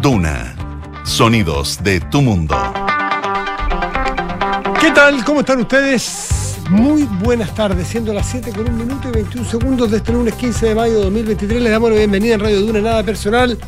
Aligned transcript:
Duna. 0.00 0.54
Sonidos 1.02 1.82
de 1.82 1.98
tu 1.98 2.22
mundo. 2.22 2.56
¿Qué 4.80 4.92
tal? 4.92 5.24
¿Cómo 5.24 5.40
están 5.40 5.58
ustedes? 5.58 6.58
Muy 6.70 7.02
buenas 7.02 7.52
tardes, 7.56 7.88
siendo 7.88 8.12
las 8.14 8.28
7 8.28 8.52
con 8.52 8.68
un 8.68 8.76
minuto 8.78 9.08
y 9.08 9.10
21 9.10 9.50
segundos 9.50 9.90
de 9.90 9.96
este 9.96 10.12
lunes 10.12 10.34
15 10.34 10.66
de 10.66 10.74
mayo 10.76 10.92
de 10.98 11.04
2023. 11.06 11.62
Les 11.62 11.72
damos 11.72 11.90
la 11.90 11.96
bienvenida 11.96 12.34
en 12.34 12.40
Radio 12.40 12.60
Duna, 12.60 12.80
nada 12.82 13.02
personal. 13.02 13.58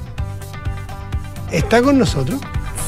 ¿Está 1.51 1.83
con 1.83 1.99
nosotros? 1.99 2.40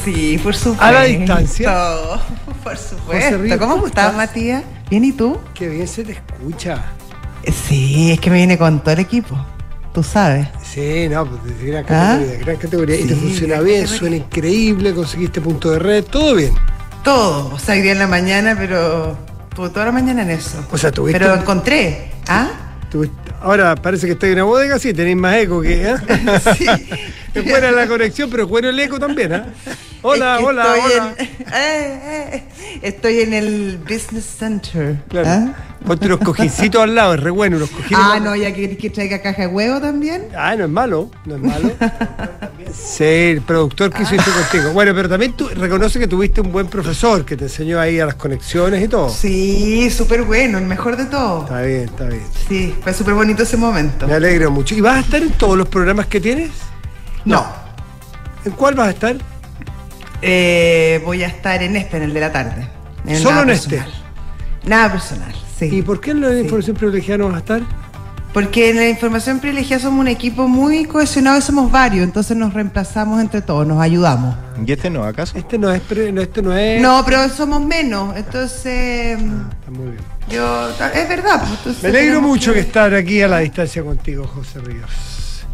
Sí, 0.05 0.39
por 0.41 0.55
supuesto. 0.55 0.81
A 0.85 0.91
la 0.93 1.03
distancia. 1.03 1.73
Por 2.63 2.77
supuesto. 2.77 3.37
Ríos, 3.37 3.57
¿Cómo 3.57 3.73
¿cómo 3.73 3.87
estás, 3.87 4.11
estás? 4.11 4.15
Matías? 4.15 4.63
¿Bien 4.89 5.03
y 5.03 5.11
tú? 5.11 5.37
Qué 5.53 5.67
bien 5.67 5.89
se 5.89 6.05
te 6.05 6.13
escucha. 6.13 6.85
Sí, 7.67 8.13
es 8.13 8.19
que 8.21 8.29
me 8.29 8.37
viene 8.37 8.57
con 8.57 8.79
todo 8.79 8.93
el 8.93 8.99
equipo. 8.99 9.35
Tú 9.93 10.03
sabes. 10.03 10.47
Sí, 10.79 11.09
no, 11.09 11.25
pues 11.25 11.59
de 11.59 11.65
gran 11.71 11.83
¿Ah? 11.83 11.87
categoría, 11.87 12.31
de 12.31 12.37
gran 12.37 12.55
categoría. 12.57 12.95
y 12.95 13.03
te 13.05 13.15
funciona 13.15 13.59
bien, 13.59 13.81
categoría. 13.81 13.87
suena 13.99 14.15
increíble, 14.15 14.93
conseguiste 14.93 15.41
punto 15.41 15.71
de 15.71 15.79
red, 15.79 16.03
todo 16.05 16.35
bien. 16.35 16.53
Todo. 17.03 17.53
O 17.53 17.59
sea, 17.59 17.75
día 17.75 17.91
en 17.91 17.99
la 17.99 18.07
mañana, 18.07 18.55
pero 18.57 19.17
tuve 19.55 19.69
toda 19.69 19.85
la 19.87 19.91
mañana 19.91 20.21
en 20.23 20.29
eso. 20.31 20.65
O 20.71 20.77
sea, 20.77 20.91
tuviste- 20.91 21.19
Pero 21.19 21.35
encontré. 21.35 22.11
¿Ah? 22.27 22.49
Tuviste- 22.91 23.15
Ahora 23.41 23.75
parece 23.75 24.05
que 24.05 24.13
estoy 24.13 24.29
en 24.29 24.35
una 24.35 24.43
bodega, 24.43 24.79
sí, 24.79 24.93
tenéis 24.93 25.15
más 25.17 25.35
eco 25.37 25.61
que. 25.61 25.81
¿eh? 25.83 25.95
Sí. 26.57 26.65
Es 27.33 27.45
buena 27.45 27.69
la 27.71 27.85
conexión, 27.87 28.27
pero 28.29 28.43
es 28.43 28.49
bueno 28.49 28.69
el 28.69 28.79
eco 28.79 28.99
también, 28.99 29.31
¿ah? 29.33 29.45
Hola, 30.01 30.35
Es 30.35 30.39
que 30.39 30.45
hola, 30.45 30.75
estoy 30.77 30.91
hola. 30.91 31.15
en- 31.17 31.25
eh, 31.53 32.33
eh, 32.33 32.43
estoy 32.83 33.19
en 33.21 33.33
el 33.33 33.77
Business 33.79 34.25
Center. 34.39 35.01
Claro. 35.09 35.27
¿Ah? 35.29 35.53
Ponte 35.85 36.05
unos 36.07 36.19
cojincitos 36.19 36.81
al 36.81 36.93
lado, 36.95 37.13
es 37.15 37.19
re 37.21 37.31
bueno, 37.31 37.57
unos 37.57 37.69
cojines. 37.69 37.97
Ah, 38.03 38.19
no, 38.21 38.35
ya 38.35 38.53
que, 38.53 38.75
que 38.77 38.89
traiga 38.89 39.21
caja 39.21 39.43
de 39.43 39.47
huevo 39.47 39.79
también. 39.79 40.27
Ah, 40.37 40.55
no 40.55 40.65
es 40.65 40.69
malo, 40.69 41.09
no 41.25 41.35
es 41.35 41.41
malo. 41.41 41.71
Sí, 42.71 43.03
el 43.03 43.41
productor 43.41 43.91
quiso 43.91 44.13
irse 44.13 44.29
contigo. 44.29 44.71
Bueno, 44.73 44.93
pero 44.93 45.09
también 45.09 45.33
tú 45.33 45.47
reconoce 45.47 45.97
que 45.97 46.07
tuviste 46.07 46.39
un 46.41 46.51
buen 46.51 46.67
profesor 46.67 47.25
que 47.25 47.35
te 47.35 47.45
enseñó 47.45 47.79
ahí 47.79 47.99
a 47.99 48.05
las 48.05 48.13
conexiones 48.13 48.83
y 48.83 48.87
todo. 48.87 49.09
Sí, 49.09 49.89
súper 49.89 50.21
bueno, 50.21 50.59
el 50.59 50.65
mejor 50.65 50.95
de 50.95 51.05
todo. 51.05 51.45
Está 51.45 51.63
bien, 51.63 51.85
está 51.85 52.03
bien. 52.05 52.21
Sí, 52.47 52.75
fue 52.83 52.93
súper 52.93 53.15
bonito 53.15 53.41
ese 53.41 53.57
momento. 53.57 54.05
Me 54.07 54.13
alegro 54.13 54.51
mucho. 54.51 54.75
¿Y 54.75 54.81
vas 54.81 54.97
a 54.97 54.99
estar 54.99 55.19
en 55.19 55.31
todos 55.31 55.57
los 55.57 55.67
programas 55.67 56.05
que 56.05 56.21
tienes? 56.21 56.51
No, 57.25 57.43
¿En 58.45 58.51
cuál 58.51 58.75
vas 58.75 58.89
a 58.89 58.91
estar? 58.91 59.15
Eh, 60.21 61.01
voy 61.05 61.23
a 61.23 61.27
estar 61.27 61.61
en 61.63 61.75
este, 61.75 61.97
en 61.97 62.03
el 62.03 62.13
de 62.13 62.19
la 62.19 62.31
tarde. 62.31 62.67
En 63.05 63.17
Solo 63.19 63.41
en 63.43 63.49
este. 63.51 63.83
Nada 64.65 64.91
personal, 64.91 65.33
sí. 65.57 65.65
¿Y 65.71 65.81
por 65.81 65.99
qué 66.01 66.11
en 66.11 66.21
la 66.21 66.29
Sí. 66.31 66.39
información 66.39 66.75
privilegiada 66.75 67.17
no 67.19 67.25
vas 67.27 67.35
a 67.35 67.39
estar? 67.39 67.61
Porque 68.33 68.69
en 68.69 68.75
la 68.75 68.87
información 68.87 69.39
privilegiada 69.39 69.81
somos 69.81 70.01
un 70.01 70.07
equipo 70.07 70.47
muy 70.47 70.85
cohesionado 70.85 71.39
y 71.39 71.41
somos 71.41 71.71
varios, 71.71 72.03
entonces 72.03 72.37
nos 72.37 72.53
reemplazamos 72.53 73.19
entre 73.21 73.41
todos, 73.41 73.65
nos 73.65 73.81
ayudamos. 73.81 74.35
¿Y 74.63 74.71
este 74.71 74.89
no, 74.91 75.03
acaso? 75.03 75.35
Este 75.35 75.57
no 75.57 75.71
es, 75.73 75.81
pre- 75.81 76.11
no, 76.11 76.21
este 76.21 76.43
no 76.43 76.55
es. 76.55 76.79
No, 76.79 77.01
pero 77.05 77.27
somos 77.29 77.65
menos, 77.65 78.15
entonces 78.15 79.17
Está 79.17 79.71
muy 79.71 79.85
bien. 79.91 80.03
yo 80.29 80.69
es 80.69 81.09
verdad. 81.09 81.39
pues, 81.39 81.51
entonces 81.57 81.83
Me 81.83 81.89
alegro 81.89 82.21
mucho 82.21 82.51
que 82.53 82.59
que 82.59 82.67
estar 82.67 82.93
aquí 82.93 83.19
a 83.23 83.27
la 83.27 83.39
distancia 83.39 83.81
contigo, 83.81 84.27
José 84.27 84.59
Ríos. 84.59 84.91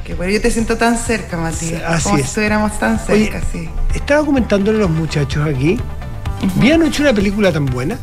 Que 0.06 0.14
bueno, 0.14 0.32
yo 0.32 0.40
te 0.40 0.52
siento 0.52 0.78
tan 0.78 1.00
cerca, 1.00 1.36
Matías. 1.36 1.82
Así 1.84 2.04
como 2.04 2.16
es. 2.18 2.22
si 2.22 2.28
estuviéramos 2.28 2.78
tan 2.78 3.00
Oye, 3.10 3.26
cerca, 3.26 3.42
sí. 3.52 3.68
Estaba 3.96 4.24
comentándole 4.24 4.78
a 4.78 4.82
los 4.82 4.92
muchachos 4.92 5.48
aquí. 5.48 5.80
Vi 6.58 6.72
anoche 6.72 7.02
una 7.02 7.12
película 7.12 7.52
tan 7.52 7.66
buena. 7.66 7.98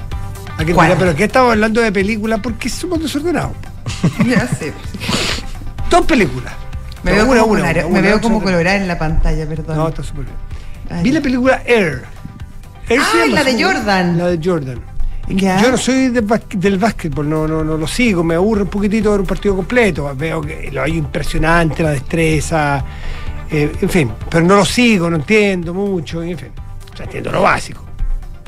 ¿A 0.58 0.64
que 0.64 0.74
¿Cuál? 0.74 0.88
dirá, 0.88 0.98
pero 0.98 1.14
que 1.14 1.24
estamos 1.24 1.52
hablando 1.52 1.80
de 1.80 1.92
película 1.92 2.38
porque 2.38 2.68
somos 2.68 3.00
desordenados. 3.00 3.52
Ya 4.26 4.48
sé. 4.48 4.72
Dos 5.88 6.04
películas. 6.04 6.52
Me 7.04 7.12
veo 7.12 7.26
una, 7.26 7.40
como, 7.40 7.52
una, 7.52 7.72
me 7.72 8.00
veo 8.00 8.20
como 8.20 8.42
colorada 8.42 8.76
en 8.76 8.88
la 8.88 8.98
pantalla, 8.98 9.46
perdón. 9.46 9.76
No, 9.76 9.88
está 9.88 10.02
súper 10.02 10.24
bien. 10.24 10.36
Ay. 10.90 11.02
Vi 11.04 11.12
la 11.12 11.20
película 11.20 11.62
Air. 11.64 12.02
Air 12.88 13.00
llama, 13.00 13.26
la 13.34 13.44
de 13.44 13.62
Jordan. 13.62 14.18
La 14.18 14.26
de 14.26 14.40
Jordan. 14.42 14.80
Ya. 15.28 15.62
Yo 15.62 15.70
no 15.70 15.76
soy 15.76 16.08
de 16.08 16.20
del 16.56 16.78
básquetbol, 16.78 17.28
no, 17.28 17.46
no, 17.46 17.62
no 17.64 17.76
lo 17.76 17.86
sigo, 17.86 18.22
me 18.24 18.34
aburre 18.34 18.62
un 18.62 18.68
poquitito 18.68 19.10
ver 19.12 19.20
un 19.20 19.26
partido 19.26 19.54
completo. 19.56 20.12
Veo 20.16 20.40
que 20.42 20.70
lo 20.72 20.82
hay 20.82 20.96
impresionante, 20.96 21.82
la 21.82 21.90
destreza, 21.90 22.84
eh, 23.50 23.72
en 23.80 23.88
fin, 23.88 24.10
pero 24.28 24.44
no 24.44 24.56
lo 24.56 24.64
sigo, 24.64 25.08
no 25.08 25.16
entiendo 25.16 25.72
mucho, 25.72 26.22
en 26.22 26.36
fin. 26.36 26.48
O 26.92 26.96
sea, 26.96 27.06
entiendo 27.06 27.30
lo 27.32 27.42
básico. 27.42 27.84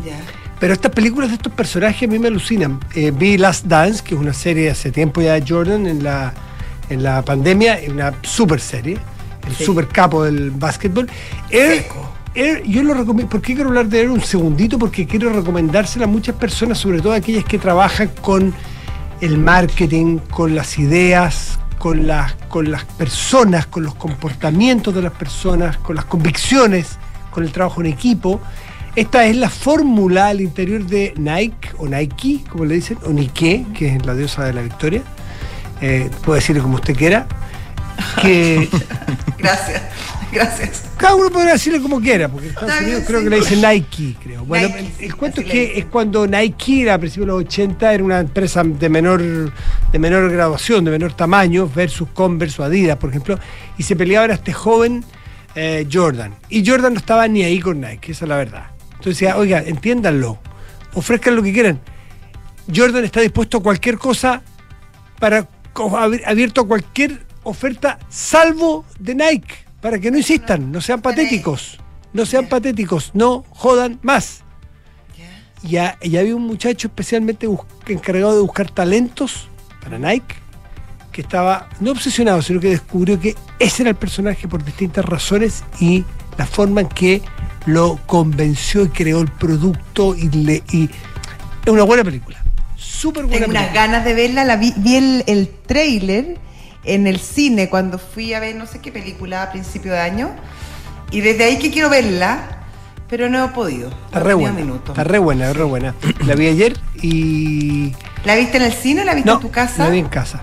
Ya. 0.04 0.18
Pero 0.60 0.72
estas 0.74 0.92
películas 0.92 1.30
de 1.30 1.36
estos 1.36 1.52
personajes 1.52 2.08
a 2.08 2.12
mí 2.12 2.18
me 2.18 2.28
alucinan. 2.28 2.80
Eh, 2.94 3.12
vi 3.14 3.38
Last 3.38 3.66
Dance, 3.66 4.02
que 4.02 4.14
es 4.14 4.20
una 4.20 4.32
serie 4.32 4.70
hace 4.70 4.90
tiempo 4.90 5.20
ya 5.22 5.34
de 5.34 5.44
Jordan 5.46 5.86
en 5.86 6.02
la, 6.02 6.32
en 6.90 7.02
la 7.02 7.22
pandemia, 7.22 7.78
es 7.80 7.88
una 7.88 8.12
super 8.22 8.60
serie, 8.60 8.98
el 9.46 9.54
Sí. 9.54 9.64
super 9.64 9.86
capo 9.88 10.24
del 10.24 10.50
básquetbol. 10.50 11.08
Seco. 11.50 12.10
Air, 12.34 12.62
yo 12.64 12.82
lo 12.82 12.94
recomiendo. 12.94 13.30
¿Por 13.30 13.40
qué 13.40 13.54
quiero 13.54 13.68
hablar 13.68 13.86
de 13.86 14.00
Air 14.00 14.10
un 14.10 14.20
segundito? 14.20 14.78
Porque 14.78 15.06
quiero 15.06 15.30
recomendársela 15.32 16.04
a 16.04 16.08
muchas 16.08 16.34
personas, 16.34 16.78
sobre 16.78 17.00
todo 17.00 17.12
aquellas 17.12 17.44
que 17.44 17.58
trabajan 17.58 18.10
con 18.20 18.52
el 19.20 19.38
marketing, 19.38 20.18
con 20.18 20.54
las 20.54 20.78
ideas, 20.78 21.58
con 21.78 22.06
las, 22.06 22.34
con 22.48 22.70
las 22.70 22.84
personas, 22.84 23.66
con 23.66 23.84
los 23.84 23.94
comportamientos 23.94 24.94
de 24.94 25.02
las 25.02 25.12
personas, 25.12 25.76
con 25.78 25.96
las 25.96 26.04
convicciones, 26.06 26.98
con 27.30 27.44
el 27.44 27.52
trabajo 27.52 27.80
en 27.80 27.86
equipo. 27.86 28.40
Esta 28.96 29.26
es 29.26 29.36
la 29.36 29.50
fórmula 29.50 30.28
al 30.28 30.40
interior 30.40 30.84
de 30.84 31.14
Nike, 31.16 31.70
o 31.78 31.86
Nike, 31.86 32.44
como 32.48 32.64
le 32.64 32.76
dicen, 32.76 32.98
o 33.04 33.10
Nike, 33.10 33.66
que 33.74 33.96
es 33.96 34.06
la 34.06 34.14
diosa 34.14 34.44
de 34.44 34.52
la 34.52 34.62
victoria. 34.62 35.02
Eh, 35.80 36.10
puede 36.24 36.40
decirle 36.40 36.62
como 36.62 36.76
usted 36.76 36.96
quiera. 36.96 37.26
Gracias. 39.38 39.82
Gracias. 40.34 40.82
cada 40.96 41.14
uno 41.14 41.30
podrá 41.30 41.52
decirle 41.52 41.80
como 41.80 42.00
quiera, 42.00 42.28
porque 42.28 42.48
en 42.48 42.52
Estados 42.54 42.80
Unidos 42.80 43.04
creo 43.06 43.20
sí. 43.20 43.24
que 43.24 43.30
le 43.30 43.36
dicen 43.36 43.62
Nike, 43.62 44.16
creo. 44.22 44.44
Bueno, 44.44 44.68
Nike, 44.68 45.06
el, 45.06 45.14
cuento 45.14 45.40
es 45.40 45.46
que 45.46 45.78
es 45.78 45.84
cuando 45.86 46.26
Nike, 46.26 46.90
a 46.90 46.98
principios 46.98 47.26
de 47.26 47.32
los 47.32 47.44
80, 47.44 47.94
era 47.94 48.04
una 48.04 48.20
empresa 48.20 48.62
de 48.64 48.88
menor, 48.88 49.22
de 49.22 49.98
menor 49.98 50.30
graduación, 50.30 50.84
de 50.84 50.90
menor 50.90 51.12
tamaño, 51.14 51.70
versus 51.72 52.08
Converse 52.12 52.60
o 52.60 52.64
Adidas, 52.64 52.98
por 52.98 53.10
ejemplo, 53.10 53.38
y 53.78 53.84
se 53.84 53.94
peleaba 53.94 54.24
era 54.24 54.34
este 54.34 54.52
joven 54.52 55.04
eh, 55.54 55.86
Jordan. 55.90 56.34
Y 56.48 56.66
Jordan 56.66 56.94
no 56.94 56.98
estaba 56.98 57.28
ni 57.28 57.44
ahí 57.44 57.60
con 57.60 57.80
Nike, 57.80 58.12
esa 58.12 58.24
es 58.24 58.28
la 58.28 58.36
verdad. 58.36 58.66
Entonces 58.90 59.20
decía, 59.20 59.36
oiga, 59.36 59.62
entiéndanlo, 59.64 60.38
ofrezcan 60.94 61.36
lo 61.36 61.42
que 61.42 61.52
quieran. 61.52 61.80
Jordan 62.74 63.04
está 63.04 63.20
dispuesto 63.20 63.58
a 63.58 63.62
cualquier 63.62 63.98
cosa 63.98 64.42
para 65.20 65.46
abierto 66.26 66.62
a 66.62 66.66
cualquier 66.66 67.24
oferta 67.42 67.98
salvo 68.08 68.84
de 68.98 69.14
Nike 69.14 69.63
para 69.84 69.98
que 69.98 70.10
no 70.10 70.16
insistan, 70.16 70.72
no 70.72 70.80
sean 70.80 71.02
patéticos, 71.02 71.78
no 72.14 72.24
sean 72.24 72.48
patéticos, 72.48 73.10
no 73.12 73.44
jodan 73.50 73.98
más. 74.00 74.40
Ya, 75.62 75.98
ya 76.02 76.20
había 76.20 76.34
un 76.34 76.46
muchacho 76.46 76.88
especialmente 76.88 77.46
encargado 77.88 78.34
de 78.34 78.40
buscar 78.40 78.70
talentos 78.70 79.50
para 79.82 79.98
Nike 79.98 80.36
que 81.12 81.20
estaba 81.20 81.68
no 81.80 81.90
obsesionado, 81.90 82.40
sino 82.40 82.60
que 82.60 82.70
descubrió 82.70 83.20
que 83.20 83.34
ese 83.58 83.82
era 83.82 83.90
el 83.90 83.96
personaje 83.96 84.48
por 84.48 84.64
distintas 84.64 85.04
razones 85.04 85.62
y 85.78 86.02
la 86.38 86.46
forma 86.46 86.80
en 86.80 86.88
que 86.88 87.20
lo 87.66 88.00
convenció 88.06 88.84
y 88.86 88.88
creó 88.88 89.20
el 89.20 89.30
producto 89.32 90.16
y 90.16 90.30
le 90.30 90.62
y 90.72 90.84
es 90.84 91.70
una 91.70 91.82
buena 91.82 92.02
película. 92.04 92.42
Súper 92.74 93.24
buena 93.24 93.38
Tengo 93.40 93.50
unas 93.50 93.64
película. 93.64 93.86
ganas 93.86 94.04
de 94.06 94.14
verla. 94.14 94.44
La 94.44 94.56
vi, 94.56 94.72
vi 94.78 94.96
el, 94.96 95.24
el 95.26 95.48
trailer 95.66 96.38
en 96.84 97.06
el 97.06 97.18
cine 97.20 97.68
cuando 97.68 97.98
fui 97.98 98.34
a 98.34 98.40
ver 98.40 98.54
no 98.56 98.66
sé 98.66 98.80
qué 98.80 98.92
película 98.92 99.42
a 99.42 99.52
principio 99.52 99.92
de 99.92 100.00
año. 100.00 100.30
Y 101.10 101.20
desde 101.20 101.44
ahí 101.44 101.58
que 101.58 101.70
quiero 101.70 101.88
verla, 101.90 102.64
pero 103.08 103.28
no 103.28 103.44
he 103.44 103.48
podido. 103.48 103.90
Está 104.06 104.20
re 104.20 104.34
buena. 104.34 104.52
minuto. 104.58 104.92
Está 104.92 105.04
re 105.04 105.18
buena, 105.18 105.52
re 105.52 105.64
buena. 105.64 105.94
La 106.26 106.34
vi 106.34 106.48
ayer 106.48 106.76
y. 107.00 107.92
¿La 108.24 108.34
viste 108.36 108.56
en 108.56 108.62
el 108.64 108.72
cine? 108.72 109.04
¿La 109.04 109.14
viste 109.14 109.28
No, 109.28 109.36
en 109.36 109.40
tu 109.42 109.50
casa? 109.50 109.84
la 109.84 109.90
vi 109.90 109.98
en 109.98 110.08
casa. 110.08 110.42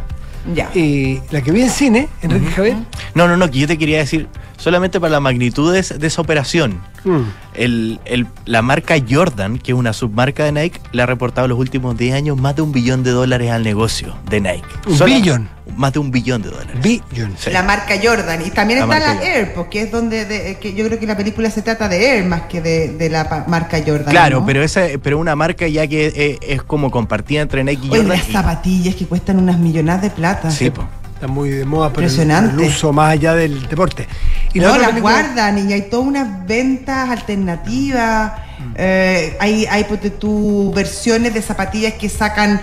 Ya. 0.56 0.70
Y 0.74 1.22
la 1.32 1.42
que 1.42 1.52
vi 1.52 1.62
en 1.62 1.70
cine, 1.70 2.08
Enrique 2.22 2.52
Javier. 2.52 2.78
No, 3.14 3.28
no, 3.28 3.38
no, 3.38 3.50
que 3.52 3.60
yo 3.60 3.68
te 3.68 3.78
quería 3.78 4.00
decir, 4.00 4.28
solamente 4.62 5.00
para 5.00 5.12
las 5.14 5.22
magnitudes 5.22 5.98
de 6.00 6.06
esa 6.08 6.22
operación, 6.22 6.80
mm, 7.04 7.20
el, 7.56 8.00
el- 8.06 8.28
la 8.46 8.62
marca 8.62 8.96
Jordan, 9.10 9.58
que 9.58 9.72
es 9.72 9.78
una 9.78 9.92
submarca 9.92 10.44
de 10.46 10.52
Nike, 10.52 10.80
le 10.92 11.02
ha 11.02 11.06
reportado 11.08 11.46
en 11.46 11.50
los 11.50 11.60
últimos 11.60 11.98
10 11.98 12.14
años 12.16 12.38
más 12.38 12.56
de 12.56 12.62
un 12.62 12.72
billón 12.72 13.04
de 13.04 13.10
dólares 13.12 13.50
al 13.52 13.64
negocio 13.64 14.16
de 14.30 14.40
Nike. 14.40 14.64
¿Un 14.88 14.96
Sola- 14.98 15.16
billón? 15.16 15.50
Más 15.78 15.94
de 15.94 16.00
un 16.00 16.12
billón 16.12 16.42
de 16.42 16.50
dólares. 16.50 16.76
Billion. 16.82 17.34
Sí. 17.38 17.50
La 17.50 17.64
marca 17.64 17.96
Jordan. 18.02 18.46
Y 18.46 18.52
también 18.52 18.80
La 18.80 18.86
está 18.86 19.00
la 19.00 19.14
Jordan. 19.16 19.24
Air, 19.32 19.54
porque 19.54 19.82
es 19.84 19.92
donde 19.92 20.26
de- 20.26 20.58
que 20.60 20.74
yo 20.74 20.86
creo 20.86 21.00
que 21.00 21.08
la 21.08 21.16
película 21.18 21.50
se 21.50 21.62
trata 21.62 21.88
de 21.88 22.18
Air 22.18 22.26
más 22.26 22.42
que 22.44 22.62
de, 22.62 22.90
de 22.98 23.10
la 23.10 23.46
marca 23.48 23.78
Jordan. 23.86 24.10
Claro, 24.12 24.42
¿no? 24.42 24.46
pero 24.46 24.62
esa 24.64 24.82
pero 25.02 25.18
una 25.18 25.36
marca 25.36 25.68
ya 25.68 25.88
que 25.88 26.08
eh, 26.14 26.38
es, 26.42 26.62
como 26.64 26.92
compartida 26.92 27.42
entre 27.42 27.64
Nike 27.64 27.86
y 27.88 27.90
Oye, 27.90 28.00
Jordan. 28.02 28.18
las 28.18 28.30
y- 28.30 28.32
zapatillas 28.34 28.96
que 28.96 29.06
cuestan 29.06 29.40
unas 29.40 29.58
millonadas 29.60 30.02
de 30.02 30.10
plata. 30.10 30.52
Sí, 30.52 30.70
po. 30.70 30.86
Está 31.22 31.32
muy 31.32 31.50
de 31.52 31.66
moda 31.66 31.86
el, 31.86 31.92
Impresionante. 31.92 32.64
el 32.64 32.70
uso 32.70 32.92
más 32.92 33.12
allá 33.12 33.36
del 33.36 33.68
deporte. 33.68 34.08
Y 34.56 34.60
no, 34.60 34.70
las 34.70 34.88
película- 34.88 35.02
guardan 35.02 35.70
y 35.70 35.72
hay 35.72 35.84
todas 35.84 36.08
unas 36.08 36.48
ventas 36.48 37.12
alternativas. 37.12 38.32
Mm. 38.58 38.74
eh, 38.76 39.38
hay, 39.40 39.68
hay 39.68 39.86
tú, 40.20 40.74
versiones 40.76 41.32
de 41.36 41.44
zapatillas 41.44 41.94
que 41.94 42.10
sacan 42.10 42.60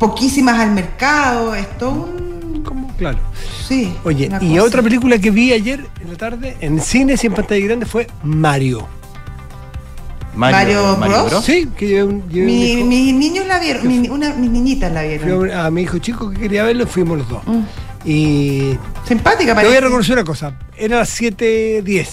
poquísimas 0.00 0.58
al 0.58 0.72
mercado. 0.72 1.54
Es 1.54 1.70
todo 1.78 1.90
un. 1.92 2.64
¿Cómo? 2.64 2.88
claro. 2.96 3.18
Sí. 3.68 3.94
Oye, 4.02 4.28
y 4.40 4.54
cosa. 4.54 4.64
otra 4.64 4.82
película 4.82 5.16
que 5.18 5.30
vi 5.30 5.52
ayer 5.52 5.86
en 6.02 6.10
la 6.10 6.16
tarde, 6.16 6.56
en 6.58 6.80
cines 6.80 7.22
y 7.22 7.28
en 7.28 7.34
pantalla 7.34 7.64
grande, 7.64 7.86
fue 7.86 8.08
Mario. 8.24 8.88
Mario 10.36 10.96
Bros. 10.96 11.44
Sí, 11.44 11.68
que 11.76 11.86
llevé 11.86 12.04
un, 12.04 12.28
llevé 12.28 12.46
un 12.82 12.88
Mi- 12.88 13.04
mis 13.04 13.14
niños 13.14 13.46
la 13.46 13.58
vieron, 13.60 13.86
mi- 13.86 14.08
una- 14.08 14.34
mis 14.34 14.50
niñitas 14.50 14.92
la 14.92 15.02
vieron. 15.02 15.50
a 15.50 15.70
mi 15.70 15.82
hijo 15.82 15.98
chico 15.98 16.30
que 16.30 16.38
quería 16.38 16.64
verlo, 16.64 16.86
fuimos 16.86 17.18
los 17.18 17.28
dos. 17.28 17.42
Mm. 17.46 17.60
Y 18.04 18.78
Simpática 19.06 19.46
te 19.52 19.54
parece. 19.54 19.68
voy 19.68 19.76
a 19.76 19.80
reconocer 19.80 20.12
una 20.14 20.24
cosa, 20.24 20.58
era 20.76 20.98
las 20.98 21.08
7.10 21.20 22.08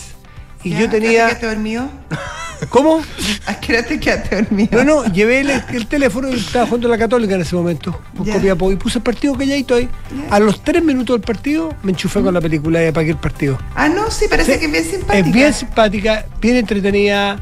y 0.64 0.70
Ya, 0.72 0.80
yo 0.82 0.86
¿a 0.86 0.90
qué 0.90 0.98
hora 0.98 1.28
te 1.30 1.36
tenía... 1.36 1.50
dormido? 1.54 1.90
¿Cómo? 2.70 3.02
¿A 3.48 3.60
qué 3.60 3.74
hora 3.74 3.84
te 3.88 4.00
quedaste 4.00 4.36
dormido? 4.36 4.84
No, 4.84 5.04
no, 5.04 5.12
llevé 5.12 5.40
el, 5.42 5.50
el 5.50 5.88
teléfono 5.88 6.30
y 6.30 6.36
estaba 6.36 6.66
jugando 6.68 6.88
a 6.90 6.92
la 6.92 6.98
Católica 7.00 7.34
en 7.34 7.42
ese 7.42 7.56
momento. 7.56 8.00
Copiapó, 8.16 8.72
y 8.72 8.76
puse 8.76 9.00
el 9.00 9.04
partido 9.04 9.34
calladito 9.36 9.74
ahí. 9.76 9.90
Ya. 10.30 10.36
A 10.36 10.40
los 10.40 10.64
tres 10.64 10.84
minutos 10.84 11.16
del 11.16 11.26
partido 11.26 11.74
me 11.82 11.92
enchufé 11.92 12.22
con 12.22 12.32
la 12.36 12.40
película 12.40 12.84
y 12.84 12.88
apagué 12.90 13.10
el 13.10 13.18
partido. 13.18 13.58
Ah, 13.76 13.90
no, 13.90 14.12
sí, 14.12 14.26
parece 14.30 14.54
Sí, 14.54 14.60
que 14.60 14.66
es 14.68 14.72
bien 14.72 14.84
simpática. 14.86 15.18
Es 15.28 15.34
bien 15.34 15.54
simpática, 15.56 16.26
bien 16.40 16.56
entretenida, 16.58 17.40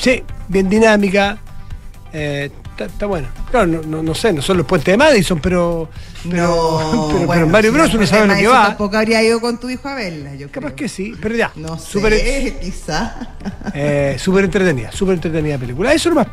sí, 0.00 0.22
bien 0.48 0.68
dinámica. 0.68 1.38
eh, 2.12 2.50
Está 2.78 3.06
bueno. 3.06 3.26
Claro, 3.50 3.66
no, 3.66 3.82
no, 3.82 4.04
no 4.04 4.14
sé, 4.14 4.32
no 4.32 4.40
son 4.40 4.58
los 4.58 4.64
puentes 4.66 4.92
de 4.92 4.96
Madison, 4.96 5.40
pero. 5.40 5.90
Pero, 6.30 6.46
No, 6.46 7.06
pero, 7.08 7.16
pero 7.16 7.26
bueno, 7.26 7.46
Mario 7.48 7.72
si 7.72 7.76
Bros. 7.76 7.94
no 7.94 8.06
sabe 8.06 8.28
lo 8.28 8.34
que 8.36 8.46
va. 8.46 8.66
Tampoco 8.68 8.96
habría 8.96 9.20
ido 9.20 9.40
con 9.40 9.58
tu 9.58 9.68
hijo 9.68 9.88
a 9.88 9.96
verla, 9.96 10.36
yo 10.36 10.46
Capaz 10.48 10.68
creo. 10.68 10.76
que 10.76 10.88
sí, 10.88 11.12
pero 11.20 11.34
ya. 11.34 11.50
No 11.56 11.76
sé, 11.76 12.56
quizá. 12.62 13.16
eh, 13.74 14.14
súper 14.16 14.44
entretenida, 14.44 14.92
súper 14.92 15.14
entretenida 15.14 15.58
película. 15.58 15.92
Eso 15.92 16.08
nomás. 16.10 16.28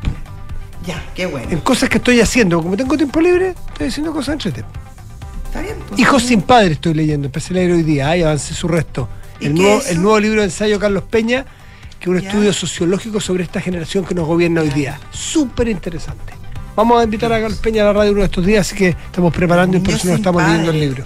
ya, 0.86 1.04
qué 1.16 1.26
bueno. 1.26 1.48
En 1.50 1.62
cosas 1.62 1.90
que 1.90 1.98
estoy 1.98 2.22
haciendo, 2.22 2.62
como 2.62 2.78
tengo 2.78 2.96
tiempo 2.96 3.20
libre, 3.20 3.56
estoy 3.70 3.88
haciendo 3.88 4.14
cosas 4.14 4.34
entretenidas. 4.34 4.72
Está 5.48 5.62
bien. 5.62 5.78
pues. 5.90 6.00
Hijos 6.00 6.22
sin 6.22 6.44
padre 6.44 6.74
estoy 6.74 6.94
leyendo, 6.94 7.26
empecé 7.26 7.54
a 7.54 7.56
leer 7.56 7.72
hoy 7.72 7.82
día, 7.82 8.10
ahí 8.10 8.22
avancé 8.22 8.54
su 8.54 8.68
resto. 8.68 9.10
¿Y 9.40 9.48
El 9.48 9.56
nuevo, 9.56 9.82
el 9.90 10.00
nuevo 10.00 10.20
libro 10.20 10.42
de 10.42 10.46
ensayo 10.46 10.80
Carlos 10.80 11.06
Peña, 11.10 11.44
que 12.06 12.12
un 12.12 12.18
estudio 12.18 12.54
sociológico 12.54 13.20
sobre 13.20 13.42
esta 13.44 13.60
generación 13.60 14.06
que 14.06 14.14
nos 14.14 14.28
gobierna 14.28 14.62
hoy 14.62 14.70
día. 14.70 15.00
Súper 15.10 15.68
interesante. 15.70 16.34
Vamos 16.76 17.02
a 17.02 17.04
invitar 17.04 17.34
a 17.34 17.42
Carlos 17.42 17.58
Peña 17.58 17.82
a 17.82 17.86
la 17.86 17.94
radio 17.94 18.12
uno 18.12 18.20
de 18.20 18.26
estos 18.28 18.46
días, 18.46 18.68
así 18.68 18.76
que 18.76 18.90
estamos 18.90 19.34
preparando 19.34 19.78
y 19.78 19.80
por 19.80 19.96
eso 19.96 20.08
nos 20.10 20.18
estamos 20.18 20.44
leyendo 20.44 20.70
el 20.70 20.80
libro. 20.82 21.04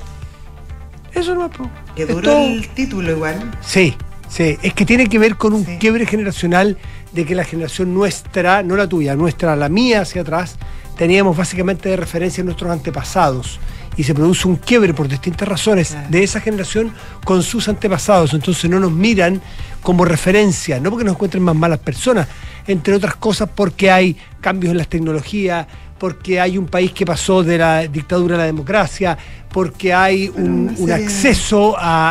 Eso 1.14 1.34
no. 1.36 1.50
Que 1.96 2.04
Es 2.04 2.10
duró 2.10 2.22
todo. 2.32 2.40
el 2.42 2.68
título 2.70 3.12
igual. 3.14 3.50
Sí, 3.62 3.96
sí, 4.28 4.58
es 4.62 4.74
que 4.74 4.86
tiene 4.86 5.08
que 5.08 5.18
ver 5.20 5.38
con 5.38 5.54
un 5.54 5.66
Sí. 5.66 5.78
quiebre 5.80 6.06
generacional 6.06 6.78
de 7.14 7.26
que 7.26 7.34
la 7.34 7.46
generación 7.46 7.94
nuestra, 7.94 8.62
no 8.62 8.76
la 8.76 8.86
tuya, 8.90 9.16
nuestra, 9.16 9.56
la 9.56 9.70
mía 9.70 10.02
hacia 10.02 10.22
atrás, 10.24 10.58
teníamos 10.98 11.38
básicamente 11.38 11.88
de 11.88 11.96
referencia 11.96 12.42
a 12.42 12.46
nuestros 12.46 12.70
antepasados 12.72 13.58
y 14.00 14.04
se 14.06 14.14
produce 14.14 14.48
un 14.48 14.56
quiebre 14.56 14.94
por 14.94 15.10
distintas 15.10 15.46
razones 15.46 15.90
Claro. 15.90 16.08
de 16.10 16.24
esa 16.24 16.40
generación 16.40 16.94
con 17.26 17.44
sus 17.44 17.68
antepasados, 17.68 18.34
entonces 18.34 18.70
no 18.70 18.80
nos 18.80 18.94
miran 18.94 19.42
como 19.82 20.06
referencia, 20.06 20.80
no 20.80 20.90
porque 20.90 21.04
nos 21.04 21.16
encuentren 21.16 21.44
más 21.44 21.54
malas 21.56 21.80
personas, 21.80 22.26
entre 22.66 22.94
otras 22.96 23.16
cosas 23.18 23.50
porque 23.54 23.92
hay 23.92 24.16
cambios 24.40 24.72
en 24.72 24.78
las 24.78 24.88
tecnologías, 24.88 25.68
porque 25.98 26.40
hay 26.40 26.58
un 26.58 26.68
país 26.68 26.94
que 26.94 27.06
pasó 27.06 27.44
de 27.44 27.58
la 27.58 27.88
dictadura 27.88 28.36
a 28.36 28.38
la 28.38 28.46
democracia, 28.46 29.18
porque 29.52 29.94
hay 29.94 30.30
un, 30.30 30.74
acceso 30.94 31.76
a, 31.78 32.10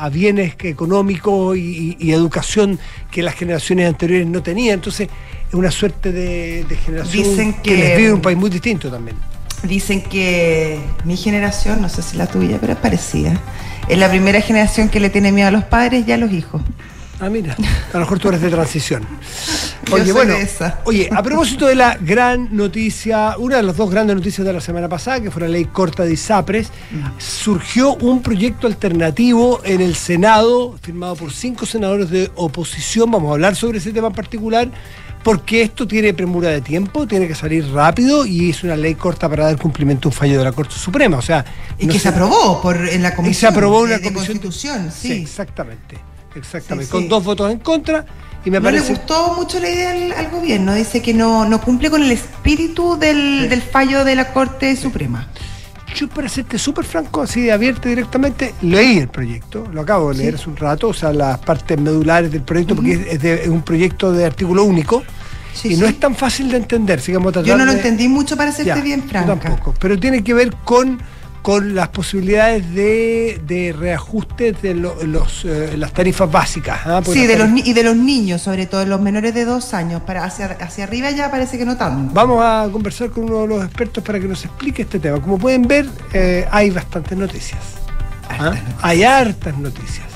a- 0.00 0.04
a- 0.04 0.08
bienes 0.08 0.56
económicos 0.58 1.56
y, 1.56 1.96
educación 2.10 2.76
que 3.08 3.22
las 3.22 3.36
generaciones 3.36 3.86
anteriores 3.88 4.26
no 4.26 4.42
tenían. 4.42 4.74
Entonces, 4.74 5.08
es 5.48 5.54
una 5.54 5.70
suerte 5.70 6.10
de, 6.10 6.64
de 6.64 6.76
generación 6.76 7.22
Dicen 7.22 7.52
que, 7.62 7.70
que- 7.70 7.76
les 7.76 7.96
vive 7.98 8.12
un 8.14 8.20
país 8.20 8.36
muy 8.36 8.50
distinto 8.50 8.90
también. 8.90 9.16
Dicen 9.62 10.02
que 10.02 10.80
mi 11.04 11.16
generación, 11.16 11.82
no 11.82 11.88
sé 11.88 12.02
si 12.02 12.16
la 12.16 12.26
tuya, 12.26 12.58
pero 12.60 12.72
es 12.72 12.78
parecida. 12.78 13.38
Es 13.88 13.98
la 13.98 14.08
primera 14.08 14.40
generación 14.40 14.88
que 14.88 15.00
le 15.00 15.10
tiene 15.10 15.32
miedo 15.32 15.48
a 15.48 15.50
los 15.50 15.64
padres 15.64 16.06
y 16.06 16.12
a 16.12 16.16
los 16.16 16.32
hijos. 16.32 16.62
Ah, 17.22 17.28
mira, 17.28 17.54
a 17.54 17.92
lo 17.94 18.00
mejor 18.00 18.18
tú 18.18 18.28
eres 18.28 18.40
de 18.40 18.48
transición. 18.48 19.06
Yo 19.88 19.94
Oye, 19.96 20.04
soy 20.04 20.12
bueno, 20.12 20.34
de 20.34 20.42
esa. 20.42 20.80
oye, 20.84 21.10
a 21.12 21.22
propósito 21.22 21.66
de 21.66 21.74
la 21.74 21.98
gran 22.00 22.48
noticia, 22.56 23.34
una 23.38 23.56
de 23.56 23.62
las 23.62 23.76
dos 23.76 23.90
grandes 23.90 24.16
noticias 24.16 24.46
de 24.46 24.52
la 24.52 24.60
semana 24.60 24.88
pasada, 24.88 25.20
que 25.20 25.30
fue 25.30 25.42
la 25.42 25.48
ley 25.48 25.66
corta 25.66 26.04
de 26.04 26.12
ISAPRES, 26.14 26.70
surgió 27.18 27.94
un 27.96 28.22
proyecto 28.22 28.66
alternativo 28.66 29.60
en 29.64 29.82
el 29.82 29.96
Senado, 29.96 30.76
firmado 30.80 31.16
por 31.16 31.32
cinco 31.32 31.66
senadores 31.66 32.08
de 32.08 32.30
oposición. 32.36 33.10
Vamos 33.10 33.30
a 33.30 33.32
hablar 33.34 33.54
sobre 33.56 33.78
ese 33.78 33.92
tema 33.92 34.08
en 34.08 34.14
particular, 34.14 34.68
porque 35.22 35.62
esto 35.62 35.86
tiene 35.86 36.14
premura 36.14 36.48
de 36.48 36.60
tiempo, 36.60 37.06
tiene 37.06 37.28
que 37.28 37.34
salir 37.34 37.66
rápido 37.72 38.24
y 38.24 38.50
es 38.50 38.62
una 38.64 38.76
ley 38.76 38.94
corta 38.94 39.28
para 39.28 39.44
dar 39.44 39.56
cumplimiento 39.58 40.08
a 40.08 40.10
un 40.10 40.14
fallo 40.14 40.38
de 40.38 40.44
la 40.44 40.52
Corte 40.52 40.74
Suprema. 40.74 41.18
O 41.18 41.22
sea, 41.22 41.44
Y 41.78 41.86
no 41.86 41.92
que 41.92 41.98
se 41.98 42.08
aprobó 42.08 42.60
por, 42.62 42.76
en 42.88 43.02
la 43.02 43.14
comisión 43.14 43.30
y 43.30 43.34
se 43.34 43.46
aprobó 43.46 43.80
una 43.80 43.98
de, 43.98 44.12
constitución, 44.12 44.90
Sí, 44.90 45.08
sí. 45.08 45.12
exactamente. 45.22 45.98
Exactamente. 46.34 46.86
Sí, 46.86 46.92
Con 46.92 47.08
dos 47.08 47.24
votos 47.24 47.50
en 47.50 47.58
contra. 47.58 48.04
Y 48.44 48.50
me 48.50 48.58
No 48.58 48.70
le 48.70 48.80
gustó 48.80 49.34
mucho 49.34 49.60
la 49.60 49.68
idea 49.68 49.90
al, 49.90 50.12
al 50.12 50.30
gobierno. 50.30 50.74
Dice 50.74 51.02
que 51.02 51.12
no, 51.12 51.44
no 51.44 51.60
cumple 51.60 51.90
con 51.90 52.02
el 52.02 52.10
espíritu 52.10 52.96
del, 52.98 53.50
del 53.50 53.60
fallo 53.60 54.04
de 54.04 54.14
la 54.16 54.32
Corte 54.32 54.74
Suprema. 54.76 55.28
Yo, 55.94 56.08
para 56.08 56.28
serte 56.28 56.58
súper 56.58 56.84
franco, 56.84 57.22
así 57.22 57.40
de 57.42 57.52
abierto 57.52 57.88
directamente, 57.88 58.54
leí 58.62 58.98
el 58.98 59.08
proyecto, 59.08 59.66
lo 59.72 59.80
acabo 59.82 60.10
de 60.12 60.18
leer 60.18 60.36
hace 60.36 60.48
un 60.48 60.56
rato, 60.56 60.88
o 60.88 60.94
sea, 60.94 61.12
las 61.12 61.38
partes 61.40 61.78
medulares 61.80 62.30
del 62.30 62.42
proyecto, 62.42 62.74
porque 62.76 62.92
es, 63.10 63.20
de- 63.20 63.42
es 63.42 63.48
un 63.48 63.62
proyecto 63.62 64.12
de 64.12 64.24
artículo 64.24 64.64
único 64.64 65.02
Sí, 65.52 65.72
y 65.72 65.76
no 65.76 65.86
es 65.86 65.98
tan 65.98 66.14
fácil 66.14 66.48
de 66.50 66.58
entender. 66.58 67.00
A 67.00 67.02
Yo 67.02 67.18
no 67.58 67.64
lo 67.64 67.72
de- 67.72 67.78
entendí 67.78 68.06
mucho 68.08 68.36
para 68.36 68.52
serte 68.52 68.68
Ya, 68.68 68.76
bien 68.76 69.02
yo 69.02 69.08
franca. 69.08 69.36
tampoco, 69.36 69.74
pero 69.80 69.98
tiene 69.98 70.22
que 70.22 70.32
ver 70.32 70.54
con, 70.64 71.00
con 71.42 71.74
las 71.74 71.88
posibilidades 71.88 72.74
de, 72.74 73.40
de 73.46 73.72
reajuste 73.72 74.52
de 74.52 74.74
lo- 74.74 75.02
los, 75.04 75.44
eh, 75.46 75.74
las 75.76 75.92
tarifas 75.92 76.30
básicas. 76.30 76.80
¿ah? 76.84 77.00
Sí, 77.04 77.26
de 77.26 77.38
los, 77.38 77.48
tarifas- 77.48 77.66
y 77.66 77.72
de 77.72 77.82
los 77.82 77.96
niños, 77.96 78.42
sobre 78.42 78.66
todo 78.66 78.84
los 78.84 79.00
menores 79.00 79.32
de 79.34 79.44
dos 79.46 79.72
años. 79.72 80.02
Para 80.02 80.24
hacia, 80.24 80.46
hacia 80.60 80.84
arriba 80.84 81.10
ya 81.10 81.30
parece 81.30 81.56
que 81.56 81.64
no 81.64 81.76
tanto. 81.76 82.12
Vamos 82.12 82.42
a 82.44 82.68
conversar 82.70 83.10
con 83.10 83.24
uno 83.24 83.40
de 83.42 83.46
los 83.48 83.64
expertos 83.64 84.04
para 84.04 84.20
que 84.20 84.28
nos 84.28 84.44
explique 84.44 84.82
este 84.82 84.98
tema. 85.00 85.20
Como 85.20 85.38
pueden 85.38 85.62
ver, 85.62 85.86
eh, 86.12 86.46
hay 86.50 86.70
bastantes 86.70 87.16
noticias. 87.16 87.60
¿ah? 88.28 88.34
Hartas 88.34 88.52
noticias. 88.62 88.78
Hay 88.82 89.02
hartas 89.02 89.58
noticias. 89.58 90.06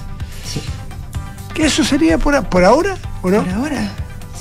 Sí. 0.47 0.61
¿Que 1.55 1.65
eso 1.67 1.85
sería 1.85 2.19
por, 2.19 2.43
por 2.49 2.65
ahora 2.65 2.97
o 3.23 3.31
no? 3.31 3.43
Por 3.45 3.53
ahora. 3.55 3.91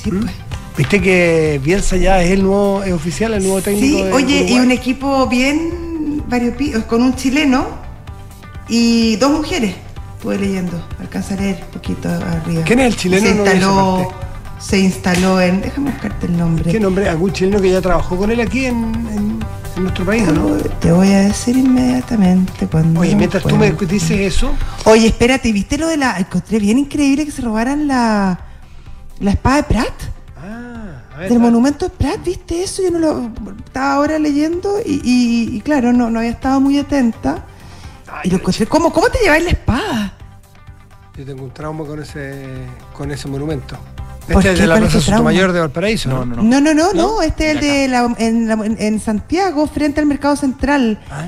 Sí, 0.03 0.12
¿Mm? 0.12 0.19
pues. 0.21 0.33
Viste 0.75 1.00
que 1.01 1.62
Bielsa 1.63 1.97
ya 1.97 2.21
es 2.24 2.31
el 2.31 2.41
nuevo, 2.41 2.81
es 2.83 2.91
oficial, 2.94 3.31
el 3.35 3.44
nuevo 3.44 3.62
técnico. 3.62 3.85
Sí, 3.97 4.03
de 4.03 4.12
oye, 4.12 4.45
y 4.50 4.57
un 4.59 4.71
equipo 4.71 5.27
bien 5.27 5.93
variopinto, 6.27 6.85
con 6.87 7.01
un 7.01 7.15
chileno 7.15 7.65
y 8.67 9.15
dos 9.17 9.31
mujeres. 9.31 9.75
Estuve 10.15 10.37
leyendo, 10.39 10.81
alcanza 10.99 11.33
a 11.33 11.37
leer 11.37 11.63
un 11.67 11.71
poquito 11.73 12.09
arriba. 12.09 12.63
¿Quién 12.63 12.79
es 12.79 12.85
el 12.87 12.95
chileno? 12.95 13.25
Se 13.27 13.31
instaló, 13.35 14.13
se 14.59 14.80
instaló 14.80 15.42
en. 15.42 15.61
Déjame 15.61 15.92
buscarte 15.92 16.25
el 16.27 16.37
nombre. 16.37 16.71
¿Qué 16.71 16.80
nombre? 16.80 17.09
¿Algún 17.09 17.33
chileno 17.33 17.61
que 17.61 17.69
ya 17.71 17.81
trabajó 17.81 18.15
con 18.15 18.31
él 18.31 18.39
aquí 18.39 18.65
en, 18.65 18.75
en- 19.11 19.39
en 19.75 19.83
nuestro 19.83 20.06
país, 20.06 20.23
no? 20.27 20.56
Te 20.80 20.92
voy 20.92 21.11
a 21.11 21.21
decir 21.21 21.57
inmediatamente 21.57 22.68
cuando. 22.68 23.01
Oye, 23.01 23.15
mientras 23.15 23.44
tú 23.44 23.57
me 23.57 23.71
dices 23.71 24.11
eso, 24.35 24.51
Oye, 24.85 25.07
espérate, 25.07 25.51
¿viste 25.51 25.77
lo 25.77 25.87
de 25.87 25.97
la. 25.97 26.18
Encontré 26.18 26.59
bien 26.59 26.77
increíble 26.77 27.25
que 27.25 27.31
se 27.31 27.42
robaran 27.42 27.87
la. 27.87 28.39
La 29.19 29.31
espada 29.31 29.57
de 29.57 29.63
Pratt. 29.63 29.94
Ver, 31.17 31.29
Del 31.29 31.39
monumento 31.39 31.87
de 31.87 31.91
Pratt, 31.95 32.23
¿viste 32.23 32.63
eso? 32.63 32.81
Yo 32.83 32.91
no 32.91 32.99
lo. 32.99 33.31
Estaba 33.65 33.93
ahora 33.95 34.19
leyendo 34.19 34.79
y, 34.85 35.01
y- 35.03 35.55
y 35.57 35.61
claro, 35.61 35.93
no, 35.93 36.09
no 36.09 36.19
había 36.19 36.31
estado 36.31 36.59
muy 36.59 36.77
atenta. 36.79 37.45
ay, 38.11 38.21
Y 38.25 38.29
lo 38.31 38.37
encontré. 38.37 38.65
¿Cómo, 38.67 38.91
¿Cómo 38.91 39.09
te 39.09 39.19
lleváis 39.19 39.43
la 39.43 39.51
espada? 39.51 40.13
Yo 41.17 41.25
tengo 41.25 41.43
un 41.43 41.51
trauma 41.51 41.85
con 41.85 42.01
ese, 42.01 42.43
con 42.97 43.11
ese 43.11 43.27
monumento. 43.27 43.77
¿Por 44.27 44.37
Este 44.37 44.53
es 44.53 44.59
de 44.59 44.67
la 44.67 44.75
¿Cuál 44.75 44.83
es 44.85 44.91
Plaza? 44.93 45.11
Sotomayor 45.11 45.51
de 45.51 45.59
Valparaíso, 45.59 46.09
¿no? 46.09 46.25
No, 46.25 46.37
no, 46.37 46.43
No, 46.43 46.61
no, 46.61 46.73
no, 46.73 46.93
no. 46.93 46.93
¿No? 46.93 47.21
Este 47.21 47.49
es 47.51 47.55
el 47.57 47.61
de 47.61 47.87
la, 47.89 48.15
en, 48.17 48.47
la- 48.47 48.65
en 48.65 48.99
Santiago, 48.99 49.67
frente 49.67 49.99
al 49.99 50.05
mercado 50.07 50.35
central. 50.35 50.99
Ah, 51.11 51.25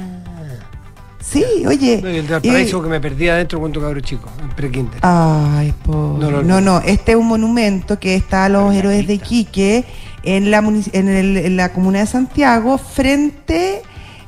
Sí, 1.28 1.44
oye. 1.68 2.00
no, 2.04 2.10
el 2.10 2.28
de 2.28 2.34
Valparaíso 2.34 2.78
y- 2.80 2.82
que 2.84 2.88
me 2.88 3.00
perdí 3.00 3.28
adentro 3.30 3.60
cuando 3.60 3.82
cabro 3.82 4.00
chico, 4.02 4.30
en 4.42 4.50
pre-kinder. 4.50 5.00
Ay, 5.02 5.74
po. 5.84 6.18
No, 6.20 6.30
No, 6.32 6.44
no, 6.44 6.62
no. 6.62 6.80
Este 6.82 7.14
es 7.14 7.18
un 7.18 7.28
monumento 7.28 8.00
que 8.00 8.16
está 8.16 8.46
a 8.46 8.50
los 8.50 8.74
héroes 8.74 9.08
de 9.08 9.14
Iquique 9.16 9.86
en 10.24 10.52
la, 10.52 10.60
en, 10.60 11.08
el- 11.10 11.38
en 11.38 11.58
la 11.58 11.74
comuna 11.74 12.00
de 12.00 12.06
Santiago, 12.06 12.78
frente 12.78 13.82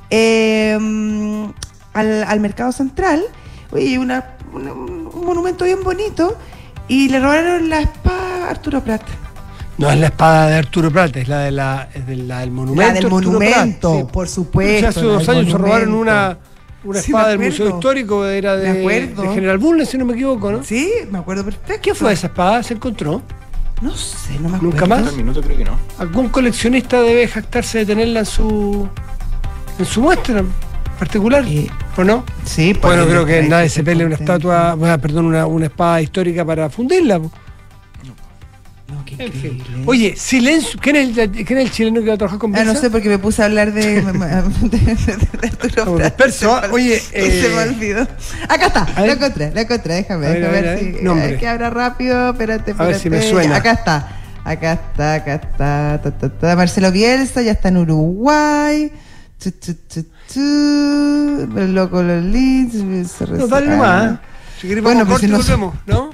eh, 0.10 0.78
mm, 0.80 1.46
al, 1.94 2.24
al 2.24 2.40
mercado 2.40 2.72
central. 2.72 3.22
Oye, 3.72 4.00
una, 4.00 4.36
una- 4.54 4.74
un 4.74 5.24
monumento 5.26 5.66
bien 5.66 5.84
bonito. 5.84 6.36
Y 6.90 7.10
le 7.10 7.20
robaron 7.20 7.70
la 7.70 7.82
espada 7.82 8.46
a 8.48 8.50
Arturo 8.52 8.82
Prat. 8.82 9.02
No 9.78 9.92
es 9.92 10.00
la 10.00 10.08
espada 10.08 10.48
de 10.48 10.56
Arturo 10.56 10.90
Prat, 10.90 11.16
es 11.18 11.28
la, 11.28 11.40
de 11.40 11.52
la, 11.52 11.90
es 11.94 12.08
de 12.08 12.16
la 12.16 12.40
del 12.40 12.50
monumento. 12.52 12.82
La 12.82 12.94
del 12.94 13.04
Arturo 13.06 13.38
Prat, 13.38 13.50
monumento, 13.52 13.98
sí. 14.00 14.06
por 14.12 14.26
O 14.26 14.30
supuesto. 14.30 14.80
sea, 14.80 14.90
hace 14.90 15.02
del 15.02 15.38
años 15.38 15.52
se 15.52 15.58
robaron 15.58 15.94
una, 15.94 16.38
una 16.84 17.00
Sí, 17.02 17.12
espada 17.12 17.30
del 17.30 17.40
Museo. 17.40 17.70
Histórico, 17.70 18.26
era 18.26 18.56
de, 18.58 18.72
Me 18.74 18.80
acuerdo. 18.80 19.22
de 19.24 19.30
General 19.30 19.58
Bulnes, 19.58 19.90
si 19.90 19.98
no 19.98 20.06
me 20.06 20.14
equivoco, 20.14 20.52
¿no? 20.52 20.64
Sí, 20.64 20.90
me 21.12 21.18
acuerdo 21.20 21.44
perfecto. 21.46 21.74
¿Qué 21.82 21.94
fue 21.96 22.14
esa 22.14 22.28
espada? 22.28 22.64
¿Se 22.64 22.74
encontró? 22.76 23.22
No 23.82 23.96
sé, 23.96 24.34
no 24.40 24.50
me 24.50 24.56
acuerdo. 24.58 24.64
¿Nunca 24.64 24.86
más? 24.88 25.14
Minuto 25.16 25.42
creo 25.42 25.58
que 25.58 25.66
no. 25.66 25.78
¿Algún 26.00 26.30
coleccionista 26.30 27.02
debe 27.02 27.28
jactarse 27.28 27.80
de 27.80 27.86
tenerla 27.86 28.20
en 28.22 28.26
su 28.26 28.88
en 29.80 29.86
su 29.86 30.02
muestra? 30.02 30.44
particular, 30.98 31.44
Eh, 31.48 31.70
¿o 31.96 32.04
no? 32.04 32.24
Sí, 32.44 32.74
pues, 32.74 32.82
Bueno, 32.96 33.04
el 33.04 33.10
creo 33.10 33.24
que 33.26 33.44
nadie 33.48 33.70
se 33.70 33.84
pelea 33.84 34.08
una 34.08 34.16
estatua, 34.16 34.74
bueno, 34.74 34.98
perdón, 35.00 35.26
una, 35.28 35.46
una 35.46 35.68
espada 35.68 36.02
histórica 36.02 36.44
para 36.44 36.72
fundirla. 36.72 37.20
po. 37.20 37.32
No, 39.18 39.24
En 39.26 39.32
fin. 39.34 39.64
Oye, 39.86 40.16
silencio. 40.16 40.80
¿Quién 40.82 40.96
es, 40.96 41.18
el, 41.18 41.32
quién 41.32 41.60
es 41.60 41.66
el 41.66 41.72
chileno 41.72 42.02
que 42.02 42.08
va 42.08 42.14
a 42.14 42.18
trabajar 42.18 42.40
con 42.40 42.56
Ah, 42.56 42.60
no 42.60 42.66
Bielsa? 42.66 42.82
sé 42.82 42.90
porque 42.90 43.10
me 43.10 43.18
puse 43.18 43.42
a 43.42 43.46
hablar 43.46 43.74
de, 43.74 44.02
de, 44.02 44.98
Arturo 45.44 45.98
¿ah? 46.04 46.30
Se 46.32 46.46
me- 46.46 46.68
Oye, 46.74 46.96
y 46.96 47.00
se 47.00 47.48
eh, 47.48 47.52
me 47.56 47.62
olvidó. 47.70 48.02
Acá 48.48 48.68
está, 48.68 48.82
a 48.84 49.02
ver. 49.02 49.08
la 49.08 49.14
encontré, 49.14 49.52
la 49.54 49.62
encontré, 49.62 49.94
déjame, 49.96 50.28
A 50.28 50.30
ver, 50.30 50.44
a 50.46 50.52
déjame 50.52 50.62
ver, 50.62 50.64
ver, 50.64 50.70
a 50.70 50.82
ver, 50.84 50.96
si 50.98 51.04
nombre. 51.04 51.26
hay 51.28 51.38
que 51.38 51.48
abra 51.48 51.70
rápido, 51.70 52.30
espérate, 52.32 52.72
espérate. 52.72 52.84
A 52.84 52.86
ver 52.88 53.00
si 53.00 53.10
me 53.10 53.22
suena. 53.30 53.56
Acá 53.58 53.72
está, 53.72 54.18
acá 54.44 54.74
está, 54.74 55.14
acá 55.16 55.34
está, 55.36 56.00
ta, 56.04 56.12
ta, 56.18 56.30
ta. 56.30 56.56
Marcelo 56.56 56.92
Bielsa 56.92 57.42
ya 57.42 57.52
está 57.54 57.70
en 57.70 57.78
Uruguay. 57.78 58.92
Tu, 59.44 59.52
tu, 59.52 59.74
tu, 59.76 60.04
tu. 60.34 60.40
El 61.60 61.76
loco 61.76 62.02
los 62.02 62.24
leads. 62.24 62.74
No, 63.30 63.48
dale 63.48 63.68
nomás. 63.68 64.14
¿eh? 64.14 64.18
Si 64.62 64.68
querés, 64.68 64.84
Bueno, 64.84 65.06
vamos 65.06 65.20
pues 65.22 65.32
corte 65.32 65.46
si 65.46 65.52
no- 65.52 65.58
volvemos, 65.60 65.76
¿no? 65.86 66.10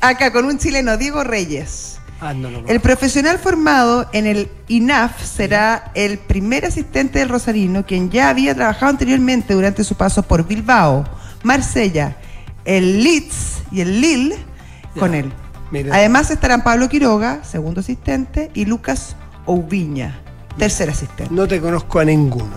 Acá 0.00 0.32
con 0.32 0.44
un 0.44 0.58
chileno, 0.58 0.96
Diego 0.96 1.22
Reyes. 1.24 1.98
Ah, 2.20 2.34
no, 2.34 2.50
no, 2.50 2.60
no. 2.60 2.68
El 2.68 2.80
profesional 2.80 3.38
formado 3.38 4.06
en 4.12 4.26
el 4.26 4.50
INAF 4.68 5.24
será 5.24 5.90
el 5.94 6.18
primer 6.18 6.66
asistente 6.66 7.18
del 7.18 7.30
Rosarino, 7.30 7.86
quien 7.86 8.10
ya 8.10 8.28
había 8.28 8.54
trabajado 8.54 8.90
anteriormente 8.90 9.54
durante 9.54 9.84
su 9.84 9.94
paso 9.94 10.22
por 10.22 10.46
Bilbao, 10.46 11.04
Marsella, 11.42 12.16
el 12.64 13.02
Leeds 13.02 13.62
y 13.72 13.80
el 13.80 14.00
Lille 14.00 14.36
con 14.98 15.14
él. 15.14 15.32
Mira. 15.70 15.94
Además 15.94 16.30
estarán 16.30 16.62
Pablo 16.62 16.88
Quiroga, 16.88 17.42
segundo 17.42 17.80
asistente, 17.80 18.50
y 18.54 18.66
Lucas 18.66 19.16
Oubiña, 19.46 20.20
tercer 20.58 20.90
asistente. 20.90 21.32
No 21.32 21.48
te 21.48 21.60
conozco 21.60 22.00
a 22.00 22.04
ninguno. 22.04 22.56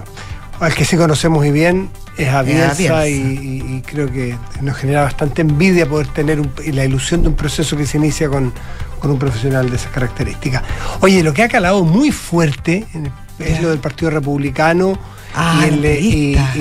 Al 0.60 0.74
que 0.74 0.84
sí 0.84 0.98
conocemos 0.98 1.40
muy 1.40 1.52
bien 1.52 1.90
es 2.18 2.30
a 2.30 2.42
Bielsa. 2.44 3.08
Y, 3.08 3.14
y- 3.14 3.76
y 3.78 3.82
creo 3.82 4.12
que 4.12 4.36
nos 4.62 4.78
genera 4.78 5.04
bastante 5.04 5.42
envidia 5.42 5.88
poder 5.88 6.08
tener 6.08 6.40
un- 6.40 6.52
la 6.74 6.86
ilusión 6.86 7.22
de 7.24 7.30
un 7.30 7.36
proceso 7.36 7.76
que 7.78 7.86
se 7.86 7.98
inicia 7.98 8.30
con, 8.30 8.54
con 9.00 9.12
un 9.12 9.20
profesional 9.20 9.70
de 9.70 9.76
esas 9.76 9.92
características. 9.92 10.64
Oye, 11.02 11.24
lo 11.24 11.34
que 11.34 11.44
ha 11.44 11.50
calado 11.50 11.84
muy 11.84 12.12
fuerte 12.12 12.86
es 13.40 13.62
lo 13.62 13.70
del 13.70 13.80
Partido 13.80 14.12
Republicano 14.12 14.98
Ah, 15.36 15.66
y, 15.66 15.70
el- 15.74 15.82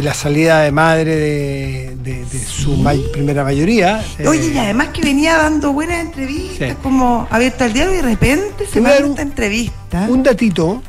la 0.02 0.10
y- 0.12 0.14
salida 0.14 0.62
de 0.62 0.72
madre 0.72 1.14
de, 1.16 1.96
de- 2.02 2.24
de 2.24 2.38
su 2.38 2.74
may- 2.78 3.04
primera 3.12 3.44
mayoría. 3.44 4.02
Oye, 4.26 4.46
Eh, 4.46 4.52
y 4.54 4.58
además 4.58 4.88
que 4.88 5.02
venía 5.02 5.36
dando 5.36 5.74
buenas 5.74 6.00
entrevistas, 6.00 6.70
Sí. 6.70 6.76
como 6.82 7.26
abierto 7.30 7.64
al 7.64 7.72
diario 7.74 7.92
y 7.92 7.96
de 7.96 8.02
repente 8.02 8.64
Te 8.64 8.66
se 8.66 8.80
voy 8.80 8.90
a 8.90 8.94
dar 8.94 9.04
esta 9.04 9.20
entrevista. 9.22 10.06
Un 10.08 10.22
datito, 10.22 10.82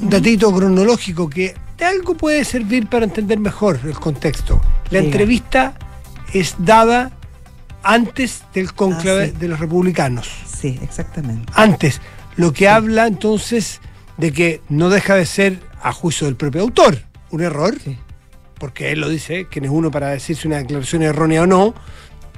un 0.00 0.10
datito 0.10 0.52
cronológico 0.52 1.30
que 1.30 1.54
de 1.80 1.86
algo 1.86 2.14
puede 2.14 2.44
servir 2.44 2.86
para 2.88 3.04
entender 3.06 3.38
mejor 3.40 3.80
el 3.84 3.94
contexto. 3.98 4.60
La 4.90 5.00
Diga. 5.00 5.04
entrevista 5.10 5.74
es 6.32 6.54
dada 6.58 7.10
antes 7.82 8.44
del 8.54 8.72
cónclave 8.74 9.24
Ah, 9.24 9.26
sí. 9.26 9.32
de 9.40 9.48
los 9.48 9.58
republicanos. 9.58 10.28
Sí, 10.46 10.78
exactamente. 10.82 11.50
Antes, 11.56 12.00
lo 12.36 12.52
que 12.52 12.68
habla 12.68 13.06
entonces 13.06 13.80
de 14.18 14.32
que 14.32 14.60
no 14.68 14.90
deja 14.90 15.14
de 15.14 15.24
ser, 15.26 15.58
a 15.82 15.92
juicio 15.92 16.26
del 16.26 16.36
propio 16.36 16.60
autor, 16.60 16.98
un 17.30 17.40
error, 17.40 17.74
Sí. 17.82 17.96
porque 18.58 18.92
él 18.92 19.00
lo 19.00 19.08
dice, 19.08 19.46
quién 19.50 19.64
es 19.64 19.70
uno 19.70 19.90
para 19.90 20.08
decir 20.08 20.36
si 20.36 20.46
una 20.46 20.58
declaración 20.58 21.02
es 21.02 21.08
errónea 21.08 21.42
o 21.42 21.46
no, 21.46 21.74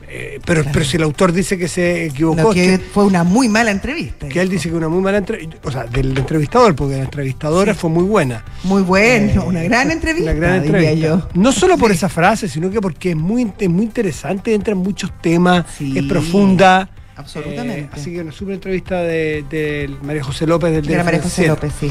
eh, 0.09 0.40
pero, 0.44 0.64
pero 0.73 0.85
si 0.85 0.97
el 0.97 1.02
autor 1.04 1.32
dice 1.32 1.56
que 1.59 1.68
se 1.68 2.06
equivocó, 2.06 2.52
es 2.52 2.54
que 2.54 2.78
fue 2.78 3.04
una 3.04 3.25
muy 3.25 3.49
mala 3.49 3.71
entrevista. 3.71 4.28
que 4.28 4.40
él 4.40 4.49
dice 4.49 4.68
que 4.68 4.75
una 4.75 4.88
muy 4.88 5.00
mala 5.02 5.18
entrevista, 5.18 5.56
o 5.64 5.71
sea, 5.71 5.85
del 5.85 6.16
entrevistador, 6.16 6.75
porque 6.75 6.97
la 6.97 7.04
entrevistadora 7.04 7.75
fue 7.75 7.90
muy 7.90 8.04
buena. 8.04 8.44
Muy 8.64 8.82
bueno, 8.82 9.42
Eh, 9.42 9.47
una 9.47 9.62
gran 9.62 9.90
entrevista. 9.97 10.30
Una 10.30 10.38
gran 10.40 10.62
diría 10.62 10.90
entrevista. 10.90 11.28
yo. 11.35 11.40
No 11.40 11.52
solo 11.52 11.76
por 11.78 11.90
Sí. 11.90 11.97
esa 11.97 12.09
frase, 12.09 12.49
sino 12.49 12.71
que 12.71 12.80
porque 12.80 13.11
es 13.11 13.16
muy, 13.16 13.50
es 13.59 13.68
muy 13.71 13.85
interesante, 13.85 14.54
entra 14.54 14.73
en 14.73 14.78
muchos 14.78 15.11
temas, 15.21 15.64
Sí, 15.78 15.97
es 15.97 16.04
profunda. 16.04 16.88
absolutamente. 17.16 17.80
Eh, 17.80 17.88
así 17.92 18.12
que 18.12 18.21
una 18.21 18.32
super 18.32 18.54
entrevista 18.54 19.00
de, 19.02 19.44
de 19.50 19.90
María 20.02 20.25
José 20.25 20.47
López 20.47 20.73
del 20.73 20.87
De 20.87 21.02
María 21.02 21.23
José. 21.23 21.47
López, 21.49 21.73
sí. 21.78 21.90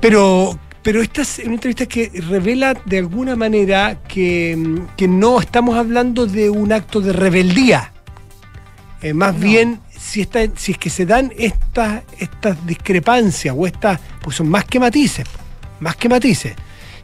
Pero, 0.00 0.58
pero 0.82 1.00
esta 1.00 1.22
es 1.22 1.38
una 1.44 1.54
entrevista 1.54 1.86
que 1.86 2.10
revela 2.28 2.74
de 2.84 2.98
alguna 2.98 3.36
manera 3.36 4.00
que, 4.08 4.56
mm, 4.56 4.96
que 4.96 5.06
no 5.08 5.40
estamos 5.40 5.76
hablando 5.76 6.26
de 6.26 6.50
un 6.50 6.72
acto 6.72 7.00
de 7.00 7.12
rebeldía. 7.12 7.92
Eh, 9.00 9.14
más 9.14 9.34
No. 9.34 9.40
bien, 9.40 9.80
si, 9.96 10.20
esta, 10.20 10.40
si 10.56 10.72
es 10.72 10.78
que 10.78 10.90
se 10.90 11.06
dan 11.06 11.32
estas, 11.36 12.02
estas 12.18 12.64
discrepancias 12.66 13.54
o 13.56 13.66
estas, 13.66 13.98
pues 14.20 14.36
son 14.36 14.48
más 14.48 14.64
que 14.64 14.78
matices, 14.80 15.26
más 15.80 15.96
que 15.96 16.08
matices. 16.08 16.54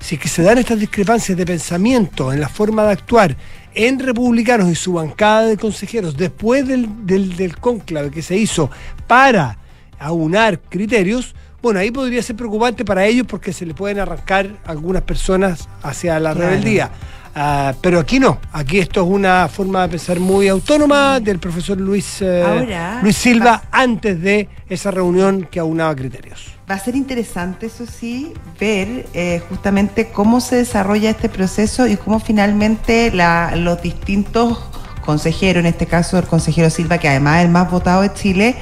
Si 0.00 0.14
es 0.14 0.20
que 0.20 0.28
se 0.28 0.42
dan 0.42 0.58
estas 0.58 0.78
discrepancias 0.78 1.36
de 1.36 1.44
pensamiento 1.44 2.32
en 2.32 2.40
la 2.40 2.48
forma 2.48 2.84
de 2.84 2.92
actuar 2.92 3.36
en 3.74 3.98
republicanos 3.98 4.68
y 4.70 4.74
su 4.76 4.92
bancada 4.94 5.46
de 5.46 5.56
consejeros 5.56 6.16
después 6.16 6.66
del, 6.66 7.06
del, 7.06 7.36
del 7.36 7.56
cónclave 7.58 8.10
que 8.10 8.22
se 8.22 8.36
hizo 8.36 8.70
para 9.08 9.58
aunar 9.98 10.60
criterios, 10.60 11.34
bueno, 11.68 11.80
ahí 11.80 11.90
podría 11.90 12.22
ser 12.22 12.34
preocupante 12.34 12.82
para 12.84 13.04
ellos 13.04 13.26
porque 13.28 13.52
se 13.52 13.66
le 13.66 13.74
pueden 13.74 13.98
arrancar 13.98 14.56
algunas 14.64 15.02
personas 15.02 15.68
hacia 15.82 16.18
la 16.18 16.32
Claro. 16.32 16.48
rebeldía. 16.48 16.90
Ah, 17.34 17.74
pero 17.82 18.00
aquí 18.00 18.18
no, 18.18 18.38
aquí 18.52 18.78
esto 18.78 19.02
es 19.02 19.06
una 19.06 19.48
forma 19.48 19.82
de 19.82 19.90
pensar 19.90 20.18
muy 20.18 20.48
autónoma 20.48 21.20
del 21.20 21.38
profesor 21.38 21.78
Luis, 21.78 22.22
eh, 22.22 22.42
Ahora, 22.42 23.00
Luis 23.02 23.16
Silva 23.16 23.64
antes 23.70 24.20
de 24.20 24.48
esa 24.68 24.90
reunión 24.90 25.46
que 25.50 25.60
aunaba 25.60 25.94
criterios. 25.94 26.46
Va 26.68 26.74
a 26.76 26.78
ser 26.78 26.96
interesante, 26.96 27.66
eso 27.66 27.84
sí, 27.86 28.32
ver 28.58 29.06
eh, 29.12 29.42
justamente 29.48 30.08
cómo 30.10 30.40
se 30.40 30.56
desarrolla 30.56 31.10
este 31.10 31.28
proceso 31.28 31.86
y 31.86 31.96
cómo 31.96 32.18
finalmente 32.18 33.12
la- 33.12 33.54
los 33.56 33.80
distintos 33.82 34.58
consejeros, 35.04 35.60
en 35.60 35.66
este 35.66 35.84
caso 35.86 36.18
el 36.18 36.24
consejero 36.24 36.70
Silva, 36.70 36.96
que 36.98 37.08
además 37.08 37.40
es 37.40 37.44
el 37.44 37.50
más 37.52 37.70
votado 37.70 38.00
de 38.02 38.12
Chile, 38.14 38.56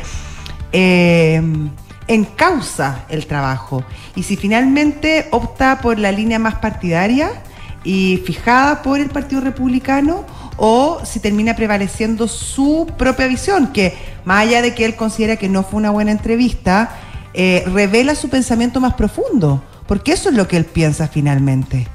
eh, 0.72 1.40
encausa 2.08 3.04
el 3.08 3.26
trabajo. 3.26 3.84
Y 4.14 4.22
si 4.22 4.36
finalmente 4.36 5.28
opta 5.30 5.80
por 5.80 5.98
la 5.98 6.12
línea 6.12 6.38
más 6.38 6.56
partidaria 6.56 7.30
y 7.84 8.22
fijada 8.25 8.82
por 8.82 8.98
el 9.00 9.10
Partido 9.10 9.40
Republicano, 9.40 10.25
o 10.56 11.00
si 11.04 11.20
termina 11.20 11.54
prevaleciendo 11.54 12.26
su 12.28 12.90
propia 12.96 13.26
visión, 13.26 13.72
que 13.72 13.94
más 14.25 14.42
allá 14.46 14.62
de 14.62 14.75
que 14.75 14.84
él 14.84 14.96
considera 14.96 15.36
que 15.36 15.48
no 15.48 15.62
fue 15.62 15.78
una 15.78 15.90
buena 15.90 16.10
entrevista, 16.12 16.90
eh, 17.34 17.62
revela 17.66 18.14
su 18.14 18.30
pensamiento 18.30 18.80
más 18.80 18.94
profundo, 18.94 19.62
porque 19.86 20.12
eso 20.12 20.30
es 20.30 20.34
lo 20.34 20.48
que 20.48 20.56
él 20.56 20.64
piensa 20.64 21.08
finalmente. 21.08 21.86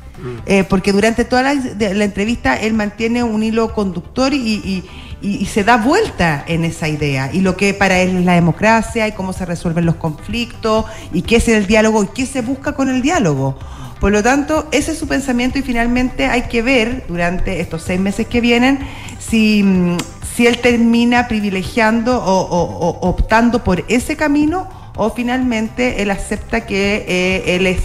Eh, 0.45 0.63
porque 0.65 0.91
durante 0.93 1.25
toda 1.25 1.41
la, 1.41 1.55
de- 1.55 1.95
la 1.95 2.03
entrevista 2.05 2.55
él 2.55 2.73
mantiene 2.75 3.23
un 3.23 3.41
hilo 3.41 3.73
conductor 3.73 4.31
y, 4.35 4.37
y- 4.37 4.83
y- 5.21 5.45
se 5.45 5.63
da 5.63 5.77
vuelta 5.77 6.43
en 6.47 6.65
esa 6.65 6.87
idea. 6.87 7.29
Y 7.33 7.41
lo 7.41 7.55
que 7.57 7.73
para 7.73 7.99
él 7.99 8.17
es 8.17 8.25
la 8.25 8.33
democracia 8.33 9.07
y 9.07 9.11
cómo 9.13 9.33
se 9.33 9.45
resuelven 9.45 9.85
los 9.85 9.95
conflictos 9.95 10.85
y 11.13 11.21
qué 11.21 11.37
es 11.37 11.47
el 11.47 11.67
diálogo 11.67 12.03
y 12.03 12.07
qué 12.07 12.25
se 12.25 12.41
busca 12.41 12.73
con 12.73 12.89
el 12.89 13.01
diálogo. 13.01 13.57
Por 13.99 14.11
lo 14.11 14.23
tanto, 14.23 14.67
ese 14.71 14.93
es 14.93 14.97
su 14.97 15.07
pensamiento 15.07 15.59
y 15.59 15.61
finalmente 15.61 16.25
hay 16.25 16.43
que 16.43 16.63
ver 16.63 17.05
durante 17.07 17.59
estos 17.59 17.83
seis 17.83 17.99
meses 17.99 18.25
que 18.27 18.41
vienen 18.41 18.79
si, 19.19 19.61
mm, 19.63 19.97
si 20.35 20.47
él 20.47 20.57
termina 20.59 21.27
privilegiando 21.27 22.17
o 22.23 23.07
optando 23.07 23.63
por 23.63 23.83
ese 23.89 24.15
camino 24.15 24.67
o 24.95 25.11
finalmente 25.11 26.01
él 26.01 26.09
acepta 26.09 26.65
que 26.65 27.05
eh, 27.07 27.55
él 27.55 27.67
es 27.67 27.79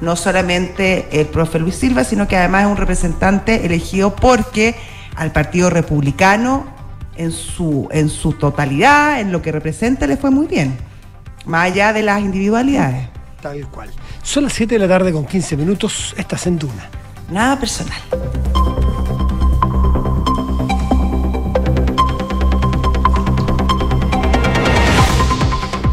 no 0.00 0.16
solamente 0.16 1.06
el 1.10 1.26
profe 1.26 1.58
Luis 1.58 1.74
Silva, 1.74 2.04
sino 2.04 2.28
que 2.28 2.36
además 2.36 2.64
es 2.64 2.70
un 2.70 2.76
representante 2.76 3.66
elegido 3.66 4.14
porque 4.16 4.74
al 5.16 5.32
Partido 5.32 5.70
Republicano 5.70 6.77
en 7.18 7.30
su, 7.32 7.88
en 7.90 8.08
su 8.08 8.32
totalidad, 8.32 9.20
en 9.20 9.30
lo 9.32 9.42
que 9.42 9.52
representa, 9.52 10.06
le 10.06 10.16
fue 10.16 10.30
muy 10.30 10.46
bien, 10.46 10.76
más 11.44 11.70
allá 11.70 11.92
de 11.92 12.02
las 12.02 12.20
individualidades. 12.20 13.08
Tal 13.42 13.68
cual. 13.68 13.90
Son 14.22 14.44
las 14.44 14.52
7 14.54 14.74
de 14.74 14.78
la 14.80 14.88
tarde 14.88 15.12
con 15.12 15.26
15 15.26 15.56
minutos, 15.56 16.14
estás 16.16 16.46
en 16.46 16.58
Duna. 16.58 16.88
Nada 17.30 17.58
personal. 17.58 17.98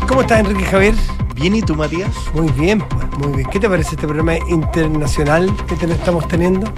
¿Cómo 0.08 0.22
estás, 0.22 0.40
Enrique 0.40 0.64
Javier? 0.66 0.96
Bien, 1.36 1.56
¿y 1.56 1.62
tú, 1.62 1.76
Matías? 1.76 2.10
Muy 2.34 2.50
bien, 2.52 2.80
pues, 2.80 3.18
muy 3.18 3.36
bien. 3.38 3.50
¿Qué 3.50 3.60
te 3.60 3.68
parece 3.68 3.92
este 3.96 4.08
programa 4.08 4.36
internacional 4.50 5.54
que 5.68 5.76
te- 5.76 5.92
estamos 5.92 6.28
teniendo? 6.28 6.72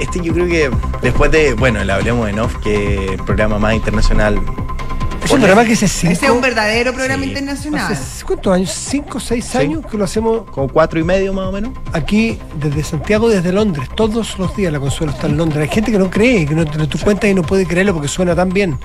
Este 0.00 0.20
yo 0.20 0.32
creo 0.32 0.46
que 0.46 0.70
después 1.02 1.30
de, 1.30 1.54
bueno, 1.54 1.80
el 1.80 1.90
Hablemos 1.90 2.28
en 2.28 2.38
Off, 2.38 2.56
que 2.62 3.06
el 3.14 3.16
programa 3.22 3.58
más 3.58 3.74
internacional. 3.74 4.40
Es 5.24 5.30
un 5.30 5.38
programa 5.38 5.64
que 5.64 5.76
se 5.76 5.86
cinco, 5.86 6.12
Ese 6.14 6.26
es 6.26 6.32
un 6.32 6.40
verdadero 6.40 6.92
programa 6.92 7.22
Sí. 7.22 7.28
internacional. 7.28 7.92
hace 7.92 8.24
¿Cuántos 8.24 8.52
años? 8.52 8.70
¿Cinco, 8.70 9.20
seis 9.20 9.44
Sí. 9.44 9.58
años 9.58 9.86
que 9.88 9.96
lo 9.96 10.02
hacemos 10.04 10.42
Como 10.50 10.66
cuatro 10.68 10.98
y 10.98 11.04
medio 11.04 11.32
más 11.32 11.46
o 11.46 11.52
menos. 11.52 11.70
aquí 11.92 12.38
desde 12.60 12.82
Santiago, 12.82 13.28
desde 13.28 13.52
Londres? 13.52 13.88
Todos 13.94 14.36
los 14.40 14.54
días 14.56 14.72
la 14.72 14.80
Consuelo 14.80 15.12
está 15.12 15.28
en 15.28 15.36
Londres. 15.36 15.68
Hay 15.68 15.72
gente 15.74 15.92
que 15.92 15.98
no 15.98 16.10
cree, 16.10 16.44
que 16.44 16.54
no, 16.56 16.64
tú 16.66 16.98
cuentas 16.98 17.30
y 17.30 17.34
no 17.34 17.42
puede 17.42 17.66
creerlo 17.66 17.92
porque 17.94 18.08
suena 18.08 18.34
tan 18.34 18.48
bien. 18.48 18.76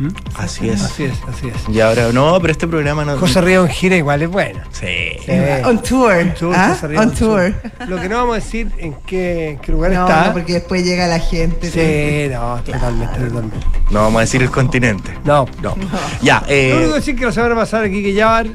¿Mm? 0.00 0.08
Así 0.36 0.68
es. 0.68 0.82
Así 0.82 1.04
es, 1.04 1.18
así 1.28 1.48
es. 1.48 1.68
Y 1.68 1.80
ahora, 1.80 2.10
no, 2.10 2.38
pero 2.40 2.50
este 2.52 2.66
programa 2.66 3.04
no. 3.04 3.18
José 3.18 3.42
Río 3.42 3.64
en 3.66 3.68
gira 3.70 3.96
igual 3.96 4.22
es 4.22 4.30
buena. 4.30 4.64
Sí. 4.72 4.86
Sí. 5.24 5.32
On 5.64 5.82
tour. 5.82 6.12
On 6.14 6.34
tour, 6.34 6.54
¿ah? 6.56 6.70
José 6.70 6.88
Río 6.88 7.00
On 7.00 7.08
on 7.08 7.14
tour. 7.14 7.54
Lo 7.86 8.00
que 8.00 8.08
no 8.08 8.16
vamos 8.16 8.32
a 8.32 8.36
decir 8.36 8.72
en 8.78 8.94
qué, 9.06 9.58
qué 9.62 9.72
lugar 9.72 9.92
No, 9.92 10.08
está. 10.08 10.26
no, 10.28 10.32
porque 10.32 10.54
después 10.54 10.82
llega 10.84 11.06
la 11.06 11.18
gente. 11.18 11.70
Sí, 11.70 12.32
no, 12.32 12.56
totalmente, 12.62 13.18
totalmente. 13.20 13.66
No 13.90 14.00
vamos 14.00 14.16
a 14.16 14.20
decir 14.20 14.42
el 14.42 14.50
continente. 14.50 15.18
No. 15.24 15.46
No. 15.62 15.76
Ya, 16.22 16.40
Lo 16.40 16.46
único 16.46 16.78
que 16.78 16.84
eh, 16.84 16.92
decir 16.94 17.16
que 17.16 17.26
la 17.26 17.32
semana 17.32 17.54
pasada 17.54 17.84
aquí 17.84 18.02
que 18.02 18.14
Yabar 18.14 18.46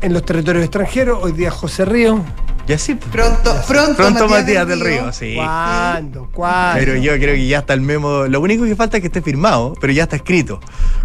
en 0.00 0.12
los 0.12 0.24
territorios 0.24 0.64
extranjeros, 0.64 1.20
hoy 1.22 1.32
día 1.32 1.50
José 1.52 1.84
Río. 1.84 2.24
Ya 2.68 2.76
sí. 2.76 2.94
Pronto, 2.94 3.56
pronto, 3.66 3.96
Pronto 3.96 4.28
Matías 4.28 4.68
del 4.68 4.80
Río, 4.80 5.10
sí. 5.12 5.34
¿Cuándo? 5.36 6.28
¿Cuándo? 6.32 6.78
Pero 6.78 6.96
yo 6.96 7.12
creo 7.14 7.34
que 7.34 7.46
ya 7.46 7.60
está 7.60 7.72
el 7.72 7.80
memo. 7.80 8.26
Lo 8.26 8.40
único 8.40 8.64
que 8.64 8.76
falta 8.76 8.98
es 8.98 9.00
que 9.00 9.06
esté 9.06 9.22
firmado, 9.22 9.72
pero 9.80 9.92
ya 9.92 10.02
está 10.02 10.16
escrito. 10.16 10.60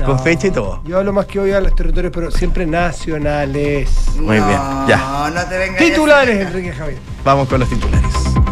Con 0.06 0.20
fecha 0.20 0.48
y 0.48 0.52
todo. 0.52 0.82
Yo 0.86 1.00
hablo 1.00 1.14
más 1.14 1.26
que 1.26 1.40
hoy 1.40 1.52
a 1.54 1.62
los 1.62 1.74
territorios, 1.74 2.12
pero 2.14 2.30
siempre 2.32 2.66
nacionales. 2.66 3.90
Muy 4.18 4.36
bien, 4.36 4.60
ya. 4.88 4.98
No, 4.98 5.30
no 5.30 5.46
te 5.46 5.58
vengas. 5.58 5.78
Titulares, 5.78 6.48
Enrique 6.48 6.74
Javier. 6.74 7.00
Vamos 7.24 7.48
con 7.48 7.62
los 7.62 7.70
titulares. 7.70 8.43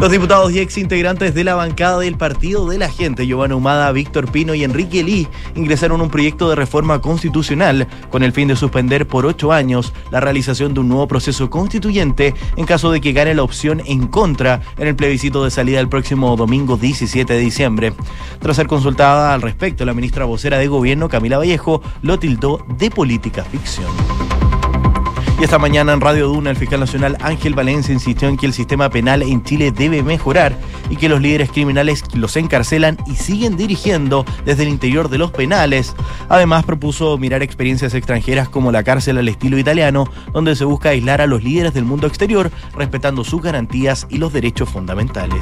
Los 0.00 0.10
diputados 0.10 0.50
y 0.50 0.60
ex 0.60 0.78
integrantes 0.78 1.34
de 1.34 1.44
la 1.44 1.54
bancada 1.54 1.98
del 1.98 2.16
Partido 2.16 2.66
de 2.66 2.78
la 2.78 2.88
Gente, 2.88 3.26
Giovanna 3.26 3.54
Humada, 3.54 3.92
Víctor 3.92 4.32
Pino 4.32 4.54
y 4.54 4.64
Enrique 4.64 5.04
Lee, 5.04 5.28
ingresaron 5.54 6.00
un 6.00 6.08
proyecto 6.08 6.48
de 6.48 6.56
reforma 6.56 7.02
constitucional 7.02 7.86
con 8.08 8.22
el 8.22 8.32
fin 8.32 8.48
de 8.48 8.56
suspender 8.56 9.06
por 9.06 9.26
ocho 9.26 9.52
años 9.52 9.92
la 10.10 10.20
realización 10.20 10.72
de 10.72 10.80
un 10.80 10.88
nuevo 10.88 11.06
proceso 11.06 11.50
constituyente 11.50 12.32
en 12.56 12.64
caso 12.64 12.90
de 12.90 13.02
que 13.02 13.12
gane 13.12 13.34
la 13.34 13.42
opción 13.42 13.82
en 13.84 14.06
contra 14.06 14.62
en 14.78 14.88
el 14.88 14.96
plebiscito 14.96 15.44
de 15.44 15.50
salida 15.50 15.80
el 15.80 15.90
próximo 15.90 16.34
domingo 16.34 16.78
17 16.78 17.34
de 17.34 17.38
diciembre. 17.38 17.92
Tras 18.38 18.56
ser 18.56 18.68
consultada 18.68 19.34
al 19.34 19.42
respecto, 19.42 19.84
la 19.84 19.92
ministra 19.92 20.24
vocera 20.24 20.56
de 20.56 20.66
Gobierno, 20.66 21.10
Camila 21.10 21.36
Vallejo, 21.36 21.82
lo 22.00 22.18
tildó 22.18 22.64
de 22.78 22.90
política 22.90 23.44
ficción. 23.44 23.90
Y 25.40 25.44
esta 25.44 25.58
mañana 25.58 25.94
en 25.94 26.02
Radio 26.02 26.28
Duna, 26.28 26.50
el 26.50 26.56
fiscal 26.58 26.80
nacional 26.80 27.16
Ángel 27.22 27.54
Valencia 27.54 27.94
insistió 27.94 28.28
en 28.28 28.36
que 28.36 28.44
el 28.44 28.52
sistema 28.52 28.90
penal 28.90 29.22
en 29.22 29.42
Chile 29.42 29.72
debe 29.72 30.02
mejorar 30.02 30.54
y 30.90 30.96
que 30.96 31.08
los 31.08 31.22
líderes 31.22 31.50
criminales 31.50 32.04
los 32.14 32.36
encarcelan 32.36 32.98
y 33.06 33.16
siguen 33.16 33.56
dirigiendo 33.56 34.26
desde 34.44 34.64
el 34.64 34.68
interior 34.68 35.08
de 35.08 35.16
los 35.16 35.30
penales. 35.30 35.96
Además, 36.28 36.66
propuso 36.66 37.16
mirar 37.16 37.42
experiencias 37.42 37.94
extranjeras 37.94 38.50
como 38.50 38.70
la 38.70 38.82
cárcel 38.82 39.16
al 39.16 39.28
estilo 39.28 39.56
italiano, 39.56 40.04
donde 40.34 40.54
se 40.54 40.66
busca 40.66 40.90
aislar 40.90 41.22
a 41.22 41.26
los 41.26 41.42
líderes 41.42 41.72
del 41.72 41.86
mundo 41.86 42.06
exterior, 42.06 42.50
respetando 42.76 43.24
sus 43.24 43.40
garantías 43.40 44.06
y 44.10 44.18
los 44.18 44.34
derechos 44.34 44.68
fundamentales. 44.68 45.40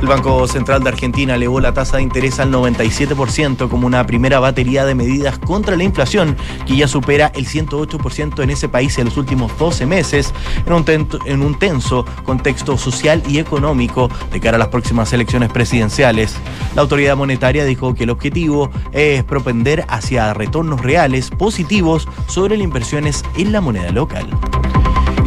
El 0.00 0.06
Banco 0.06 0.46
Central 0.46 0.84
de 0.84 0.90
Argentina 0.90 1.34
elevó 1.34 1.60
la 1.60 1.74
tasa 1.74 1.96
de 1.96 2.04
interés 2.04 2.38
al 2.38 2.52
97% 2.52 3.68
como 3.68 3.86
una 3.86 4.06
primera 4.06 4.38
batería 4.38 4.84
de 4.84 4.94
medidas 4.94 5.38
contra 5.38 5.76
la 5.76 5.82
inflación 5.82 6.36
que 6.66 6.76
ya 6.76 6.86
supera 6.86 7.32
el 7.34 7.46
108% 7.46 8.42
en 8.42 8.50
ese 8.50 8.68
país 8.68 8.96
en 8.98 9.06
los 9.06 9.16
últimos 9.16 9.56
12 9.58 9.86
meses 9.86 10.32
en 10.66 11.42
un, 11.42 11.58
tenso 11.58 12.04
contexto 12.24 12.78
social 12.78 13.22
y 13.28 13.38
económico 13.38 14.08
de 14.30 14.40
cara 14.40 14.56
a 14.56 14.58
las 14.58 14.68
próximas 14.68 15.12
elecciones 15.12 15.50
presidenciales. 15.50 16.36
La 16.76 16.82
autoridad 16.82 17.16
monetaria 17.16 17.64
dijo 17.64 17.94
que 17.94 18.04
el 18.04 18.10
objetivo 18.10 18.70
es 18.92 19.24
propender 19.24 19.84
hacia 19.88 20.32
retornos 20.32 20.80
reales 20.80 21.30
positivos 21.30 22.06
sobre 22.28 22.56
las 22.56 22.64
inversiones 22.64 23.24
en 23.36 23.50
la 23.52 23.60
moneda 23.60 23.90
local. 23.90 24.28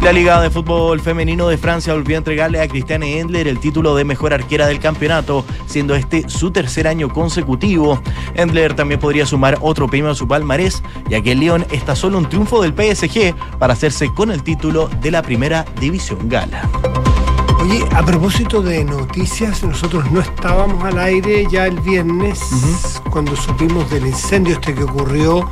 La 0.02 0.12
Liga 0.12 0.40
de 0.40 0.50
Fútbol 0.50 1.00
Femenino 1.00 1.46
de 1.46 1.56
Francia 1.56 1.94
volvió 1.94 2.16
a 2.16 2.18
entregarle 2.18 2.60
a 2.60 2.66
Cristiane 2.66 3.20
Endler 3.20 3.46
el 3.46 3.60
título 3.60 3.94
de 3.94 4.04
mejor 4.04 4.34
arquera 4.34 4.66
del 4.66 4.80
campeonato, 4.80 5.44
siendo 5.66 5.94
este 5.94 6.28
su 6.28 6.50
tercer 6.50 6.88
año 6.88 7.08
consecutivo. 7.08 8.02
Endler 8.34 8.74
también 8.74 8.98
podría 8.98 9.26
sumar 9.26 9.58
otro 9.60 9.86
premio 9.86 10.10
a 10.10 10.16
su 10.16 10.26
palmarés, 10.26 10.82
ya 11.08 11.20
que 11.22 11.32
el 11.32 11.38
Lyon 11.38 11.64
está 11.70 11.94
solo 11.94 12.18
un 12.18 12.28
triunfo 12.28 12.60
del 12.60 12.72
PSG 12.72 13.32
para 13.60 13.74
hacerse 13.74 14.12
con 14.12 14.32
el 14.32 14.42
título 14.42 14.90
de 15.00 15.12
la 15.12 15.22
primera 15.22 15.64
división 15.78 16.28
gala. 16.28 16.68
Oye, 17.62 17.84
a 17.94 18.04
propósito 18.04 18.60
de 18.60 18.84
noticias, 18.84 19.62
nosotros 19.62 20.10
no 20.10 20.20
estábamos 20.20 20.82
al 20.84 20.98
aire 20.98 21.46
ya 21.50 21.66
el 21.66 21.78
viernes 21.80 22.40
cuando 23.10 23.36
supimos 23.36 23.88
del 23.90 24.06
incendio 24.06 24.54
este 24.54 24.74
que 24.74 24.82
ocurrió 24.82 25.48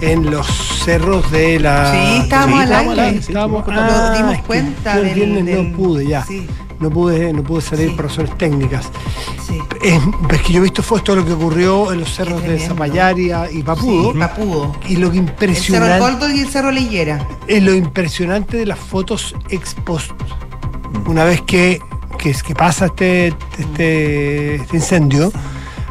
en 0.00 0.28
los 0.30 0.46
cerros 0.84 1.30
de 1.30 1.60
la. 1.60 1.92
Sí, 1.92 2.22
estábamos 2.22 2.58
al 2.60 2.64
estábamos 2.64 2.98
aire. 2.98 3.18
estábamos- 3.18 3.66
Nos 3.68 3.76
ah, 3.78 4.14
dimos 4.16 4.32
es 4.34 4.40
que 4.40 4.46
cuenta 4.46 4.94
yo 4.96 5.02
el 5.02 5.14
viernes 5.14 5.46
del- 5.46 5.70
no 5.70 5.76
pude 5.76 6.06
ya. 6.06 6.24
Sí. 6.24 6.46
No 6.80 6.90
pude, 6.90 7.32
no 7.32 7.44
pude 7.44 7.60
salir 7.62 7.90
Sí. 7.90 7.94
por 7.94 8.06
razones 8.06 8.36
técnicas. 8.38 8.90
Sí. 9.46 9.60
Es, 9.82 10.00
es 10.30 10.42
que 10.42 10.52
yo 10.52 10.58
he 10.58 10.62
visto 10.64 10.82
fue 10.82 11.00
todo 11.00 11.14
lo 11.16 11.24
que 11.24 11.32
ocurrió 11.32 11.92
en 11.92 12.00
los 12.00 12.12
cerros 12.12 12.42
de. 12.42 12.58
Zapallaria 12.58 13.48
y 13.52 13.62
Papudo. 13.62 14.12
Sí, 14.12 14.18
Papudo. 14.18 14.76
Y 14.88 14.96
lo 14.96 15.12
que 15.12 15.18
El 15.18 15.26
Cerro 15.26 15.32
impresionante 15.32 15.98
Coldo 16.00 16.28
y 16.30 16.40
el 16.40 16.48
Cerro 16.48 16.72
Leyera. 16.72 17.24
es 17.46 17.62
lo 17.62 17.72
impresionante 17.72 18.56
de 18.56 18.66
las 18.66 18.80
fotos 18.80 19.36
ex 19.48 19.74
post. 19.74 20.10
Una 21.06 21.24
vez 21.24 21.40
que, 21.42 21.80
que, 22.18 22.54
pasa 22.54 22.86
este, 22.86 23.28
este, 23.58 24.56
este 24.56 24.76
incendio, 24.76 25.32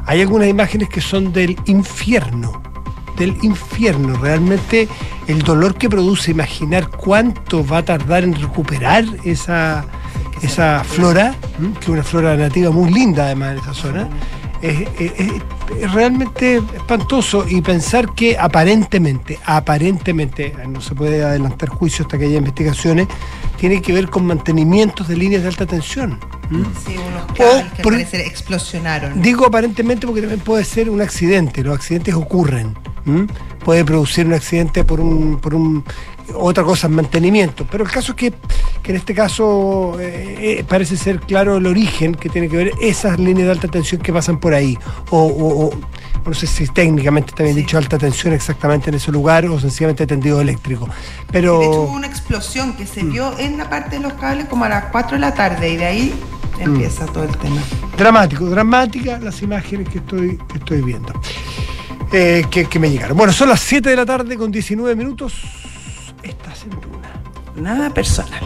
hay 0.06 0.22
algunas 0.22 0.48
imágenes 0.48 0.90
que 0.90 1.02
son 1.02 1.32
del 1.32 1.58
infierno. 1.66 2.62
Del 3.18 3.38
infierno. 3.44 4.18
Realmente 4.18 4.88
el 5.28 5.42
dolor 5.44 5.76
que 5.76 5.90
produce 5.90 6.32
imaginar 6.32 6.90
cuánto 6.90 7.66
va 7.66 7.80
a 7.80 7.86
tardar 7.86 8.24
en 8.24 8.34
recuperar 8.34 9.06
esa, 9.24 9.86
esa 10.42 10.84
flora, 10.84 11.36
que 11.80 11.86
es 11.86 11.90
una 11.90 12.04
flora 12.04 12.36
nativa 12.36 12.72
muy 12.72 12.92
linda 12.92 13.26
además 13.26 13.54
en 13.54 13.60
esa 13.60 13.74
zona. 13.74 14.10
Es, 14.62 14.80
es- 15.00 15.14
es- 15.20 15.32
es 15.82 15.92
realmente 15.94 16.58
espantoso 16.58 17.46
y 17.50 17.62
pensar 17.62 18.14
que 18.14 18.38
aparentemente, 18.38 19.40
aparentemente, 19.46 20.54
no 20.68 20.82
se 20.82 20.94
puede 20.96 21.24
adelantar 21.24 21.70
juicio 21.70 22.06
hasta 22.06 22.18
que 22.18 22.26
haya 22.26 22.38
investigaciones, 22.38 23.08
tiene 23.58 23.82
que 23.82 23.94
ver 23.94 24.10
con 24.10 24.26
mantenimientos 24.26 25.08
de 25.08 25.18
líneas 25.18 25.42
de 25.44 25.48
alta 25.50 25.66
tensión. 25.66 26.20
Sí, 26.86 26.96
unos 26.98 27.26
cables 27.34 27.72
que 27.74 27.82
por- 27.84 27.94
parecer 27.94 28.22
explosionaron. 28.22 29.22
Digo 29.22 29.46
aparentemente 29.46 30.06
porque 30.06 30.22
también 30.22 30.42
puede 30.42 30.66
ser 30.66 30.90
un 30.90 31.02
accidente, 31.02 31.64
los 31.64 31.74
accidentes 31.76 32.14
ocurren. 32.14 32.76
Puede 33.66 33.84
producir 33.86 34.28
un 34.28 34.34
accidente 34.34 34.84
por 34.84 35.00
un, 35.00 35.40
por 35.40 35.56
un 35.56 35.84
otra 36.36 36.64
cosa 36.64 36.88
es 36.88 36.94
mantenimiento. 36.94 37.66
Pero 37.70 37.84
el 37.84 37.90
caso 37.92 38.12
es 38.14 38.16
que, 38.18 38.34
que 38.84 38.92
en 38.92 38.98
este 38.98 39.14
caso 39.14 39.98
eh, 40.00 40.60
eh, 40.60 40.66
parece 40.68 40.98
ser 40.98 41.20
claro 41.22 41.58
el 41.58 41.66
origen 41.68 42.16
que 42.16 42.30
tiene 42.30 42.48
que 42.50 42.58
ver 42.58 42.72
esas 42.82 43.20
líneas 43.20 43.46
de 43.48 43.52
alta 43.52 43.68
tensión 43.68 44.02
que 44.02 44.12
pasan 44.14 44.40
por 44.40 44.54
ahí. 44.54 44.78
O, 45.10 45.18
o- 45.20 45.66
o- 45.68 45.72
no 46.24 46.34
sé 46.36 46.46
si 46.46 46.68
técnicamente 46.68 47.34
bien 47.42 47.56
Sí. 47.56 47.62
dicho 47.62 47.78
alta 47.80 47.98
tensión 47.98 48.32
exactamente 48.34 48.90
en 48.90 48.96
ese 48.96 49.12
lugar 49.12 49.46
o 49.48 49.60
sencillamente 49.60 50.06
tendido 50.06 50.40
eléctrico. 50.40 50.88
Pero 51.32 51.60
De 51.60 51.66
hecho, 51.66 51.82
hubo 51.82 51.94
una 51.94 52.06
explosión 52.08 52.74
que 52.74 52.86
se 52.86 53.04
vio 53.04 53.38
en 53.40 53.58
la 53.58 53.68
parte 53.70 53.96
de 53.98 54.04
los 54.04 54.14
cables 54.14 54.46
como 54.46 54.66
a 54.66 54.70
las 54.70 54.86
4 54.92 55.14
de 55.18 55.20
la 55.22 55.34
tarde 55.34 55.72
y 55.72 55.78
de 55.78 55.86
ahí 55.86 56.14
empieza 56.60 57.08
todo 57.08 57.24
el 57.24 57.36
tema. 57.38 57.60
dramático, 57.98 58.46
dramática 58.46 59.18
las 59.20 59.42
imágenes 59.42 59.90
que 59.90 59.98
estoy, 59.98 60.38
que 60.52 60.58
estoy 60.60 60.82
viendo. 60.82 61.12
eh, 62.14 62.44
que, 62.52 62.66
que 62.66 62.78
me 62.78 62.90
llegaron. 62.92 63.16
Bueno, 63.18 63.32
son 63.34 63.48
las 63.50 63.62
7 63.62 63.90
de 63.90 63.96
la 63.96 64.06
tarde 64.06 64.36
con 64.38 64.52
19 64.52 64.96
minutos. 64.96 65.34
Estás 66.24 66.64
en 66.64 66.70
Duna. 66.82 67.10
Nada 67.56 67.90
personal. 67.94 68.40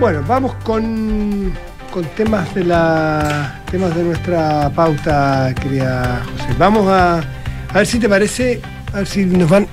Bueno, 0.00 0.22
vamos 0.26 0.54
con, 0.64 1.52
con 1.92 2.04
temas 2.16 2.54
de 2.54 2.64
la 2.64 3.62
temas 3.70 3.94
de 3.94 4.02
nuestra 4.04 4.70
pauta, 4.70 5.54
querida 5.60 6.22
José. 6.32 6.54
Vamos 6.58 6.88
a, 6.88 7.18
a 7.18 7.74
ver 7.74 7.86
si 7.86 7.98
te 7.98 8.08
parece, 8.08 8.60
a 8.92 8.98
ver 8.98 9.06
si 9.06 9.26
nos 9.26 9.48
van. 9.48 9.66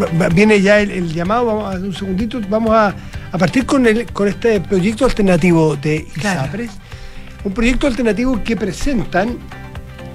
va- 0.00 0.08
va- 0.20 0.28
Viene 0.28 0.60
ya 0.60 0.80
el, 0.80 0.90
el 0.90 1.12
llamado, 1.12 1.46
vamos 1.46 1.74
a 1.74 1.78
un 1.78 1.94
segundito, 1.94 2.40
vamos 2.48 2.72
a, 2.74 2.94
a 3.32 3.38
partir 3.38 3.64
con, 3.64 3.86
el, 3.86 4.06
con 4.12 4.26
este 4.28 4.60
proyecto 4.60 5.04
alternativo 5.04 5.76
de 5.76 6.06
Claro. 6.14 6.40
ISAPRES. 6.42 6.70
Un 7.44 7.52
proyecto 7.52 7.86
alternativo 7.86 8.42
que 8.42 8.56
presentan 8.56 9.38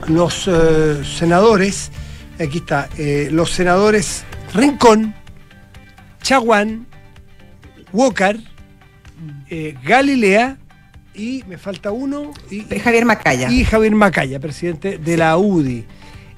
los 0.08 0.48
eh, 0.48 1.02
senadores, 1.06 1.92
aquí 2.40 2.60
está, 2.60 2.90
eh, 2.98 3.30
los 3.32 3.52
senadores 3.52 4.24
Rincón, 4.54 5.14
Chaguán, 6.22 6.88
Walker, 7.92 8.40
eh, 9.50 9.76
Galilea 9.84 10.58
y 11.14 11.44
me 11.48 11.58
falta 11.58 11.92
uno 11.92 12.32
y, 12.50 12.62
Javier 12.80 13.06
Macaya. 13.06 13.50
y 13.50 13.64
Javier 13.64 13.94
Macaya, 13.94 14.40
presidente 14.40 14.98
de 14.98 15.18
la 15.18 15.38
UDI. 15.38 15.86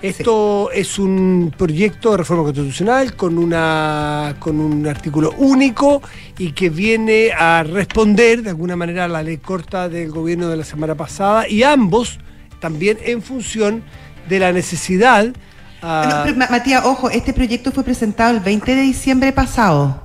Esto 0.02 0.72
es 0.72 0.98
un 0.98 1.54
proyecto 1.56 2.12
de 2.12 2.18
reforma 2.18 2.46
constitucional 2.46 3.16
con, 3.16 3.38
una, 3.38 4.36
con 4.40 4.60
un 4.60 4.88
artículo 4.88 5.32
único 5.38 6.02
y 6.40 6.54
que 6.54 6.72
viene 6.72 7.30
a 7.38 7.62
responder 7.62 8.42
de 8.42 8.50
alguna 8.50 8.76
manera 8.76 9.06
a 9.06 9.08
la 9.08 9.22
ley 9.22 9.38
corta 9.38 9.90
del 9.90 10.10
gobierno 10.10 10.50
de 10.50 10.58
la 10.58 10.64
semana 10.64 10.96
pasada 10.96 11.48
y 11.48 11.62
ambos 11.62 12.18
también 12.60 12.98
en 13.04 13.22
función 13.22 13.84
de 14.28 14.40
la 14.40 14.52
necesidad 14.52 15.36
ah, 15.82 16.26
No, 16.36 16.46
Matías, 16.50 16.84
ojo, 16.86 17.10
este 17.10 17.34
proyecto 17.34 17.72
fue 17.72 17.84
presentado 17.84 18.32
el 18.32 18.40
20 18.40 18.76
de 18.76 18.82
diciembre 18.82 19.32
pasado. 19.32 20.04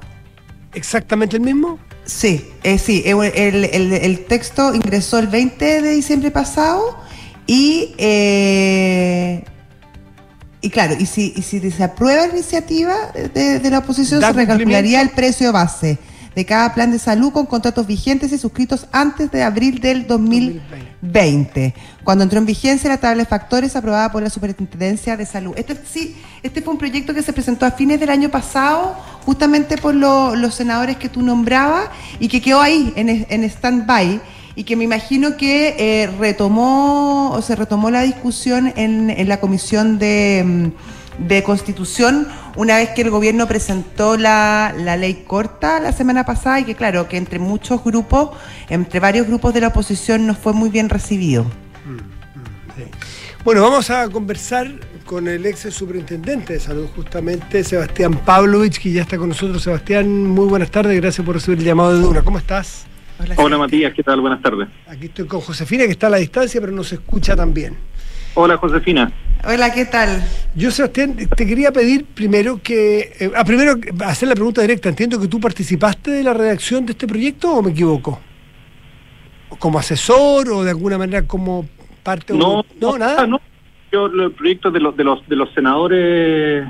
exactamente 0.74 1.36
el 1.36 1.42
mismo. 1.42 1.78
Sí, 2.04 2.44
eh, 2.62 2.78
sí, 2.78 3.02
eh, 3.04 3.32
el, 3.34 3.64
el- 3.64 3.92
el 3.92 4.24
texto 4.26 4.74
ingresó 4.74 5.18
el 5.18 5.26
20 5.26 5.82
de 5.82 5.90
diciembre 5.90 6.30
pasado 6.30 6.96
y, 7.46 7.94
eh, 7.98 9.44
y 10.60 10.70
claro, 10.70 10.94
y 10.98 11.06
si, 11.06 11.32
y 11.36 11.42
si 11.42 11.70
se 11.70 11.82
aprueba 11.84 12.26
la 12.26 12.32
iniciativa 12.32 12.94
de, 13.34 13.58
de 13.58 13.70
la 13.70 13.78
oposición, 13.78 14.20
¿Da 14.20 14.28
se 14.28 14.32
recalcularía 14.34 15.00
el 15.00 15.10
precio 15.10 15.52
base 15.52 15.98
de 16.36 16.44
cada 16.44 16.74
plan 16.74 16.92
de 16.92 16.98
salud 16.98 17.32
con 17.32 17.46
contratos 17.46 17.86
vigentes 17.86 18.30
y 18.30 18.36
suscritos 18.38 18.86
antes 18.92 19.30
de 19.32 19.42
abril 19.42 19.80
del 19.80 20.06
2020, 20.06 21.74
cuando 22.04 22.24
entró 22.24 22.38
en 22.38 22.44
vigencia 22.46 22.90
la 22.90 22.98
tabla 22.98 23.22
de 23.22 23.28
factores 23.28 23.74
aprobada 23.74 24.12
por 24.12 24.22
la 24.22 24.28
Superintendencia 24.30 25.16
de 25.16 25.24
Salud. 25.26 25.54
Este 25.56 25.76
sí, 25.90 26.14
este 26.42 26.60
fue 26.60 26.74
un 26.74 26.78
proyecto 26.78 27.14
que 27.14 27.22
se 27.22 27.32
presentó 27.32 27.64
a 27.66 27.70
fines 27.70 27.98
del 27.98 28.10
año 28.10 28.28
pasado, 28.28 28.94
justamente 29.24 29.78
por 29.78 29.94
lo- 29.94 30.36
los 30.36 30.54
senadores 30.54 30.98
que 30.98 31.08
tú 31.08 31.22
nombrabas 31.22 31.88
y 32.20 32.28
que 32.28 32.42
quedó 32.42 32.60
ahí 32.60 32.92
en, 32.96 33.08
en 33.28 33.44
stand-by 33.44 34.20
y 34.56 34.64
que 34.64 34.76
me 34.76 34.84
imagino 34.84 35.36
que 35.38 35.74
eh, 35.78 36.06
retomó 36.18 37.30
o 37.32 37.40
se 37.42 37.56
retomó 37.56 37.90
la 37.90 38.02
discusión 38.02 38.72
en, 38.76 39.08
en 39.10 39.28
la 39.28 39.40
comisión 39.40 39.98
de, 39.98 40.44
mm, 40.46 40.66
de 41.18 41.42
constitución 41.42 42.28
una 42.56 42.76
vez 42.76 42.90
que 42.90 43.02
el 43.02 43.10
gobierno 43.10 43.46
presentó 43.46 44.16
la, 44.16 44.74
la 44.76 44.96
ley 44.96 45.24
corta 45.26 45.80
la 45.80 45.92
semana 45.92 46.24
pasada 46.24 46.60
y 46.60 46.64
que 46.64 46.74
claro 46.74 47.08
que 47.08 47.16
entre 47.16 47.38
muchos 47.38 47.82
grupos 47.82 48.30
entre 48.68 49.00
varios 49.00 49.26
grupos 49.26 49.54
de 49.54 49.60
la 49.60 49.68
oposición 49.68 50.26
no 50.26 50.34
fue 50.34 50.52
muy 50.52 50.68
bien 50.68 50.88
recibido 50.88 51.46
Bueno, 53.44 53.62
vamos 53.62 53.90
a 53.90 54.08
conversar 54.08 54.72
con 55.06 55.28
el 55.28 55.46
ex 55.46 55.72
superintendente 55.72 56.54
de 56.54 56.60
salud, 56.60 56.88
justamente, 56.94 57.62
Sebastián 57.62 58.18
Pavlovich, 58.24 58.80
que 58.80 58.90
ya 58.90 59.02
está 59.02 59.16
con 59.16 59.28
nosotros. 59.28 59.62
Sebastián, 59.62 60.26
muy 60.26 60.46
buenas 60.46 60.70
tardes, 60.70 61.00
gracias 61.00 61.24
por 61.24 61.36
recibir 61.36 61.60
el 61.60 61.64
llamado 61.64 61.94
de 61.94 62.00
Duna. 62.00 62.22
¿Cómo 62.22 62.38
estás? 62.38 62.86
Hola 63.36 63.56
Matías, 63.56 63.94
¿qué 63.94 64.02
tal? 64.02 64.20
Buenas 64.20 64.42
tardes. 64.42 64.68
Aquí 64.86 65.06
estoy 65.06 65.26
con 65.26 65.40
Josefina, 65.40 65.84
que 65.84 65.92
está 65.92 66.08
a 66.08 66.10
la 66.10 66.18
distancia, 66.18 66.60
pero 66.60 66.72
nos 66.72 66.92
escucha 66.92 67.34
también. 67.34 67.76
Hola 68.38 68.56
Josefina. 68.58 69.10
hola 69.44 69.72
qué 69.72 69.86
tal 69.86 70.22
Yo, 70.54 70.70
Sebastián, 70.70 71.16
te 71.16 71.46
quería 71.46 71.72
pedir 71.72 72.04
primero 72.04 72.60
que. 72.62 73.12
eh, 73.18 73.30
ah, 73.34 73.44
primero, 73.44 73.74
hacer 74.04 74.28
la 74.28 74.34
pregunta 74.34 74.60
directa. 74.62 74.88
Entiendo 74.90 75.18
que 75.20 75.26
tú 75.28 75.40
participaste 75.40 76.10
de 76.10 76.22
la 76.22 76.34
redacción 76.34 76.84
de 76.86 76.92
este 76.92 77.06
proyecto 77.06 77.50
o 77.54 77.62
me 77.62 77.70
equivoco? 77.70 78.20
¿Como 79.58 79.78
asesor 79.78 80.50
o 80.50 80.62
de 80.64 80.70
alguna 80.70 80.98
manera 80.98 81.26
como 81.26 81.66
parte 82.02 82.32
o- 82.34 82.36
No, 82.36 82.64
no, 82.80 82.98
nada. 82.98 83.26
no. 83.26 83.40
Yo 83.92 84.06
el 84.06 84.32
proyecto 84.32 84.70
de 84.70 84.80
los 84.80 84.96
de 84.96 85.04
los 85.04 85.26
de 85.28 85.36
los 85.36 85.52
senadores 85.54 86.66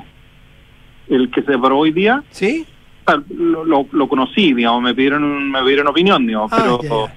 el 1.09 1.31
que 1.31 1.41
se 1.41 1.53
aprobó 1.53 1.81
hoy 1.81 1.91
día, 1.91 2.23
¿Sí? 2.31 2.65
sea, 3.05 3.21
lo, 3.29 3.65
lo, 3.65 3.87
lo 3.91 4.07
conocí, 4.07 4.53
digamos, 4.53 4.81
me 4.83 4.93
pidieron 4.93 5.51
me 5.51 5.61
pidieron 5.63 5.87
opinión, 5.87 6.25
digamos, 6.27 6.51
Ah, 6.53 6.57
pero 6.57 6.81
ya, 6.81 6.89
ya. 6.89 7.15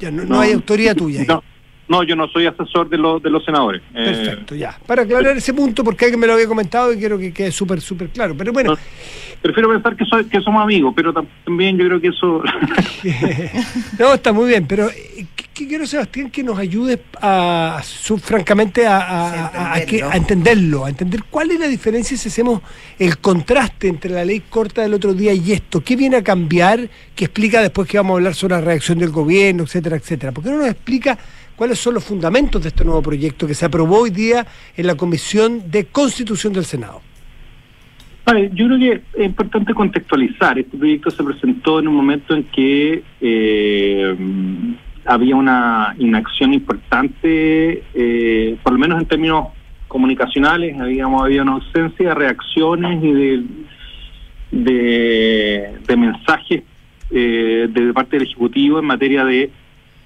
Ya, 0.00 0.10
no, 0.12 0.24
no 0.24 0.40
hay 0.40 0.52
autoría 0.52 0.94
tuya. 0.94 1.20
ahí. 1.22 1.26
No, 1.26 1.42
no, 1.88 2.02
yo 2.02 2.14
no 2.16 2.28
soy 2.28 2.46
asesor 2.46 2.88
de 2.88 2.98
los 2.98 3.22
de 3.22 3.30
los 3.30 3.44
senadores. 3.44 3.82
Eh, 3.94 4.04
Perfecto, 4.04 4.54
ya. 4.54 4.76
Para 4.86 5.02
aclarar 5.02 5.36
ese 5.36 5.54
punto, 5.54 5.82
porque 5.84 6.04
alguien 6.06 6.20
me 6.20 6.26
lo 6.26 6.34
había 6.34 6.46
comentado 6.46 6.92
y 6.92 6.98
quiero 6.98 7.18
que 7.18 7.32
quede 7.32 7.50
súper, 7.52 7.80
súper 7.80 8.08
claro. 8.10 8.34
Pero 8.36 8.52
bueno, 8.52 8.72
No. 8.72 8.78
prefiero 9.42 9.70
pensar 9.70 9.96
que 9.96 10.04
soy, 10.04 10.24
que 10.26 10.40
somos 10.40 10.62
amigos, 10.62 10.92
pero 10.96 11.12
tam- 11.14 11.26
también 11.44 11.76
yo 11.78 11.84
creo 11.86 12.00
que 12.00 12.08
eso 12.08 12.42
no, 13.98 14.14
está 14.14 14.32
muy 14.32 14.48
bien, 14.48 14.66
pero 14.66 14.88
eh, 14.90 15.26
¿qué, 15.34 15.44
qué 15.54 15.66
quiero, 15.68 15.86
Sebastián, 15.86 16.30
que 16.30 16.42
nos 16.42 16.58
ayudes 16.58 16.98
a, 17.20 17.80
su- 17.84 18.18
francamente, 18.18 18.86
a, 18.86 18.98
a- 18.98 19.30
Sí, 19.32 19.38
a- 19.38 19.72
a 19.74 19.80
que- 19.80 19.98
entenderlo. 19.98 20.08
a 20.08 20.16
entenderlo, 20.16 20.84
a 20.84 20.88
entender 20.90 21.22
cuál 21.30 21.50
es 21.50 21.60
la 21.60 21.68
diferencia 21.68 22.16
si 22.16 22.28
hacemos 22.28 22.60
el 22.98 23.18
contraste 23.18 23.88
entre 23.88 24.10
la 24.12 24.24
ley 24.24 24.40
corta 24.48 24.82
del 24.82 24.94
otro 24.94 25.14
día 25.14 25.32
y 25.32 25.52
esto. 25.52 25.80
¿Qué 25.82 25.96
viene 25.96 26.16
a 26.16 26.22
cambiar? 26.22 26.88
Que 27.14 27.24
explica 27.26 27.60
después 27.62 27.88
que 27.88 27.96
vamos 27.98 28.14
a 28.14 28.16
hablar 28.18 28.34
sobre 28.34 28.54
la 28.56 28.60
reacción 28.60 28.98
del 28.98 29.10
gobierno, 29.10 29.64
etcétera, 29.64 29.96
etcétera. 29.96 30.32
¿Por 30.32 30.44
qué 30.44 30.50
no 30.50 30.58
nos 30.58 30.68
explica 30.68 31.18
cuáles 31.58 31.80
son 31.80 31.94
los 31.94 32.04
fundamentos 32.04 32.62
de 32.62 32.68
este 32.68 32.84
nuevo 32.84 33.02
proyecto 33.02 33.44
que 33.48 33.52
se 33.52 33.66
aprobó 33.66 34.02
hoy 34.02 34.10
día 34.10 34.46
en 34.76 34.86
la 34.86 34.94
Comisión 34.94 35.68
de 35.68 35.86
Constitución 35.86 36.52
del 36.52 36.64
Senado? 36.64 37.02
Yo 38.52 38.66
creo 38.66 38.78
que 38.78 39.02
es 39.14 39.24
importante 39.24 39.74
contextualizar. 39.74 40.58
Este 40.58 40.76
proyecto 40.76 41.10
se 41.10 41.24
presentó 41.24 41.80
en 41.80 41.88
un 41.88 41.96
momento 41.96 42.36
en 42.36 42.44
que 42.44 43.02
eh, 43.20 44.16
había 45.04 45.34
una 45.34 45.96
inacción 45.98 46.54
importante, 46.54 47.82
eh, 47.92 48.56
por 48.62 48.74
lo 48.74 48.78
menos 48.78 49.00
en 49.00 49.06
términos 49.06 49.48
comunicacionales, 49.88 50.78
habíamos 50.78 51.24
había 51.24 51.42
una 51.42 51.52
ausencia 51.52 52.10
de 52.10 52.14
reacciones 52.14 53.02
y 53.02 53.12
de, 53.12 53.42
de, 54.52 55.78
de 55.88 55.96
mensajes 55.96 56.62
eh, 57.10 57.66
de 57.68 57.92
parte 57.94 58.18
del 58.18 58.28
Ejecutivo 58.28 58.78
en 58.78 58.84
materia 58.84 59.24
de 59.24 59.50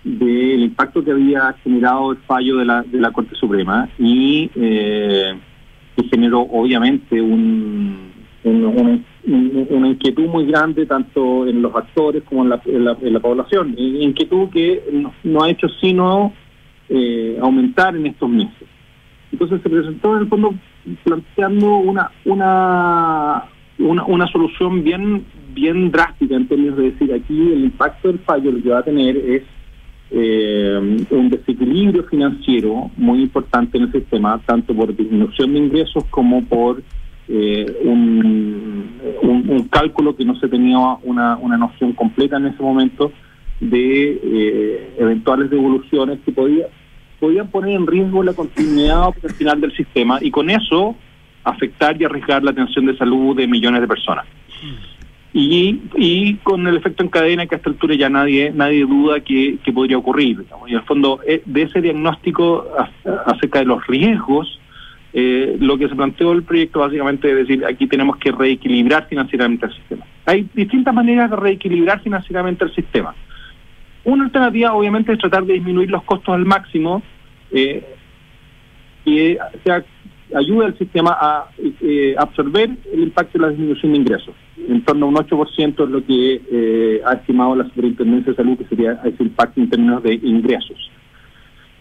del 0.04 0.62
impacto 0.62 1.04
que 1.04 1.12
había 1.12 1.52
generado 1.62 2.12
el 2.12 2.18
fallo 2.18 2.56
de 2.56 2.64
la, 2.64 2.82
de 2.82 2.98
la 3.00 3.10
Corte 3.12 3.34
Suprema 3.36 3.88
y 3.98 4.50
eh, 4.56 5.32
generó 6.10 6.40
obviamente 6.40 7.20
un, 7.20 8.10
un- 8.44 8.64
un- 8.64 9.04
un- 9.24 9.66
una 9.70 9.88
inquietud 9.88 10.26
muy 10.26 10.46
grande 10.46 10.86
tanto 10.86 11.46
en 11.46 11.62
los 11.62 11.74
actores 11.76 12.24
como 12.24 12.42
en 12.42 12.48
la, 12.50 12.60
en 12.66 12.84
la- 12.84 12.96
en 13.00 13.12
la 13.12 13.20
población, 13.20 13.74
y 13.78 14.02
inquietud 14.02 14.48
que 14.50 14.82
no, 14.92 15.12
no 15.22 15.42
ha 15.44 15.50
hecho 15.50 15.68
sino 15.80 16.32
eh, 16.88 17.38
aumentar 17.40 17.94
en 17.96 18.06
estos 18.06 18.28
meses. 18.28 18.68
Entonces 19.30 19.60
se 19.62 19.70
presentó 19.70 20.16
en 20.16 20.22
el 20.22 20.28
fondo 20.28 20.54
planteando 21.04 21.76
una 21.76 22.10
una 22.24 23.44
una, 23.78 24.04
una 24.04 24.26
solución 24.26 24.82
bien 24.82 25.24
bien 25.54 25.90
drástica 25.92 26.34
en 26.34 26.48
términos 26.48 26.76
de 26.76 26.90
decir 26.90 27.12
aquí 27.14 27.38
el 27.52 27.64
impacto 27.64 28.08
del 28.08 28.18
fallo 28.20 28.50
lo 28.50 28.62
que 28.62 28.68
va 28.70 28.80
a 28.80 28.84
tener 28.84 29.16
es 29.16 29.42
eh, 30.14 31.06
un 31.10 31.30
desequilibrio 31.30 32.04
financiero 32.04 32.90
muy 32.96 33.22
importante 33.22 33.78
en 33.78 33.84
el 33.84 33.92
sistema, 33.92 34.38
tanto 34.44 34.74
por 34.74 34.94
disminución 34.94 35.54
de 35.54 35.58
ingresos 35.58 36.04
como 36.10 36.44
por 36.44 36.82
eh, 37.28 37.80
un, 37.84 39.68
cálculo 39.70 40.14
que 40.14 40.24
no 40.24 40.38
se 40.38 40.48
tenía 40.48 40.78
una, 41.02 41.36
una 41.36 41.56
noción 41.56 41.92
completa 41.92 42.36
en 42.36 42.46
ese 42.46 42.62
momento 42.62 43.10
de 43.58 44.20
eh, 44.22 44.94
eventuales 44.98 45.48
devoluciones 45.48 46.18
que 46.26 46.32
podía, 46.32 46.66
podían 47.18 47.48
poner 47.48 47.76
en 47.76 47.86
riesgo 47.86 48.22
la 48.22 48.34
continuidad 48.34 49.08
operacional 49.08 49.62
del 49.62 49.74
sistema 49.74 50.18
y 50.20 50.30
con 50.30 50.50
eso 50.50 50.94
afectar 51.42 52.00
y 52.00 52.04
arriesgar 52.04 52.42
la 52.42 52.50
atención 52.50 52.84
de 52.84 52.98
salud 52.98 53.34
de 53.34 53.46
millones 53.46 53.80
de 53.80 53.88
personas 53.88 54.26
y, 55.34 55.80
y 55.96 56.34
con 56.36 56.66
el 56.66 56.76
efecto 56.76 57.02
en 57.02 57.08
cadena 57.08 57.46
que 57.46 57.54
a 57.54 57.58
esta 57.58 57.70
altura 57.70 57.94
ya 57.94 58.10
nadie 58.10 58.52
nadie 58.54 58.84
duda 58.84 59.20
que, 59.20 59.58
que 59.64 59.72
podría 59.72 59.98
ocurrir. 59.98 60.38
digamos. 60.38 60.68
Y 60.68 60.72
en 60.72 60.78
el 60.78 60.84
fondo, 60.84 61.20
eh, 61.26 61.42
de 61.44 61.62
ese 61.62 61.80
diagnóstico 61.80 62.66
acerca 63.26 63.60
de 63.60 63.64
los 63.64 63.86
riesgos, 63.86 64.60
eh, 65.14 65.56
lo 65.60 65.76
que 65.76 65.88
se 65.88 65.94
planteó 65.94 66.32
el 66.32 66.42
proyecto 66.42 66.80
básicamente 66.80 67.30
es 67.30 67.36
decir, 67.36 67.64
aquí 67.66 67.86
tenemos 67.86 68.16
que 68.16 68.32
reequilibrar 68.32 69.08
financieramente 69.08 69.66
el 69.66 69.72
sistema. 69.72 70.04
Hay 70.26 70.48
distintas 70.54 70.94
maneras 70.94 71.30
de 71.30 71.36
reequilibrar 71.36 72.00
financieramente 72.02 72.64
el 72.64 72.74
sistema. 72.74 73.14
Una 74.04 74.24
alternativa, 74.24 74.74
obviamente, 74.74 75.12
es 75.12 75.18
tratar 75.18 75.44
de 75.44 75.54
disminuir 75.54 75.90
los 75.90 76.02
costos 76.02 76.34
al 76.34 76.44
máximo 76.44 77.02
eh, 77.52 77.84
que 79.04 79.38
sea, 79.64 79.84
ayude 80.34 80.66
al 80.66 80.78
sistema 80.78 81.16
a 81.20 81.48
eh, 81.58 82.14
absorber 82.18 82.70
el 82.92 83.00
impacto 83.00 83.38
de 83.38 83.44
la 83.44 83.50
disminución 83.50 83.92
de 83.92 83.98
ingresos. 83.98 84.34
En 84.68 84.84
torno 84.84 85.06
a 85.06 85.08
un 85.08 85.14
8% 85.16 85.84
es 85.84 85.90
lo 85.90 86.04
que 86.04 86.40
eh, 86.50 87.02
ha 87.04 87.14
estimado 87.14 87.56
la 87.56 87.64
Superintendencia 87.64 88.32
de 88.32 88.36
Salud 88.36 88.58
que 88.58 88.64
sería 88.66 89.00
ese 89.04 89.22
impacto 89.22 89.60
en 89.60 89.70
términos 89.70 90.02
de 90.02 90.14
ingresos. 90.14 90.90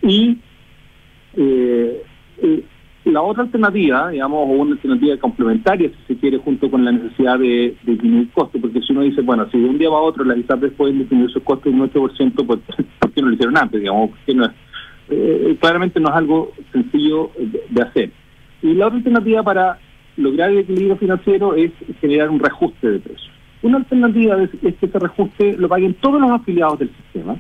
Y 0.01 0.37
eh, 1.35 2.03
eh, 2.37 2.63
la 3.05 3.21
otra 3.21 3.43
alternativa, 3.43 4.09
digamos, 4.09 4.39
o 4.39 4.51
una 4.51 4.73
alternativa 4.73 5.17
complementaria, 5.17 5.89
si 5.89 6.13
se 6.13 6.19
quiere, 6.19 6.37
junto 6.37 6.69
con 6.69 6.85
la 6.85 6.91
necesidad 6.91 7.39
de, 7.39 7.75
disminuir 7.83 8.29
costos, 8.31 8.61
porque 8.61 8.81
si 8.81 8.91
uno 8.91 9.01
dice, 9.01 9.21
bueno, 9.21 9.47
si 9.51 9.59
de 9.59 9.69
un 9.69 9.77
día 9.77 9.87
a 9.87 9.91
otro 9.91 10.23
las 10.23 10.37
ISAPRES 10.37 10.73
pueden 10.73 10.99
disminuir 10.99 11.31
sus 11.31 11.43
costos 11.43 11.73
un 11.73 11.89
8%, 11.89 12.45
pues, 12.45 12.59
¿por 12.99 13.11
qué 13.11 13.21
no 13.21 13.27
lo 13.27 13.33
hicieron 13.33 13.57
antes? 13.57 13.79
Digamos, 13.79 14.09
¿Por 14.11 14.19
qué 14.19 14.33
no 14.35 14.45
es? 14.45 14.51
Eh, 15.09 15.57
claramente 15.59 15.99
no 15.99 16.09
es 16.09 16.15
algo 16.15 16.51
sencillo 16.71 17.31
de 17.69 17.81
hacer. 17.81 18.11
Y 18.61 18.73
la 18.73 18.87
otra 18.87 18.97
alternativa 18.97 19.43
para 19.43 19.79
lograr 20.17 20.51
el 20.51 20.59
equilibrio 20.59 20.97
financiero 20.97 21.55
es 21.55 21.71
generar 21.99 22.29
un 22.29 22.39
reajuste 22.39 22.91
de 22.91 22.99
precios. 22.99 23.31
Una 23.61 23.77
alternativa 23.77 24.41
es, 24.41 24.49
es 24.63 24.75
que 24.75 24.85
ese 24.85 24.99
reajuste 24.99 25.57
lo 25.57 25.69
paguen 25.69 25.93
todos 25.95 26.19
los 26.19 26.31
afiliados 26.31 26.79
del 26.79 26.89
sistema, 26.89 27.35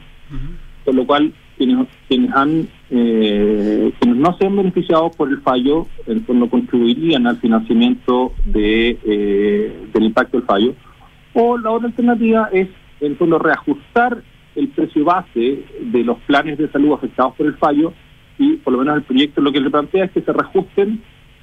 por 0.85 0.95
lo 0.95 1.05
cual 1.05 1.33
quienes, 1.57 1.87
quienes 2.07 2.33
han 2.33 2.67
eh, 2.89 3.91
quienes 3.99 4.17
no 4.17 4.37
se 4.37 4.47
han 4.47 4.55
beneficiado 4.55 5.11
por 5.11 5.29
el 5.29 5.41
fallo 5.41 5.87
en 6.07 6.17
el 6.17 6.25
fondo 6.25 6.49
contribuirían 6.49 7.27
al 7.27 7.37
financiamiento 7.37 8.33
de 8.45 8.97
eh, 9.03 9.87
del 9.93 10.03
impacto 10.03 10.37
del 10.37 10.47
fallo 10.47 10.73
o 11.33 11.57
la 11.57 11.71
otra 11.71 11.87
alternativa 11.87 12.49
es 12.51 12.67
en 12.99 13.15
fondo 13.17 13.37
reajustar 13.37 14.23
el 14.55 14.67
precio 14.69 15.05
base 15.05 15.63
de 15.79 16.03
los 16.03 16.17
planes 16.19 16.57
de 16.57 16.69
salud 16.69 16.93
afectados 16.93 17.35
por 17.35 17.45
el 17.45 17.55
fallo 17.55 17.93
y 18.37 18.57
por 18.57 18.73
lo 18.73 18.79
menos 18.79 18.95
el 18.97 19.03
proyecto 19.03 19.41
lo 19.41 19.51
que 19.51 19.59
le 19.59 19.69
plantea 19.69 20.05
es 20.05 20.11
que 20.11 20.21
se 20.21 20.33
reajusten 20.33 21.01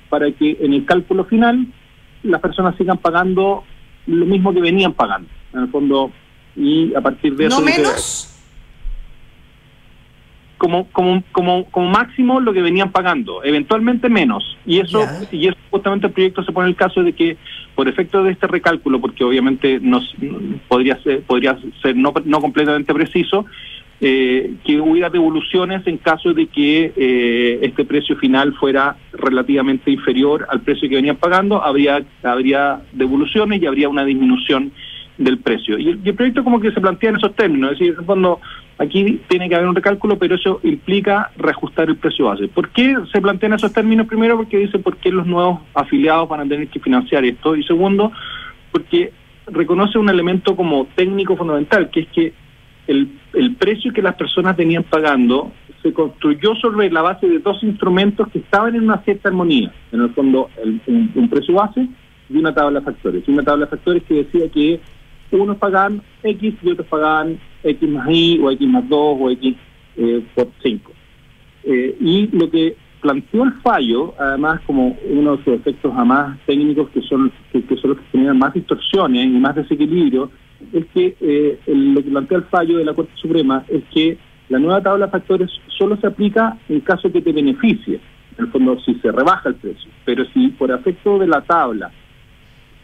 para 0.09 0.31
que 0.33 0.57
en 0.61 0.73
el 0.73 0.85
cálculo 0.85 1.25
final 1.25 1.67
las 2.23 2.41
personas 2.41 2.75
sigan 2.77 2.99
pagando 2.99 3.65
lo 4.07 4.27
mismo 4.27 4.53
que 4.53 4.61
venían 4.61 4.93
pagando. 4.95 5.29
En 5.53 5.61
el 5.61 5.69
fondo, 5.69 6.11
y 6.57 6.95
a 6.95 7.01
partir 7.01 7.37
de 7.37 7.47
eso... 7.47 7.59
¿No 7.61 7.65
menos? 7.65 8.35
como, 10.57 10.89
como, 10.91 11.23
como, 11.31 11.65
como 11.71 11.89
máximo 11.89 12.41
lo 12.41 12.53
que 12.53 12.63
venían 12.63 12.91
pagando, 12.91 13.45
eventualmente 13.45 14.09
menos. 14.09 14.57
Y 14.67 14.81
eso, 14.81 15.09
Ya. 15.21 15.27
y 15.31 15.47
eso 15.47 15.57
justamente 15.71 16.09
el 16.09 16.13
proyecto 16.13 16.43
se 16.43 16.51
pone 16.51 16.69
el 16.69 16.75
caso 16.75 17.05
de 17.05 17.13
que 17.13 17.37
por 17.77 17.87
efecto 17.89 18.25
de 18.25 18.33
este 18.33 18.49
recálculo, 18.49 19.01
porque 19.01 19.23
obviamente 19.23 19.79
no, 19.81 19.99
s- 19.99 20.17
podría 20.67 21.01
ser, 21.05 21.23
podría 21.23 21.57
ser 21.81 21.95
no, 21.95 22.13
no 22.25 22.41
completamente 22.41 22.93
preciso, 22.93 23.47
eh, 24.01 24.55
que 24.65 24.81
hubiera 24.81 25.11
devoluciones 25.11 25.85
en 25.87 25.99
caso 25.99 26.33
de 26.33 26.47
que 26.47 26.93
eh, 26.97 27.59
este 27.63 27.85
precio 27.85 28.17
final 28.17 28.55
fuera 28.55 28.97
relativamente 29.13 29.91
inferior 29.91 30.47
al 30.51 30.61
precio 30.61 30.89
que 30.89 30.95
venían 30.95 31.17
pagando, 31.17 31.63
habría, 31.65 32.03
habría 32.23 32.81
devoluciones 32.93 33.61
y 33.61 33.67
habría 33.67 33.89
una 33.89 34.05
disminución 34.05 34.71
del 35.17 35.39
precio. 35.39 35.79
Y 35.79 35.89
el, 35.89 36.15
proyecto 36.15 36.45
como 36.45 36.61
que 36.61 36.71
se 36.71 36.81
plantea 36.81 37.11
en 37.11 37.17
esos 37.17 37.35
términos, 37.35 37.73
es 37.73 37.79
decir, 37.81 37.97
en 37.99 38.07
fondo 38.07 38.41
aquí 38.79 39.21
tiene 39.27 39.49
que 39.49 39.57
haber 39.57 39.69
un 39.69 39.75
recálculo, 39.75 40.17
pero 40.17 40.37
eso 40.37 40.61
implica 40.63 41.33
reajustar 41.37 41.89
el 41.89 41.97
precio 41.97 42.27
base. 42.27 42.47
¿Por 42.47 42.69
qué 42.69 42.97
se 43.13 43.21
plantean 43.21 43.55
esos 43.55 43.73
términos? 43.73 44.07
Primero, 44.07 44.37
porque 44.37 44.59
dice 44.59 44.79
por 44.79 44.97
qué 44.99 45.11
los 45.11 45.27
nuevos 45.27 45.61
afiliados 45.75 46.29
van 46.29 46.41
a 46.41 46.49
tener 46.49 46.69
que 46.69 46.79
financiar 46.79 47.25
esto, 47.25 47.57
y 47.57 47.65
segundo, 47.65 48.13
porque 48.71 49.13
reconoce 49.49 49.99
un 49.99 50.09
elemento 50.09 50.55
como 50.55 50.87
técnico 50.95 51.37
fundamental, 51.37 51.91
que 51.91 52.01
es 52.01 52.09
que 52.09 52.33
el, 52.89 53.55
precio 53.57 53.93
que 53.93 54.03
las 54.03 54.17
personas 54.17 54.57
venían 54.57 54.83
pagando 54.83 55.53
se 55.83 55.93
construyó 55.93 56.55
sobre 56.57 56.91
la 56.91 57.03
base 57.03 57.29
de 57.29 57.39
dos 57.39 57.63
instrumentos 57.63 58.27
que 58.29 58.39
estaban 58.41 58.75
en 58.75 58.83
una 58.85 59.03
cierta 59.05 59.29
armonía. 59.29 59.73
En 59.93 60.01
el 60.01 60.11
fondo, 60.15 60.51
el- 60.63 60.81
un, 60.87 61.13
un 61.15 61.29
precio 61.29 61.55
base 61.55 61.87
y 62.29 62.37
una 62.37 62.53
tabla 62.53 62.81
de 62.81 62.87
factores. 62.87 63.23
Y 63.27 63.31
una 63.31 63.43
tabla 63.45 63.67
de 63.67 63.71
factores 63.71 64.03
que 64.05 64.25
decía 64.25 64.49
que 64.49 64.81
unos 65.31 65.59
pagaban 65.59 66.03
X 66.23 66.55
y 66.63 66.71
otros 66.71 66.87
pagaban 66.89 67.39
X 67.63 67.89
más 67.89 68.09
Y 68.11 68.41
o 68.43 68.51
X 68.51 68.69
más 68.69 68.89
2 68.89 69.17
o 69.21 69.31
X 69.31 69.55
eh, 69.97 70.23
por 70.35 70.49
5. 70.63 70.93
Eh, 71.65 71.97
y 72.01 72.29
lo 72.29 72.51
que 72.51 72.77
planteó 73.01 73.45
el 73.45 73.53
fallo, 73.63 74.15
además 74.19 74.61
como 74.67 74.97
uno 75.09 75.37
de 75.37 75.45
sus 75.45 75.55
efectos 75.55 75.93
a 75.97 76.05
más 76.05 76.39
técnicos 76.47 76.89
que 76.91 77.01
son, 77.03 77.31
que, 77.53 77.63
que 77.63 77.77
son 77.77 77.91
los 77.91 77.99
que 78.01 78.07
generan 78.13 78.39
más 78.39 78.55
distorsiones 78.55 79.25
y 79.27 79.29
más 79.39 79.55
desequilibrio, 79.55 80.31
es 80.73 80.85
que 80.93 81.17
eh, 81.21 81.59
el- 81.67 81.95
lo 81.95 82.03
que 82.03 82.11
plantea 82.11 82.39
el 82.39 82.45
fallo 82.45 82.79
de 82.79 82.85
la 82.85 82.95
Corte 82.95 83.13
Suprema 83.17 83.65
es 83.69 83.83
que 83.95 84.19
la 84.49 84.59
nueva 84.59 84.83
tabla 84.83 85.07
de 85.07 85.13
factores 85.13 85.51
solo 85.77 85.97
se 85.99 86.07
aplica 86.07 86.57
en 86.69 86.81
caso 86.81 87.13
que 87.13 87.21
te 87.23 87.33
beneficie, 87.33 88.01
en 88.37 88.45
el 88.45 88.51
fondo 88.51 88.79
si 88.81 88.95
se 88.97 89.13
rebaja 89.13 89.49
el 89.51 89.55
precio, 89.57 89.91
pero 90.05 90.25
si 90.33 90.49
por 90.49 90.71
efecto 90.71 91.19
de 91.19 91.27
la 91.27 91.41
tabla 91.43 91.91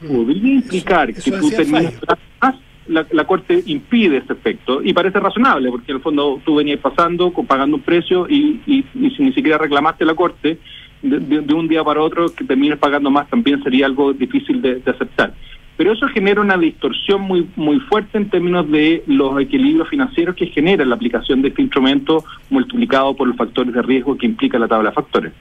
podría 0.07 0.55
implicar 0.55 1.11
eso 1.11 1.31
que 1.31 1.39
tú 1.39 1.51
terminas 1.57 1.95
más, 2.41 2.55
la, 2.87 3.07
la 3.11 3.25
Corte 3.27 3.63
impide 3.67 4.19
ese 4.19 4.33
efecto 4.33 4.83
y 4.83 4.93
parece 4.93 5.21
razonable 5.21 5.71
porque 5.71 5.93
en 5.93 5.97
el 5.97 6.03
fondo 6.03 6.41
tú 6.45 6.57
venías 6.57 6.81
pasando, 6.81 7.33
pagando 7.33 7.77
un 7.77 7.83
precio 7.83 8.29
y, 8.29 8.61
si 8.95 9.23
ni 9.23 9.33
siquiera 9.33 9.59
reclamaste 9.59 10.05
la 10.05 10.15
Corte, 10.15 10.59
de 11.03 11.55
un 11.55 11.69
día 11.69 11.85
para 11.85 12.01
otro 12.01 12.35
que 12.35 12.45
termines 12.45 12.79
pagando 12.79 13.11
más 13.11 13.29
también 13.29 13.63
sería 13.63 13.85
algo 13.85 14.15
difícil 14.15 14.63
de, 14.63 14.77
de 14.77 14.91
aceptar. 14.91 15.35
Pero 15.77 15.93
eso 15.93 16.07
genera 16.09 16.41
una 16.41 16.57
distorsión 16.57 17.21
muy 17.21 17.49
muy 17.57 17.81
fuerte 17.81 18.17
en 18.17 18.31
términos 18.31 18.71
de 18.71 19.03
los 19.07 19.39
equilibrios 19.41 19.89
financieros 19.89 20.35
que 20.37 20.47
genera 20.47 20.85
la 20.85 20.95
aplicación 20.95 21.43
de 21.43 21.49
este 21.49 21.63
instrumento 21.63 22.25
multiplicado 22.49 23.15
por 23.15 23.29
los 23.29 23.37
factores 23.37 23.75
de 23.75 23.83
riesgo 23.83 24.17
que 24.17 24.27
implica 24.27 24.59
la 24.59 24.69
tabla 24.69 24.91
de 24.91 24.95
factores. 24.95 25.33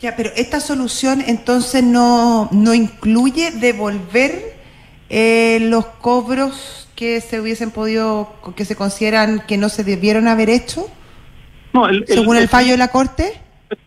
Ya, 0.00 0.16
pero 0.16 0.30
esta 0.36 0.58
solución 0.58 1.22
entonces 1.24 1.84
no, 1.84 2.48
no 2.50 2.74
incluye 2.74 3.52
devolver 3.52 4.51
eh, 5.14 5.58
los 5.60 5.84
cobros 5.84 6.88
que 6.96 7.20
se 7.20 7.38
hubiesen 7.40 7.70
podido, 7.70 8.32
que 8.56 8.64
se 8.64 8.76
consideran 8.76 9.42
que 9.46 9.58
no 9.58 9.68
se 9.68 9.84
debieron 9.84 10.26
haber 10.26 10.48
hecho, 10.48 10.86
No, 11.74 11.86
el- 11.86 11.98
el- 11.98 12.06
según 12.08 12.36
el 12.36 12.44
el- 12.44 12.48
fallo 12.48 12.70
de 12.72 12.78
la 12.78 12.88
Corte. 12.88 13.34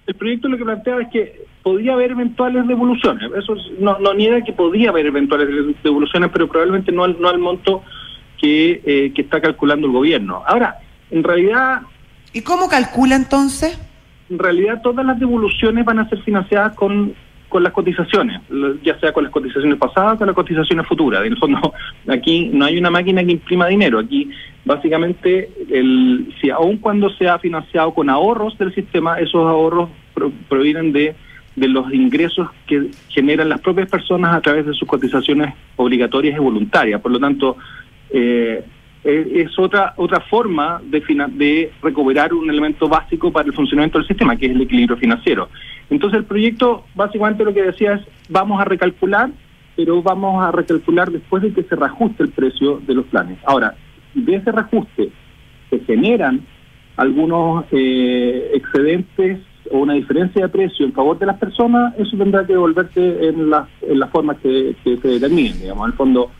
el 0.07 0.15
proyecto 0.15 0.47
lo 0.47 0.57
que 0.57 0.63
planteaba 0.65 1.01
es 1.01 1.07
que 1.11 1.45
podía 1.63 1.93
haber 1.93 2.11
eventuales 2.11 2.67
devoluciones. 2.67 3.23
Eso 3.37 3.55
es- 3.55 3.79
no, 3.79 3.97
no 3.97 4.13
niega 4.13 4.43
que 4.43 4.53
podía 4.53 4.89
haber 4.89 5.07
eventuales 5.07 5.47
de- 5.47 5.75
devoluciones, 5.83 6.29
pero 6.31 6.47
probablemente 6.47 6.91
no 6.91 7.03
al, 7.03 7.19
no 7.19 7.27
al 7.27 7.39
monto 7.39 7.83
que, 8.39 8.81
eh, 8.85 9.11
que 9.15 9.21
está 9.23 9.41
calculando 9.41 9.87
el 9.87 9.93
gobierno. 9.93 10.43
Ahora, 10.45 10.77
en 11.09 11.23
realidad, 11.23 11.81
¿Y 12.33 12.41
cómo 12.41 12.67
calcula 12.69 13.15
entonces? 13.15 13.79
en 14.29 14.37
realidad 14.39 14.81
todas 14.83 15.05
las 15.05 15.19
devoluciones 15.19 15.85
van 15.85 15.99
a 15.99 16.09
ser 16.09 16.21
financiadas 16.23 16.75
con, 16.75 17.13
con 17.55 17.63
las 17.63 17.71
cotizaciones, 17.71 18.41
ya 18.83 18.99
sea 18.99 19.13
con 19.13 19.23
las 19.23 19.31
cotizaciones 19.31 19.77
pasadas 19.77 20.15
o 20.15 20.17
con 20.17 20.27
las 20.27 20.35
cotizaciones 20.35 20.85
futuras. 20.85 21.25
En 21.25 21.31
el 21.31 21.37
fondo, 21.39 21.71
aquí 22.09 22.49
no 22.51 22.65
hay 22.65 22.77
una 22.77 22.89
máquina 22.91 23.23
que 23.23 23.31
imprima 23.31 23.67
dinero. 23.67 23.97
Aquí, 23.99 24.29
básicamente, 24.65 25.49
el, 25.71 26.33
si 26.41 26.49
aun 26.49 26.75
cuando 26.79 27.09
se 27.11 27.29
ha 27.29 27.39
financiado 27.39 27.93
con 27.93 28.09
ahorros 28.09 28.57
del 28.57 28.75
sistema, 28.75 29.21
esos 29.21 29.35
ahorros 29.47 29.87
pro- 30.13 30.33
provienen 30.49 30.91
de, 30.91 31.15
de 31.55 31.67
los 31.69 31.93
ingresos 31.93 32.49
que 32.67 32.91
generan 33.07 33.47
las 33.47 33.61
propias 33.61 33.89
personas 33.89 34.35
a 34.35 34.41
través 34.41 34.65
de 34.65 34.73
sus 34.73 34.85
cotizaciones 34.85 35.53
obligatorias 35.77 36.35
y 36.35 36.39
voluntarias. 36.41 36.99
Por 36.99 37.13
lo 37.13 37.19
tanto, 37.21 37.55
eh, 38.09 38.65
es 39.05 39.57
otra 39.59 39.93
otra 39.97 40.19
forma 40.21 40.81
de, 40.83 40.99
de 41.33 41.71
recuperar 41.81 42.33
un 42.33 42.49
elemento 42.49 42.89
básico 42.89 43.31
para 43.31 43.47
el 43.47 43.53
funcionamiento 43.53 43.99
del 43.99 44.07
sistema, 44.07 44.35
que 44.35 44.47
es 44.47 44.51
el 44.51 44.61
equilibrio 44.61 44.97
financiero. 44.97 45.49
Entonces 45.89 46.19
el 46.19 46.25
proyecto 46.25 46.85
básicamente 46.95 47.43
lo 47.43 47.53
que 47.53 47.61
decía 47.61 47.93
es 47.93 48.01
vamos 48.29 48.59
a 48.59 48.65
recalcular, 48.65 49.29
pero 49.75 50.01
vamos 50.01 50.43
a 50.43 50.51
recalcular 50.51 51.11
después 51.11 51.43
de 51.43 51.53
que 51.53 51.63
se 51.63 51.75
reajuste 51.75 52.23
el 52.23 52.29
precio 52.29 52.81
de 52.85 52.95
los 52.95 53.05
planes. 53.05 53.37
Ahora, 53.45 53.75
de 54.15 54.35
ese 54.35 54.51
reajuste 54.51 55.09
se 55.69 55.79
generan 55.81 56.41
algunos 56.97 57.65
eh, 57.71 58.51
excedentes 58.55 59.39
o 59.71 59.79
una 59.79 59.93
diferencia 59.93 60.43
de 60.43 60.49
precio 60.49 60.85
en 60.85 60.93
favor 60.93 61.19
de 61.19 61.25
las 61.27 61.37
personas, 61.37 61.93
eso 61.99 62.17
tendrá 62.17 62.45
que 62.45 62.53
devolverse 62.53 63.27
en 63.27 63.49
las 63.49 63.67
en 63.81 63.99
las 63.99 64.09
formas 64.09 64.37
que, 64.37 64.75
que 64.83 64.97
se 64.97 65.07
determinen. 65.07 65.59
Digamos, 65.59 65.85
en 65.85 65.91
el 65.91 65.97
fondo 65.97 66.31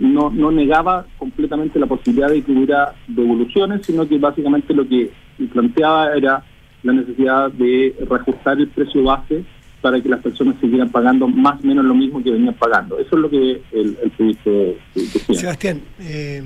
no, 0.00 0.30
no 0.30 0.50
negaba 0.50 1.06
completamente 1.18 1.78
la 1.78 1.86
posibilidad 1.86 2.30
de 2.30 2.42
que 2.42 2.52
hubiera 2.52 2.94
devoluciones, 3.06 3.86
sino 3.86 4.08
que 4.08 4.18
básicamente 4.18 4.74
lo 4.74 4.88
que 4.88 5.10
planteaba 5.52 6.14
era 6.16 6.42
la 6.82 6.92
necesidad 6.92 7.50
de 7.52 7.94
reajustar 8.08 8.58
el 8.58 8.68
precio 8.68 9.02
base 9.04 9.44
para 9.82 10.00
que 10.00 10.08
las 10.08 10.20
personas 10.20 10.56
siguieran 10.60 10.90
pagando 10.90 11.28
más 11.28 11.62
o 11.62 11.66
menos 11.66 11.84
lo 11.84 11.94
mismo 11.94 12.22
que 12.22 12.30
venían 12.30 12.54
pagando. 12.54 12.98
Eso 12.98 13.16
es 13.16 13.22
lo 13.22 13.30
que 13.30 13.62
el, 13.72 13.96
el. 14.02 15.36
Sebastián, 15.36 15.80
eh, 16.00 16.42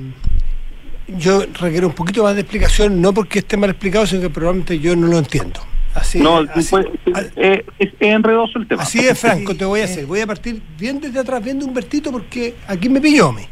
yo 1.19 1.43
requiero 1.61 1.89
un 1.89 1.95
poquito 1.95 2.23
más 2.25 2.35
de 2.35 2.43
explicación, 2.43 3.01
no 3.01 3.13
porque 3.13 3.41
esté 3.41 3.57
mal 3.57 3.71
explicado, 3.71 4.07
sino 4.07 4.23
que 4.23 4.31
probablemente 4.31 4.79
yo 4.79 4.97
no 4.97 5.07
lo 5.07 5.19
entiendo. 5.19 5.61
Así, 5.95 6.19
no, 6.19 6.39
así, 6.39 6.69
pues, 6.71 6.87
eh, 7.37 7.65
es, 7.79 7.89
es 7.89 7.95
enredoso 8.01 8.59
el 8.59 8.67
tema. 8.67 8.83
así 8.83 9.01
de 9.03 9.15
franco 9.15 9.55
te 9.55 9.65
voy 9.65 9.81
a 9.81 9.85
hacer. 9.85 10.07
Voy 10.07 10.21
a 10.21 10.27
partir 10.27 10.61
bien 10.79 11.01
desde 11.01 11.21
atrás, 11.21 11.43
viendo 11.43 11.65
Humbertito, 11.65 12.11
porque 12.11 12.57
aquí 12.67 12.89
me 12.89 13.01
pilló 13.01 13.29
a 13.29 13.33
mí. 13.33 13.43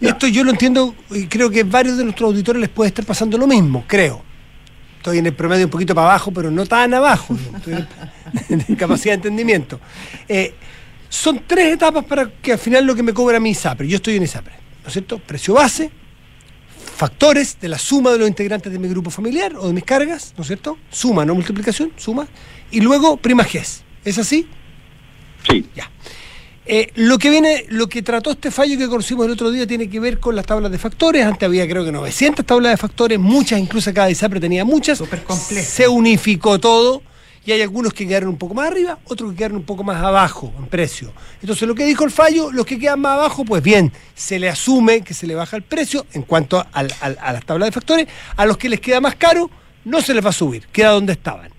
Ya. 0.00 0.10
Esto 0.10 0.26
yo 0.26 0.42
lo 0.44 0.50
entiendo 0.50 0.94
y 1.10 1.26
creo 1.26 1.48
que 1.50 1.60
a 1.60 1.64
varios 1.64 1.96
de 1.96 2.04
nuestros 2.04 2.28
auditores 2.30 2.60
les 2.60 2.70
puede 2.70 2.88
estar 2.88 3.04
pasando 3.04 3.38
lo 3.38 3.46
mismo, 3.46 3.84
creo. 3.86 4.22
Estoy 4.96 5.18
en 5.18 5.26
el 5.26 5.32
promedio 5.34 5.64
un 5.66 5.70
poquito 5.70 5.94
para 5.94 6.08
abajo, 6.08 6.32
pero 6.32 6.50
no 6.50 6.66
tan 6.66 6.92
abajo. 6.92 7.36
Estoy 7.56 7.74
en- 8.48 8.60
en 8.68 8.76
capacidad 8.76 9.12
de 9.12 9.16
entendimiento. 9.16 9.78
Eh, 10.28 10.54
son 11.08 11.42
tres 11.46 11.74
etapas 11.74 12.04
para 12.04 12.28
que 12.42 12.52
al 12.52 12.58
final 12.58 12.84
lo 12.84 12.94
que 12.94 13.02
me 13.02 13.12
cobra 13.14 13.38
mi 13.40 13.50
ISAPRE. 13.50 13.86
Yo 13.88 13.96
estoy 13.96 14.16
en 14.16 14.24
ISAPRE, 14.24 14.54
¿no 14.82 14.86
es 14.88 14.92
cierto? 14.92 15.18
Precio 15.18 15.54
base, 15.54 15.90
factores 17.00 17.56
de 17.58 17.68
la 17.70 17.78
suma 17.78 18.12
de 18.12 18.18
los 18.18 18.28
integrantes 18.28 18.70
de 18.70 18.78
mi 18.78 18.86
grupo 18.86 19.08
familiar 19.08 19.56
o 19.56 19.68
de 19.68 19.72
mis 19.72 19.84
cargas, 19.84 20.34
¿no 20.36 20.42
es 20.42 20.48
cierto? 20.48 20.76
Suma, 20.90 21.24
no 21.24 21.34
multiplicación, 21.34 21.92
suma. 21.96 22.28
Y 22.70 22.82
luego 22.82 23.16
prima 23.16 23.42
GES. 23.42 23.84
¿Es 24.04 24.18
así? 24.18 24.46
Sí. 25.48 25.64
Ya. 25.74 25.90
Eh, 26.66 26.92
lo 26.96 27.16
que 27.16 27.30
viene, 27.30 27.64
lo 27.70 27.88
que 27.88 28.02
trató 28.02 28.32
este 28.32 28.50
fallo 28.50 28.76
que 28.76 28.86
conocimos 28.86 29.24
el 29.24 29.32
otro 29.32 29.50
día 29.50 29.66
tiene 29.66 29.88
que 29.88 29.98
ver 29.98 30.20
con 30.20 30.36
las 30.36 30.44
tablas 30.44 30.70
de 30.70 30.76
factores. 30.76 31.24
Antes 31.24 31.46
había 31.46 31.66
creo 31.66 31.86
que 31.86 31.90
900 31.90 32.44
tablas 32.44 32.72
de 32.72 32.76
factores, 32.76 33.18
muchas, 33.18 33.58
incluso 33.58 33.94
cada 33.94 34.10
ISAPRE 34.10 34.38
tenía 34.38 34.66
muchas. 34.66 34.98
Súper 34.98 35.24
complejo. 35.24 35.66
Se 35.66 35.88
unificó 35.88 36.60
todo 36.60 37.00
y 37.44 37.52
hay 37.52 37.62
algunos 37.62 37.92
que 37.94 38.06
quedaron 38.06 38.28
un 38.30 38.36
poco 38.36 38.54
más 38.54 38.68
arriba, 38.70 38.98
otros 39.04 39.30
que 39.30 39.38
quedaron 39.38 39.56
un 39.58 39.64
poco 39.64 39.82
más 39.82 40.02
abajo 40.02 40.52
en 40.58 40.66
precio. 40.66 41.12
Entonces 41.40 41.66
lo 41.66 41.74
que 41.74 41.84
dijo 41.86 42.04
el 42.04 42.10
fallo, 42.10 42.52
los 42.52 42.66
que 42.66 42.78
quedan 42.78 43.00
más 43.00 43.12
abajo, 43.18 43.44
pues 43.44 43.62
bien, 43.62 43.92
se 44.14 44.38
le 44.38 44.48
asume 44.48 45.00
que 45.02 45.14
se 45.14 45.26
le 45.26 45.34
baja 45.34 45.56
el 45.56 45.62
precio 45.62 46.06
en 46.12 46.22
cuanto 46.22 46.64
al- 46.72 46.92
al- 47.00 47.18
a 47.20 47.32
las 47.32 47.44
tablas 47.44 47.68
de 47.68 47.72
factores. 47.72 48.06
A 48.36 48.44
los 48.46 48.56
que 48.58 48.68
les 48.68 48.80
queda 48.80 49.00
más 49.00 49.14
caro, 49.16 49.50
no 49.84 50.02
se 50.02 50.12
les 50.14 50.24
va 50.24 50.30
a 50.30 50.32
subir, 50.34 50.66
queda 50.68 50.90
donde 50.90 51.12
estaban. 51.14 51.50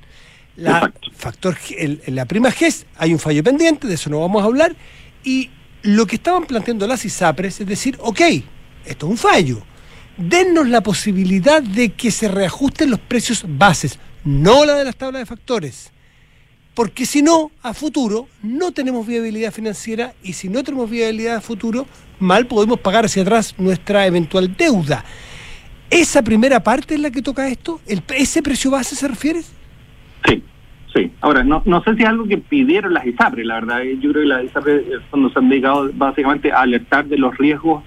La, 0.56 0.94
factor, 1.16 1.58
el- 1.78 2.02
la 2.08 2.26
prima 2.26 2.52
GES 2.52 2.86
hay 2.98 3.14
un 3.14 3.20
fallo 3.20 3.44
pendiente, 3.44 3.88
de 3.88 3.96
eso 3.96 4.10
no 4.10 4.20
vamos 4.20 4.44
a 4.44 4.46
hablar. 4.46 4.76
Y 5.24 5.50
lo 5.82 6.06
que 6.06 6.18
estaban 6.18 6.46
planteando 6.46 6.86
las 6.86 7.04
ISAPRES 7.06 7.62
es 7.62 7.68
decir, 7.68 7.98
ok, 8.00 8.22
esto 8.86 9.06
es 9.08 9.12
un 9.12 9.18
fallo. 9.18 9.64
Dennos 10.18 10.68
la 10.68 10.82
posibilidad 10.82 11.64
de 11.64 11.90
que 11.94 12.12
se 12.12 12.28
reajusten 12.28 12.92
los 12.92 13.00
precios 13.00 13.44
bases, 13.48 13.98
no 14.24 14.66
la 14.66 14.76
de 14.76 14.86
las 14.86 14.96
tablas 14.96 15.22
de 15.22 15.26
factores. 15.26 15.92
Porque 16.74 17.06
si 17.06 17.22
no, 17.22 17.52
a 17.64 17.74
futuro 17.74 18.28
no 18.42 18.72
tenemos 18.72 19.06
viabilidad 19.06 19.52
financiera 19.52 20.14
y 20.24 20.34
si 20.34 20.48
no 20.48 20.64
tenemos 20.64 20.90
viabilidad 20.90 21.36
a 21.38 21.42
futuro, 21.42 21.86
mal 22.20 22.48
podemos 22.48 22.80
pagar 22.80 23.06
hacia 23.06 23.24
atrás 23.24 23.56
nuestra 23.58 24.06
eventual 24.08 24.56
deuda. 24.56 25.04
¿Esa 25.90 26.22
primera 26.22 26.64
parte 26.64 26.94
es 26.94 27.02
la 27.02 27.12
que 27.12 27.22
toca 27.22 27.48
esto? 27.50 27.82
¿El, 27.86 28.02
¿Ese 28.16 28.42
precio 28.42 28.72
base 28.72 28.96
se 28.96 29.08
refiere? 29.08 29.42
Sí, 30.26 30.42
sí. 30.96 31.12
Ahora, 31.20 31.44
no, 31.44 31.62
no 31.66 31.84
sé 31.84 31.96
si 31.96 32.04
es 32.04 32.08
algo 32.08 32.26
que 32.26 32.38
pidieron 32.38 32.94
las 32.94 33.06
ISAPRE, 33.06 33.44
la 33.44 33.56
verdad. 33.56 33.82
Yo 34.00 34.12
creo 34.12 34.24
que 34.24 34.30
las 34.30 34.46
ISAPRE 34.46 34.86
cuando 35.10 35.30
se 35.30 35.40
han 35.40 35.50
dedicado 35.50 35.92
básicamente 35.94 36.54
a 36.54 36.62
alertar 36.62 37.06
de 37.08 37.18
los 37.18 37.38
riesgos 37.38 37.84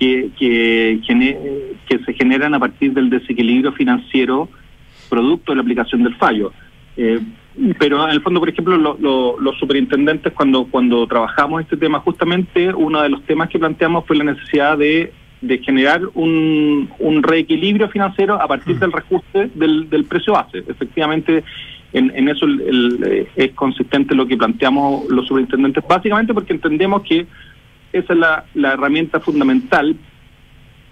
que, 0.00 0.30
que 0.36 1.98
se 2.04 2.12
generan 2.14 2.54
a 2.54 2.58
partir 2.58 2.92
del 2.92 3.08
desequilibrio 3.08 3.70
financiero 3.72 4.48
producto 5.14 5.46
de 5.52 5.56
la 5.56 5.62
aplicación 5.62 6.00
del 6.06 6.14
fallo. 6.24 6.48
Eh, 6.96 7.20
pero 7.78 7.94
en 8.06 8.12
el 8.16 8.22
fondo, 8.22 8.40
por 8.40 8.48
ejemplo, 8.48 8.74
los 9.46 9.54
superintendentes, 9.62 10.32
cuando, 10.38 10.58
cuando 10.74 11.06
trabajamos 11.06 11.60
este 11.64 11.76
tema, 11.76 11.98
justamente 12.00 12.58
uno 12.88 13.02
de 13.02 13.10
los 13.14 13.20
temas 13.30 13.50
que 13.50 13.58
planteamos 13.58 14.06
fue 14.06 14.16
la 14.16 14.24
necesidad 14.32 14.78
de, 14.78 15.12
de 15.42 15.58
generar 15.58 16.00
un, 16.14 16.88
un 16.98 17.22
reequilibrio 17.22 17.88
financiero 17.88 18.32
a 18.40 18.46
partir 18.48 18.78
del 18.78 18.92
reajuste 18.92 19.50
del, 19.54 19.74
del 19.90 20.04
precio 20.04 20.32
base. 20.32 20.58
Efectivamente, 20.74 21.44
en, 21.92 22.04
en 22.18 22.24
eso 22.28 22.46
el, 22.46 23.26
es 23.36 23.50
consistente 23.52 24.14
lo 24.14 24.26
que 24.26 24.36
planteamos 24.42 25.10
los 25.10 25.26
superintendentes, 25.28 25.84
básicamente 25.86 26.32
porque 26.32 26.54
entendemos 26.54 27.02
que 27.02 27.26
esa 27.92 28.12
es 28.14 28.18
la, 28.18 28.44
la 28.54 28.72
herramienta 28.72 29.20
fundamental 29.20 29.94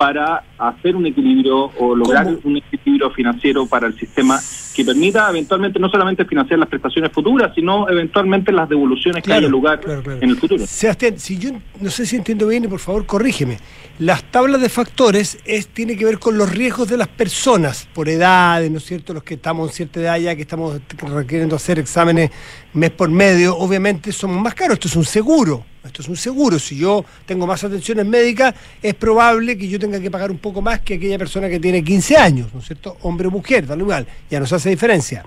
para 0.01 0.45
hacer 0.57 0.97
un 0.97 1.05
equilibrio 1.05 1.73
o 1.79 1.95
lograr 1.95 2.27
un 2.45 2.57
equilibrio 2.57 3.11
financiero 3.11 3.67
para 3.67 3.87
el 3.87 3.99
sistema 3.99 4.41
que 4.75 4.83
permita 4.83 5.29
eventualmente 5.29 5.79
no 5.79 5.91
solamente 5.91 6.25
financiar 6.25 6.59
las 6.59 6.71
prestaciones 6.71 7.13
futuras, 7.13 7.53
sino 7.55 7.87
eventualmente 7.87 8.51
las 8.51 8.67
devoluciones 8.67 9.23
que 9.23 9.31
haya 9.31 9.47
lugar 9.47 9.79
en 10.23 10.31
el 10.31 10.37
futuro. 10.39 10.67
Sebastián, 10.67 11.19
si 11.19 11.37
yo 11.37 11.51
no 11.83 11.91
sé 11.91 12.07
si 12.07 12.17
entiendo 12.17 12.49
bien, 12.49 12.67
por 12.71 12.79
favor 12.79 13.05
corrígeme. 13.05 13.59
Las 14.01 14.23
tablas 14.31 14.63
de 14.63 14.71
factores 14.71 15.37
es 15.45 15.69
tiene 15.69 15.95
que 15.95 16.07
ver 16.07 16.19
con 16.19 16.39
los 16.39 16.51
riesgos 16.51 16.89
de 16.89 16.97
las 16.97 17.07
personas 17.07 17.87
por 17.93 18.09
edades, 18.09 18.71
¿no 18.71 18.79
es 18.79 18.87
cierto? 18.87 19.13
Los 19.13 19.23
que 19.23 19.35
estamos 19.35 19.69
en 19.69 19.77
cierta 19.77 20.01
edad 20.01 20.17
ya, 20.17 20.35
que 20.35 20.41
estamos 20.41 20.81
requiriendo 21.03 21.55
hacer 21.55 21.79
exámenes 21.79 22.31
mes 22.73 22.93
por 22.93 23.11
medio, 23.11 23.55
obviamente 23.59 24.11
somos 24.11 24.41
más 24.41 24.55
caros. 24.55 24.77
Esto 24.77 24.89
es 24.89 24.97
un 24.97 25.05
seguro. 25.05 25.67
Esto 25.85 26.01
es 26.01 26.09
un 26.09 26.17
seguro. 26.17 26.59
Si 26.59 26.79
yo 26.79 27.05
tengo 27.27 27.47
más 27.47 27.63
atenciones 27.63 28.07
médicas, 28.07 28.55
es 28.81 28.95
probable 28.95 29.59
que 29.59 29.69
yo 29.69 29.79
tenga 29.79 30.01
que 30.01 30.11
pagar 30.11 30.31
un 30.31 30.39
poco 30.39 30.63
más 30.63 30.81
que 30.81 30.95
aquella 30.95 31.19
persona 31.19 31.51
que 31.51 31.61
tiene 31.61 31.85
15 31.85 32.17
años, 32.17 32.55
¿no 32.55 32.61
es 32.61 32.67
cierto? 32.69 32.97
Hombre 33.03 33.29
o 33.29 33.31
mujer, 33.31 33.67
da 33.67 33.77
igual, 33.77 34.07
ya 34.31 34.41
nos 34.41 34.51
hace 34.51 34.71
diferencia. 34.71 35.27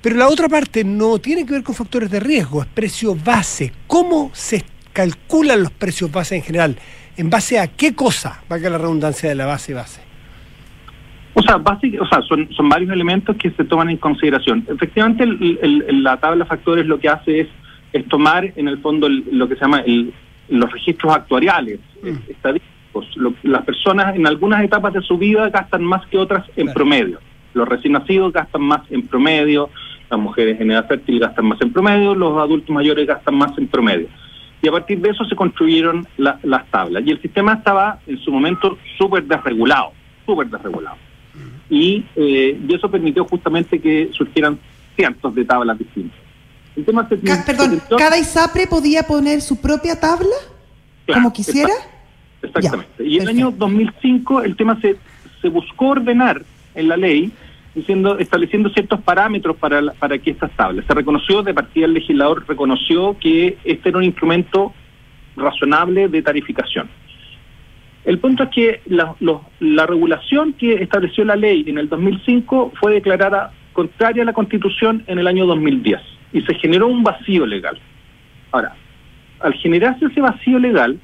Pero 0.00 0.14
la 0.14 0.28
otra 0.28 0.48
parte 0.48 0.84
no 0.84 1.18
tiene 1.18 1.44
que 1.44 1.50
ver 1.50 1.64
con 1.64 1.74
factores 1.74 2.08
de 2.12 2.20
riesgo, 2.20 2.62
es 2.62 2.68
precio 2.68 3.16
base. 3.16 3.72
¿Cómo 3.88 4.30
se 4.34 4.64
calculan 4.92 5.64
los 5.64 5.72
precios 5.72 6.12
base 6.12 6.36
en 6.36 6.42
general? 6.42 6.78
¿En 7.18 7.28
base 7.28 7.58
a 7.58 7.66
qué 7.66 7.94
cosa? 7.94 8.42
Va 8.50 8.56
la 8.58 8.78
redundancia 8.78 9.28
de 9.28 9.34
la 9.34 9.46
base 9.46 9.74
base. 9.74 10.00
O 11.34 11.42
sea, 11.42 11.56
o 11.56 12.06
sea 12.08 12.22
son, 12.22 12.48
son 12.52 12.68
varios 12.68 12.90
elementos 12.90 13.36
que 13.36 13.50
se 13.50 13.64
toman 13.64 13.90
en 13.90 13.98
consideración. 13.98 14.64
Efectivamente, 14.68 15.26
la 15.92 16.16
tabla 16.16 16.44
de 16.44 16.48
factores 16.48 16.86
lo 16.86 16.98
que 16.98 17.08
hace 17.08 17.40
es 17.40 17.48
es 17.92 18.06
tomar 18.08 18.52
en 18.56 18.68
el 18.68 18.78
fondo 18.78 19.08
lo 19.08 19.48
que 19.48 19.54
se 19.54 19.62
llama 19.62 19.82
los 20.48 20.72
registros 20.72 21.14
actuariales, 21.14 21.80
mm. 22.02 22.30
estadísticos. 22.30 23.36
las 23.42 23.64
personas 23.64 24.16
en 24.16 24.26
algunas 24.26 24.62
etapas 24.62 24.92
de 24.92 25.02
su 25.02 25.18
vida 25.18 25.48
gastan 25.50 25.84
más 25.84 26.06
que 26.06 26.18
otras 26.18 26.44
en 26.56 26.72
promedio. 26.72 27.18
Los 27.54 27.68
recién 27.68 27.94
nacidos 27.94 28.32
gastan 28.32 28.62
más 28.62 28.82
en 28.90 29.06
promedio, 29.06 29.70
las 30.10 30.20
mujeres 30.20 30.60
en 30.60 30.70
edad 30.70 30.86
fértil 30.86 31.20
gastan 31.20 31.46
más 31.46 31.60
en 31.60 31.72
promedio, 31.72 32.14
los 32.14 32.38
adultos 32.38 32.70
mayores 32.70 33.06
gastan 33.06 33.36
más 33.36 33.56
en 33.58 33.68
promedio. 33.68 34.08
Y 34.60 34.68
a 34.68 34.72
partir 34.72 35.00
de 35.00 35.10
eso 35.10 35.24
se 35.24 35.36
construyeron 35.36 36.06
las 36.16 36.66
tablas. 36.70 37.04
Y 37.06 37.10
el 37.10 37.22
sistema 37.22 37.54
estaba 37.54 38.00
en 38.06 38.18
su 38.18 38.32
momento 38.32 38.76
súper 38.96 39.24
desregulado, 39.24 39.92
súper 40.26 40.48
desregulado. 40.48 40.96
Y, 41.70 42.04
eh, 42.16 42.58
y 42.68 42.74
eso 42.74 42.90
permitió 42.90 43.24
justamente 43.24 43.78
que 43.78 44.10
surgieran 44.12 44.58
cientos 44.96 45.34
de 45.34 45.44
tablas 45.44 45.78
distintas 45.78 46.28
perdón, 47.46 47.82
¿cada 47.96 48.18
ISAPRE 48.18 48.66
podía 48.66 49.02
poner 49.02 49.40
su 49.40 49.60
propia 49.60 49.98
tabla 49.98 50.34
como 51.12 51.32
quisiera? 51.32 51.72
Exactamente. 52.42 53.04
y 53.04 53.16
en 53.16 53.22
el 53.22 53.28
año 53.28 53.50
2005 53.50 54.42
el 54.42 54.56
tema 54.56 54.80
se, 54.80 54.96
se 55.42 55.48
buscó 55.48 55.88
ordenar 55.88 56.44
en 56.74 56.88
la 56.88 56.96
ley 56.96 57.32
diciendo 57.78 58.18
estableciendo 58.18 58.68
ciertos 58.70 59.00
parámetros 59.02 59.56
para, 59.56 59.80
para 59.92 60.18
que 60.18 60.30
estas 60.30 60.50
tablas. 60.52 60.84
Se 60.86 60.94
reconoció, 60.94 61.42
de 61.42 61.54
partida 61.54 61.86
el 61.86 61.94
legislador 61.94 62.44
reconoció 62.46 63.16
que 63.18 63.56
este 63.64 63.88
era 63.88 63.98
un 63.98 64.04
instrumento 64.04 64.72
razonable 65.36 66.08
de 66.08 66.22
tarificación. 66.22 66.88
El 68.04 68.18
punto 68.18 68.44
es 68.44 68.50
que 68.50 68.80
la, 68.86 69.14
la 69.60 69.86
regulación 69.86 70.54
que 70.54 70.74
estableció 70.74 71.24
la 71.24 71.36
ley 71.36 71.64
en 71.66 71.78
el 71.78 71.88
2005 71.88 72.72
fue 72.80 72.94
declarada 72.94 73.52
contraria 73.72 74.22
a 74.22 74.26
la 74.26 74.32
Constitución 74.32 75.04
en 75.06 75.18
el 75.18 75.26
año 75.26 75.46
2010 75.46 76.00
y 76.32 76.42
se 76.42 76.54
generó 76.54 76.88
un 76.88 77.02
vacío 77.02 77.46
legal. 77.46 77.78
Ahora, 78.50 78.74
al 79.40 79.54
generarse 79.54 80.06
ese 80.06 80.20
vacío 80.20 80.58
legal, 80.58 80.98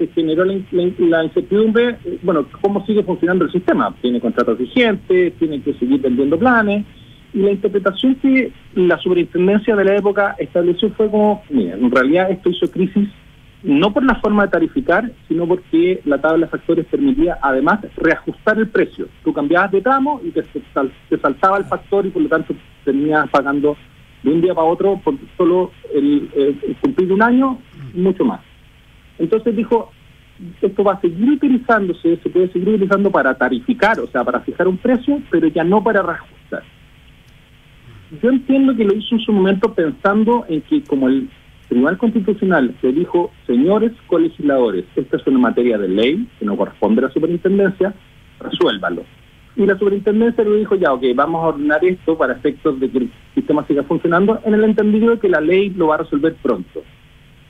se 0.00 0.06
generó 0.14 0.44
la, 0.44 1.24
incertidumbre, 1.24 1.98
eh, 2.04 2.18
bueno, 2.22 2.46
cómo 2.62 2.84
sigue 2.86 3.02
funcionando 3.02 3.44
el 3.44 3.52
sistema. 3.52 3.94
Tiene 4.00 4.20
contratos 4.20 4.58
vigentes, 4.58 5.34
tiene 5.34 5.60
que 5.60 5.74
seguir 5.74 6.00
vendiendo 6.00 6.38
planes, 6.38 6.86
y 7.34 7.38
la 7.38 7.50
interpretación 7.50 8.14
que 8.16 8.52
la 8.74 8.98
superintendencia 8.98 9.76
de 9.76 9.84
la 9.84 9.96
época 9.96 10.34
estableció 10.38 10.90
fue 10.90 11.10
como, 11.10 11.42
mira, 11.50 11.76
en 11.76 11.90
realidad 11.90 12.30
esto 12.30 12.50
hizo 12.50 12.70
crisis 12.70 13.08
no 13.62 13.92
por 13.92 14.02
la 14.04 14.14
forma 14.16 14.44
de 14.44 14.52
tarificar, 14.52 15.12
sino 15.28 15.46
porque 15.46 16.00
la 16.06 16.18
tabla 16.18 16.46
de 16.46 16.50
factores 16.50 16.86
permitía 16.86 17.38
además 17.42 17.80
reajustar 17.96 18.58
el 18.58 18.68
precio. 18.68 19.06
Tú 19.22 19.34
cambiabas 19.34 19.70
de 19.70 19.82
tramo 19.82 20.18
y 20.24 20.30
te, 20.30 20.42
te 20.42 21.18
saltaba 21.18 21.58
el 21.58 21.66
factor 21.66 22.06
y 22.06 22.10
por 22.10 22.22
lo 22.22 22.28
tanto 22.30 22.54
terminabas 22.86 23.28
pagando 23.28 23.76
de 24.22 24.30
un 24.30 24.40
día 24.40 24.54
para 24.54 24.66
otro 24.66 24.98
por 25.02 25.14
solo 25.36 25.72
el, 25.94 26.28
cumplir 26.80 27.12
un 27.12 27.22
año, 27.22 27.58
mucho 27.94 28.24
más. 28.24 28.40
Entonces 29.20 29.54
dijo, 29.54 29.92
esto 30.62 30.82
va 30.82 30.94
a 30.94 31.00
seguir 31.00 31.30
utilizándose, 31.30 32.16
se 32.22 32.30
puede 32.30 32.50
seguir 32.50 32.70
utilizando 32.70 33.10
para 33.10 33.34
tarificar, 33.34 34.00
o 34.00 34.06
sea, 34.06 34.24
para 34.24 34.40
fijar 34.40 34.66
un 34.66 34.78
precio, 34.78 35.20
pero 35.30 35.46
ya 35.48 35.62
no 35.62 35.84
para 35.84 36.02
reajustar. 36.02 36.62
Yo 38.22 38.30
entiendo 38.30 38.74
que 38.74 38.84
lo 38.84 38.94
hizo 38.94 39.14
en 39.14 39.20
su 39.20 39.32
momento 39.32 39.72
pensando 39.74 40.44
en 40.48 40.62
que 40.62 40.82
como 40.84 41.08
el 41.08 41.28
Tribunal 41.68 41.98
Constitucional 41.98 42.74
le 42.82 42.92
dijo, 42.92 43.30
señores 43.46 43.92
colegisladores, 44.08 44.86
esta 44.96 45.18
es 45.18 45.26
una 45.26 45.38
materia 45.38 45.78
de 45.78 45.88
ley 45.88 46.26
que 46.38 46.44
no 46.44 46.56
corresponde 46.56 47.02
a 47.02 47.08
la 47.08 47.12
superintendencia, 47.12 47.94
resuélvalo. 48.40 49.04
Y 49.54 49.66
la 49.66 49.78
superintendencia 49.78 50.42
le 50.42 50.56
dijo, 50.56 50.74
ya, 50.74 50.92
ok, 50.92 51.04
vamos 51.14 51.44
a 51.44 51.48
ordenar 51.48 51.84
esto 51.84 52.16
para 52.16 52.32
efectos 52.32 52.80
de 52.80 52.90
que 52.90 52.98
el 52.98 53.12
sistema 53.34 53.64
siga 53.66 53.82
funcionando, 53.82 54.40
en 54.44 54.54
el 54.54 54.64
entendido 54.64 55.10
de 55.10 55.20
que 55.20 55.28
la 55.28 55.40
ley 55.40 55.70
lo 55.70 55.88
va 55.88 55.96
a 55.96 55.98
resolver 55.98 56.34
pronto. 56.42 56.82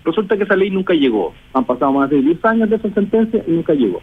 Resulta 0.05 0.37
que 0.37 0.45
esa 0.45 0.57
ley 0.57 0.71
nunca 0.71 0.95
llegó. 0.95 1.35
Han 1.53 1.65
pasado 1.65 1.93
más 1.93 2.11
de 2.11 2.23
10 2.23 2.45
años 2.45 2.71
de 2.71 2.77
esa 2.77 2.91
sentencia 2.91 3.45
y 3.47 3.51
nunca 3.51 3.75
llegó. 3.75 4.01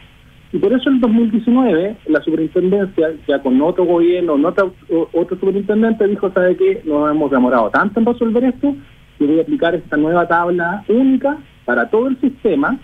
Y 0.54 0.60
por 0.60 0.72
eso 0.72 0.90
en 0.90 1.02
2019 1.02 1.98
la 2.08 2.22
superintendencia, 2.22 3.14
ya 3.28 3.42
con 3.42 3.62
otro 3.62 3.86
gobierno, 3.86 4.36
otro, 4.48 4.74
otro 5.14 5.38
superintendente, 5.38 6.08
dijo, 6.08 6.32
¿sabe 6.32 6.56
qué? 6.56 6.82
Nos 6.86 7.12
hemos 7.12 7.32
demorado 7.32 7.70
tanto 7.70 8.00
en 8.00 8.06
resolver 8.06 8.44
esto 8.46 8.76
que 9.18 9.26
voy 9.26 9.40
a 9.40 9.42
aplicar 9.42 9.76
esta 9.76 9.98
nueva 9.98 10.28
tabla 10.28 10.86
única 10.88 11.38
para 11.66 11.90
todo 11.90 12.08
el 12.08 12.20
sistema, 12.22 12.80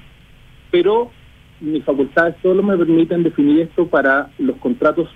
pero 0.71 1.11
mis 1.61 1.83
facultades 1.85 2.35
solo 2.41 2.61
me 2.63 2.77
permiten 2.77 3.23
definir 3.23 3.61
esto 3.61 3.87
para 3.87 4.29
los 4.39 4.57
contratos 4.57 5.07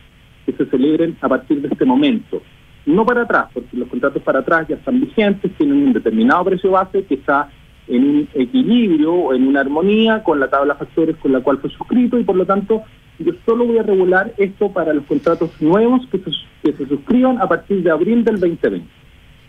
que 0.46 0.54
se 0.54 0.66
celebren 0.68 1.18
a 1.20 1.28
partir 1.28 1.62
de 1.62 1.68
este 1.68 1.84
momento. 1.84 2.42
No 2.86 3.06
para 3.06 3.24
atrás, 3.24 3.48
porque 3.54 3.76
los 3.76 3.90
contratos 3.90 4.24
para 4.24 4.40
atrás 4.40 4.66
ya 4.70 4.76
están 4.76 5.02
vigentes, 5.02 5.52
tienen 5.58 5.88
un 5.88 5.94
determinado 5.94 6.46
precio 6.46 6.72
base 6.72 7.04
que 7.04 7.16
está 7.16 7.50
en 7.88 8.04
un 8.04 8.30
equilibrio 8.34 9.14
o 9.14 9.34
en 9.34 9.48
una 9.48 9.62
armonía 9.62 10.24
con 10.24 10.40
la 10.40 10.50
tabla 10.50 10.74
de 10.74 10.80
factores 10.80 11.16
con 11.18 11.32
la 11.32 11.42
cual 11.42 11.60
fue 11.60 11.70
suscrito 11.70 12.20
y 12.20 12.24
por 12.24 12.36
lo 12.36 12.46
tanto 12.46 12.84
yo 13.20 13.34
solo 13.46 13.66
voy 13.66 13.78
a 13.80 13.84
regular 13.84 14.34
esto 14.38 14.72
para 14.72 14.94
los 14.94 15.06
contratos 15.06 15.50
nuevos 15.60 16.02
que 16.12 16.20
se, 16.20 16.32
que 16.64 16.74
se 16.74 16.88
suscriban 16.88 17.42
a 17.42 17.48
partir 17.48 17.82
de 17.82 17.90
abril 17.90 18.24
del 18.24 18.40
2020. 18.40 18.86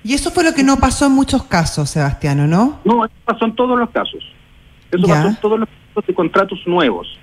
Y 0.04 0.14
eso 0.14 0.30
fue 0.30 0.44
lo 0.44 0.52
que 0.54 0.62
no 0.62 0.76
pasó 0.76 1.06
en 1.06 1.12
muchos 1.12 1.42
casos, 1.44 1.90
Sebastiano, 1.90 2.46
¿no? 2.46 2.80
No, 2.84 3.04
eso 3.04 3.14
pasó 3.24 3.44
en 3.44 3.54
todos 3.54 3.78
los 3.78 3.90
casos. 3.90 4.24
Eso 4.90 5.06
pasó 5.06 5.28
en 5.28 5.36
todos 5.36 5.60
los 5.60 5.68
de 6.06 6.14
contratos 6.14 6.60
nuevos. 6.66 7.18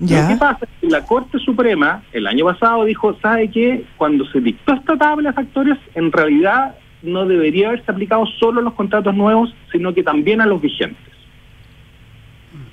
Lo 0.00 0.06
que 0.06 0.36
pasa 0.36 0.58
es 0.62 0.68
que 0.80 0.86
la 0.88 1.04
Corte 1.04 1.38
Suprema 1.40 2.02
el 2.12 2.26
año 2.26 2.44
pasado 2.44 2.84
dijo, 2.84 3.16
¿sabe 3.20 3.50
qué? 3.50 3.84
Cuando 3.96 4.24
se 4.30 4.40
dictó 4.40 4.74
esta 4.74 4.96
tabla 4.96 5.30
de 5.30 5.34
factores, 5.34 5.78
en 5.94 6.12
realidad 6.12 6.76
no 7.02 7.26
debería 7.26 7.68
haberse 7.68 7.90
aplicado 7.90 8.26
solo 8.38 8.60
a 8.60 8.64
los 8.64 8.74
contratos 8.74 9.14
nuevos, 9.14 9.54
sino 9.70 9.94
que 9.94 10.02
también 10.02 10.40
a 10.40 10.46
los 10.46 10.60
vigentes. 10.60 11.02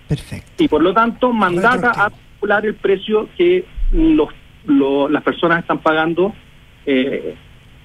Perfecto. 0.07 0.63
Y 0.63 0.67
por 0.67 0.81
lo 0.83 0.93
tanto, 0.93 1.31
mandata 1.33 1.91
a 1.91 2.09
calcular 2.09 2.65
el 2.65 2.75
precio 2.75 3.29
que 3.37 3.65
los, 3.91 4.29
las 5.09 5.23
personas 5.23 5.59
están 5.59 5.79
pagando 5.79 6.33
eh, 6.85 7.35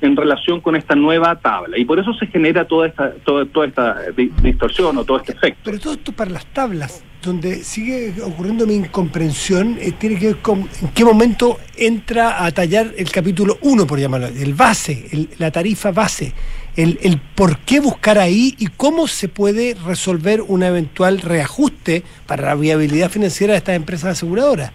en 0.01 0.17
relación 0.17 0.61
con 0.61 0.77
esta 0.77 0.95
nueva 0.95 1.39
tabla 1.41 1.77
y 1.79 1.85
por 1.85 1.99
eso 1.99 2.13
se 2.15 2.27
genera 2.27 2.67
toda 2.67 2.87
esta 2.89 3.13
toda, 3.25 3.45
toda 3.47 3.67
esta 3.67 3.97
di- 4.17 4.31
distorsión 4.43 4.97
o 4.99 5.05
todo 5.05 5.19
este 5.19 5.33
efecto. 5.33 5.61
Pero 5.65 5.79
todo 5.79 5.93
esto 5.95 6.13
para 6.13 6.31
las 6.31 6.47
tablas, 6.47 7.05
donde 7.23 7.57
sigue 7.57 8.15
ocurriendo 8.23 8.67
mi 8.67 8.75
incomprensión, 8.75 9.77
eh, 9.81 9.93
tiene 9.99 10.19
que 10.19 10.27
ver 10.29 10.37
con 10.39 10.61
en 10.81 10.89
qué 10.95 11.05
momento 11.05 11.59
entra 11.77 12.45
a 12.45 12.51
tallar 12.51 12.93
el 12.97 13.11
capítulo 13.11 13.59
1, 13.61 13.87
por 13.87 13.99
llamarlo, 13.99 14.29
el 14.29 14.55
base, 14.55 15.07
el- 15.13 15.29
la 15.39 15.51
tarifa 15.51 15.91
base, 15.93 16.33
el, 16.77 16.99
el 17.03 17.21
por 17.35 17.59
qué 17.59 17.81
buscar 17.81 18.19
ahí 18.19 18.55
y 18.59 18.69
cómo 18.69 19.07
se 19.07 19.29
puede 19.29 19.75
resolver 19.87 20.41
un 20.41 20.63
eventual 20.63 21.21
reajuste 21.21 22.05
para 22.27 22.45
la 22.47 22.55
viabilidad 22.55 23.11
financiera 23.11 23.53
de 23.53 23.59
estas 23.59 23.77
empresas 23.77 24.13
aseguradoras. 24.13 24.73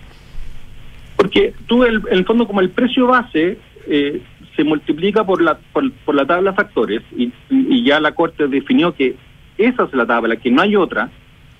Porque 1.15 1.53
tú, 1.65 1.83
el, 1.83 2.03
el 2.11 2.25
fondo, 2.25 2.45
como 2.45 2.59
el 2.59 2.69
precio 2.69 3.07
base 3.07 3.57
eh, 3.87 4.21
se 4.55 4.63
multiplica 4.63 5.23
por 5.25 5.41
la, 5.41 5.57
por, 5.73 5.91
por 6.05 6.15
la 6.15 6.25
tabla 6.25 6.51
de 6.51 6.55
factores 6.57 7.01
y, 7.15 7.31
y 7.49 7.83
ya 7.83 7.99
la 7.99 8.13
Corte 8.13 8.47
definió 8.47 8.93
que 8.93 9.15
esa 9.57 9.83
es 9.83 9.93
la 9.93 10.05
tabla, 10.05 10.35
que 10.37 10.51
no 10.51 10.61
hay 10.61 10.75
otra, 10.75 11.09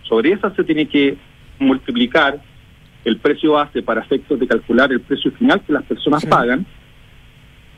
sobre 0.03 0.31
esa 0.31 0.53
se 0.55 0.63
tiene 0.63 0.87
que 0.87 1.17
multiplicar 1.59 2.39
el 3.05 3.17
precio 3.17 3.53
base 3.53 3.81
para 3.81 4.01
efectos 4.01 4.39
de 4.39 4.47
calcular 4.47 4.91
el 4.91 5.01
precio 5.01 5.31
final 5.33 5.61
que 5.61 5.73
las 5.73 5.83
personas 5.83 6.21
Sí. 6.21 6.27
pagan. 6.27 6.65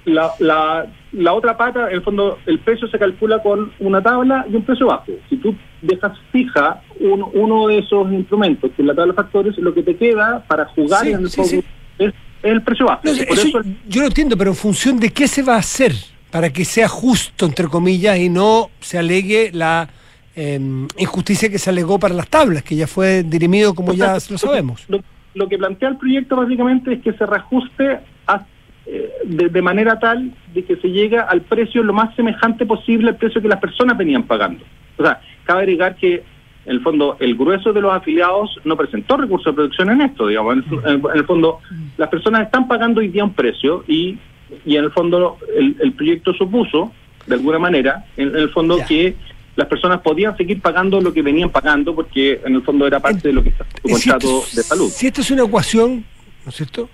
La, 0.06 0.30
la, 0.40 0.86
la 1.12 1.34
otra 1.34 1.58
pata, 1.58 1.90
en 1.90 1.96
el 1.96 2.02
fondo, 2.02 2.40
el 2.46 2.60
precio 2.60 2.88
se 2.88 2.98
calcula 2.98 3.44
con 3.44 3.74
una 3.80 4.02
tabla 4.02 4.46
y 4.50 4.56
un 4.56 4.64
precio 4.64 4.88
base. 4.88 5.20
Si 5.30 5.36
tú 5.36 5.54
dejas 5.82 6.18
fija 6.32 6.82
uno, 7.02 7.30
uno 7.34 7.68
de 7.68 7.80
esos 7.80 8.10
instrumentos, 8.14 8.72
que 8.74 8.82
es 8.84 8.88
la 8.88 8.96
tabla 8.96 9.12
de 9.12 9.18
factores, 9.18 9.58
lo 9.58 9.74
que 9.74 9.84
te 9.84 9.98
queda 9.98 10.46
para 10.48 10.64
jugar 10.68 11.02
Sí, 11.04 11.12
en 11.12 11.20
el 11.20 11.30
sí, 11.30 11.62
es 12.00 12.14
el 12.54 12.62
precio 12.62 12.86
base. 12.86 13.02
No 13.08 13.14
sé, 13.14 13.26
Por 13.26 13.38
eso 13.38 13.48
eso 13.48 13.62
yo 13.88 14.02
lo 14.02 14.08
entiendo, 14.08 14.38
pero 14.38 14.52
en 14.52 14.56
función 14.56 15.00
de 15.00 15.12
qué 15.12 15.28
se 15.28 15.44
va 15.44 15.56
a 15.56 15.60
hacer 15.60 15.94
para 16.32 16.52
que 16.52 16.66
sea 16.66 16.88
justo, 16.88 17.46
entre 17.46 17.68
comillas, 17.68 18.18
y 18.20 18.30
no 18.30 18.70
se 18.80 18.98
alegue 18.98 19.50
la 19.54 19.90
eh, 20.36 20.60
injusticia 20.98 21.50
que 21.50 21.58
se 21.58 21.70
alegó 21.70 21.98
para 22.00 22.14
las 22.14 22.28
tablas, 22.28 22.64
que 22.64 22.76
ya 22.76 22.86
fue 22.88 23.24
dirimido 23.24 23.74
como 23.74 23.94
ya 23.94 24.14
lo 24.30 24.38
sabemos. 24.38 24.86
Lo, 24.88 25.02
lo 25.34 25.48
que 25.48 25.58
plantea 25.58 25.90
el 25.90 25.98
proyecto 25.98 26.36
básicamente 26.36 26.94
es 26.94 27.02
que 27.02 27.14
se 27.14 27.26
reajuste 27.26 28.00
a- 28.28 28.46
eh, 28.86 29.10
de, 29.26 29.50
de 29.50 29.62
manera 29.62 30.00
tal 30.00 30.32
de 30.54 30.64
que 30.64 30.78
se 30.78 30.88
llegue 30.90 31.18
al 31.18 31.42
precio 31.42 31.84
lo 31.84 31.92
más 31.94 32.16
semejante 32.16 32.66
posible 32.66 33.10
al 33.10 33.18
precio 33.18 33.42
que 33.42 33.48
las 33.50 33.60
personas 33.60 33.98
venían 33.98 34.24
pagando. 34.24 34.64
O 34.98 35.04
sea, 35.04 35.20
cabe 35.44 35.62
agregar 35.62 35.96
que 35.96 36.24
en 36.68 36.74
el 36.74 36.82
fondo 36.82 37.16
el 37.20 37.36
grueso 37.36 37.74
de 37.74 37.82
los 37.82 37.92
afiliados 37.94 38.60
no 38.66 38.76
presentó 38.78 39.18
recursos 39.18 39.46
de 39.48 39.54
producción 39.56 39.90
en 39.90 40.02
esto, 40.02 40.28
digamos. 40.28 40.58
En, 40.86 41.02
el- 41.16 41.26
fondo 41.26 41.60
las 41.98 42.10
personas 42.10 42.44
están 42.44 42.68
pagando 42.68 43.00
hoy 43.00 43.08
día 43.08 43.24
un 43.24 43.34
precio 43.34 43.84
y, 43.88 44.18
y 44.66 44.76
en 44.76 44.84
el 44.84 44.92
fondo 44.92 45.38
el, 45.58 45.76
el 45.82 45.94
proyecto 45.94 46.34
supuso, 46.34 46.92
de 47.26 47.36
alguna 47.36 47.58
manera, 47.58 48.06
en, 48.18 48.30
en 48.30 48.36
el 48.36 48.50
fondo 48.50 48.78
Ya. 48.78 48.86
que 48.86 49.16
las 49.56 49.68
personas 49.68 50.02
podían 50.02 50.38
seguir 50.38 50.62
pagando 50.62 51.02
lo 51.02 51.12
que 51.12 51.22
venían 51.24 51.50
pagando 51.50 51.96
porque 51.96 52.40
en 52.46 52.54
el 52.56 52.62
fondo 52.62 52.86
era 52.86 53.00
parte 53.00 53.30
de 53.30 53.34
lo 53.34 53.42
que 53.42 53.50
está 53.50 53.66
su 53.82 53.88
Si 53.98 54.10
esto 54.10 54.12
contrato 54.20 54.44
es- 54.48 54.56
de 54.56 54.64
salud. 54.64 54.90
Si 54.92 55.08
esto 55.08 55.22
es 55.22 55.32
una 55.32 55.44
ecuación, 55.44 56.06
¿no 56.46 56.50
es 56.50 56.56
cierto? 56.56 56.90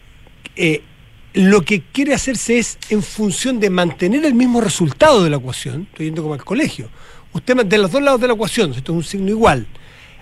Eh, 0.56 0.82
lo 1.34 1.62
que 1.62 1.82
quiere 1.82 2.14
hacerse 2.14 2.60
es 2.60 2.78
en 2.92 3.02
función 3.02 3.60
de 3.60 3.72
mantener 3.72 4.24
el 4.24 4.36
mismo 4.36 4.62
resultado 4.62 5.24
de 5.24 5.32
la 5.32 5.38
ecuación, 5.38 5.88
estoy 5.90 6.06
yendo 6.06 6.22
como 6.22 6.36
al 6.36 6.44
colegio, 6.46 6.90
usted 7.34 7.56
de 7.66 7.78
los 7.78 7.92
dos 7.92 8.02
lados 8.02 8.22
de 8.22 8.28
la 8.28 8.34
ecuación, 8.34 8.72
esto 8.74 8.92
es 8.92 8.98
un 8.98 9.04
signo 9.04 9.30
igual, 9.30 9.68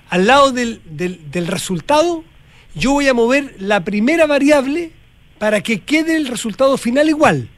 al 0.09 0.27
lado 0.27 0.51
del, 0.51 0.81
del- 0.85 1.29
del 1.31 1.47
resultado, 1.47 2.23
yo 2.75 2.91
voy 2.91 3.07
a 3.07 3.13
mover 3.13 3.55
la 3.59 3.83
primera 3.83 4.25
variable 4.27 4.91
para 5.37 5.61
que 5.61 5.79
quede 5.81 6.15
el 6.17 6.27
resultado 6.27 6.77
final 6.77 7.09
igual. 7.09 7.49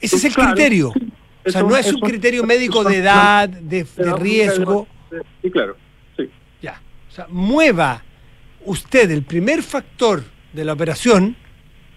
Ese 0.00 0.16
es 0.16 0.24
el 0.24 0.34
Claro, 0.34 0.52
criterio. 0.54 0.92
O 1.46 1.50
sea, 1.50 1.62
no 1.62 1.76
es 1.76 1.92
un 1.92 2.00
criterio 2.00 2.44
médico 2.44 2.84
de 2.84 2.96
edad, 2.98 3.48
de, 3.48 3.84
de 3.96 4.12
riesgo. 4.16 4.86
Sí, 5.42 5.50
claro. 5.50 5.76
Sí. 6.16 6.28
Ya. 6.62 6.80
O 7.10 7.14
sea, 7.14 7.26
mueva 7.30 8.02
usted 8.64 9.10
el 9.10 9.22
primer 9.22 9.62
factor 9.62 10.24
de 10.52 10.64
la 10.64 10.72
operación 10.74 11.36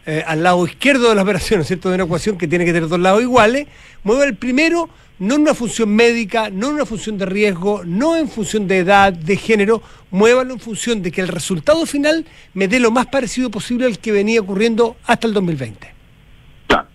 eh, 0.05 0.23
al 0.25 0.41
lado 0.43 0.65
izquierdo 0.65 1.09
de 1.09 1.15
la 1.15 1.21
operación, 1.23 1.59
¿no 1.59 1.61
es 1.61 1.67
cierto? 1.67 1.89
De 1.89 1.95
una 1.95 2.05
ecuación 2.05 2.37
que 2.37 2.47
tiene 2.47 2.65
que 2.65 2.73
tener 2.73 2.89
dos 2.89 2.99
lados 2.99 3.21
iguales. 3.21 3.67
Mueva 4.03 4.23
el 4.25 4.35
primero, 4.35 4.89
no 5.21 5.35
en 5.35 5.41
una 5.41 5.53
función 5.53 5.89
médica, 5.89 6.49
no 6.49 6.69
en 6.69 6.73
una 6.73 6.85
función 6.87 7.19
de 7.19 7.27
riesgo, 7.27 7.83
no 7.85 8.15
en 8.15 8.27
función 8.27 8.67
de 8.67 8.79
edad, 8.79 9.13
de 9.13 9.37
género. 9.37 9.83
Muévalo 10.09 10.55
en 10.55 10.59
función 10.59 11.03
de 11.03 11.11
que 11.11 11.21
el 11.21 11.27
resultado 11.27 11.85
final 11.85 12.25
me 12.55 12.67
dé 12.67 12.79
lo 12.79 12.89
más 12.89 13.05
parecido 13.05 13.51
posible 13.51 13.85
al 13.85 13.99
que 13.99 14.11
venía 14.11 14.41
ocurriendo 14.41 14.97
hasta 15.05 15.27
el 15.27 15.35
2020. 15.35 15.93
Claro. 16.65 16.87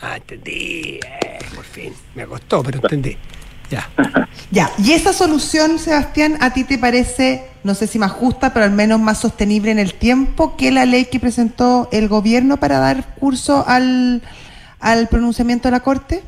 Ah, 0.00 0.16
entendí. 0.16 0.98
eh, 1.06 1.38
por 1.54 1.64
fin. 1.64 1.92
Me 2.16 2.26
costó, 2.26 2.64
pero 2.64 2.80
entendí. 2.82 3.16
Ya. 3.70 3.88
Ya, 4.50 4.70
y 4.78 4.92
esa 4.92 5.12
solución, 5.12 5.80
Sebastián, 5.80 6.38
¿a 6.40 6.52
ti 6.52 6.62
te 6.62 6.78
parece, 6.78 7.48
no 7.64 7.74
sé 7.74 7.88
si 7.88 7.98
más 7.98 8.12
justa, 8.12 8.52
pero 8.52 8.64
al 8.64 8.70
menos 8.70 9.00
más 9.00 9.18
sostenible 9.18 9.72
en 9.72 9.80
el 9.80 9.94
tiempo 9.94 10.56
que 10.56 10.70
la 10.70 10.84
ley 10.84 11.06
que 11.06 11.18
presentó 11.18 11.88
el 11.90 12.06
gobierno 12.06 12.58
para 12.58 12.78
dar 12.78 13.14
curso 13.16 13.64
al, 13.66 14.22
al 14.78 15.08
pronunciamiento 15.08 15.66
de 15.66 15.72
la 15.72 15.80
Corte? 15.80 16.22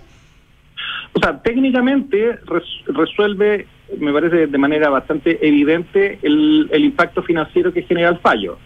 O 1.18 1.20
sea, 1.20 1.42
técnicamente 1.42 2.38
res- 2.46 2.84
resuelve, 2.86 3.66
me 3.98 4.12
parece 4.12 4.46
de 4.46 4.58
manera 4.58 4.88
bastante 4.88 5.44
evidente, 5.46 6.20
el, 6.22 6.68
el 6.70 6.84
impacto 6.84 7.24
financiero 7.24 7.72
que 7.72 7.82
genera 7.82 8.10
el 8.10 8.18
fallo. 8.18 8.56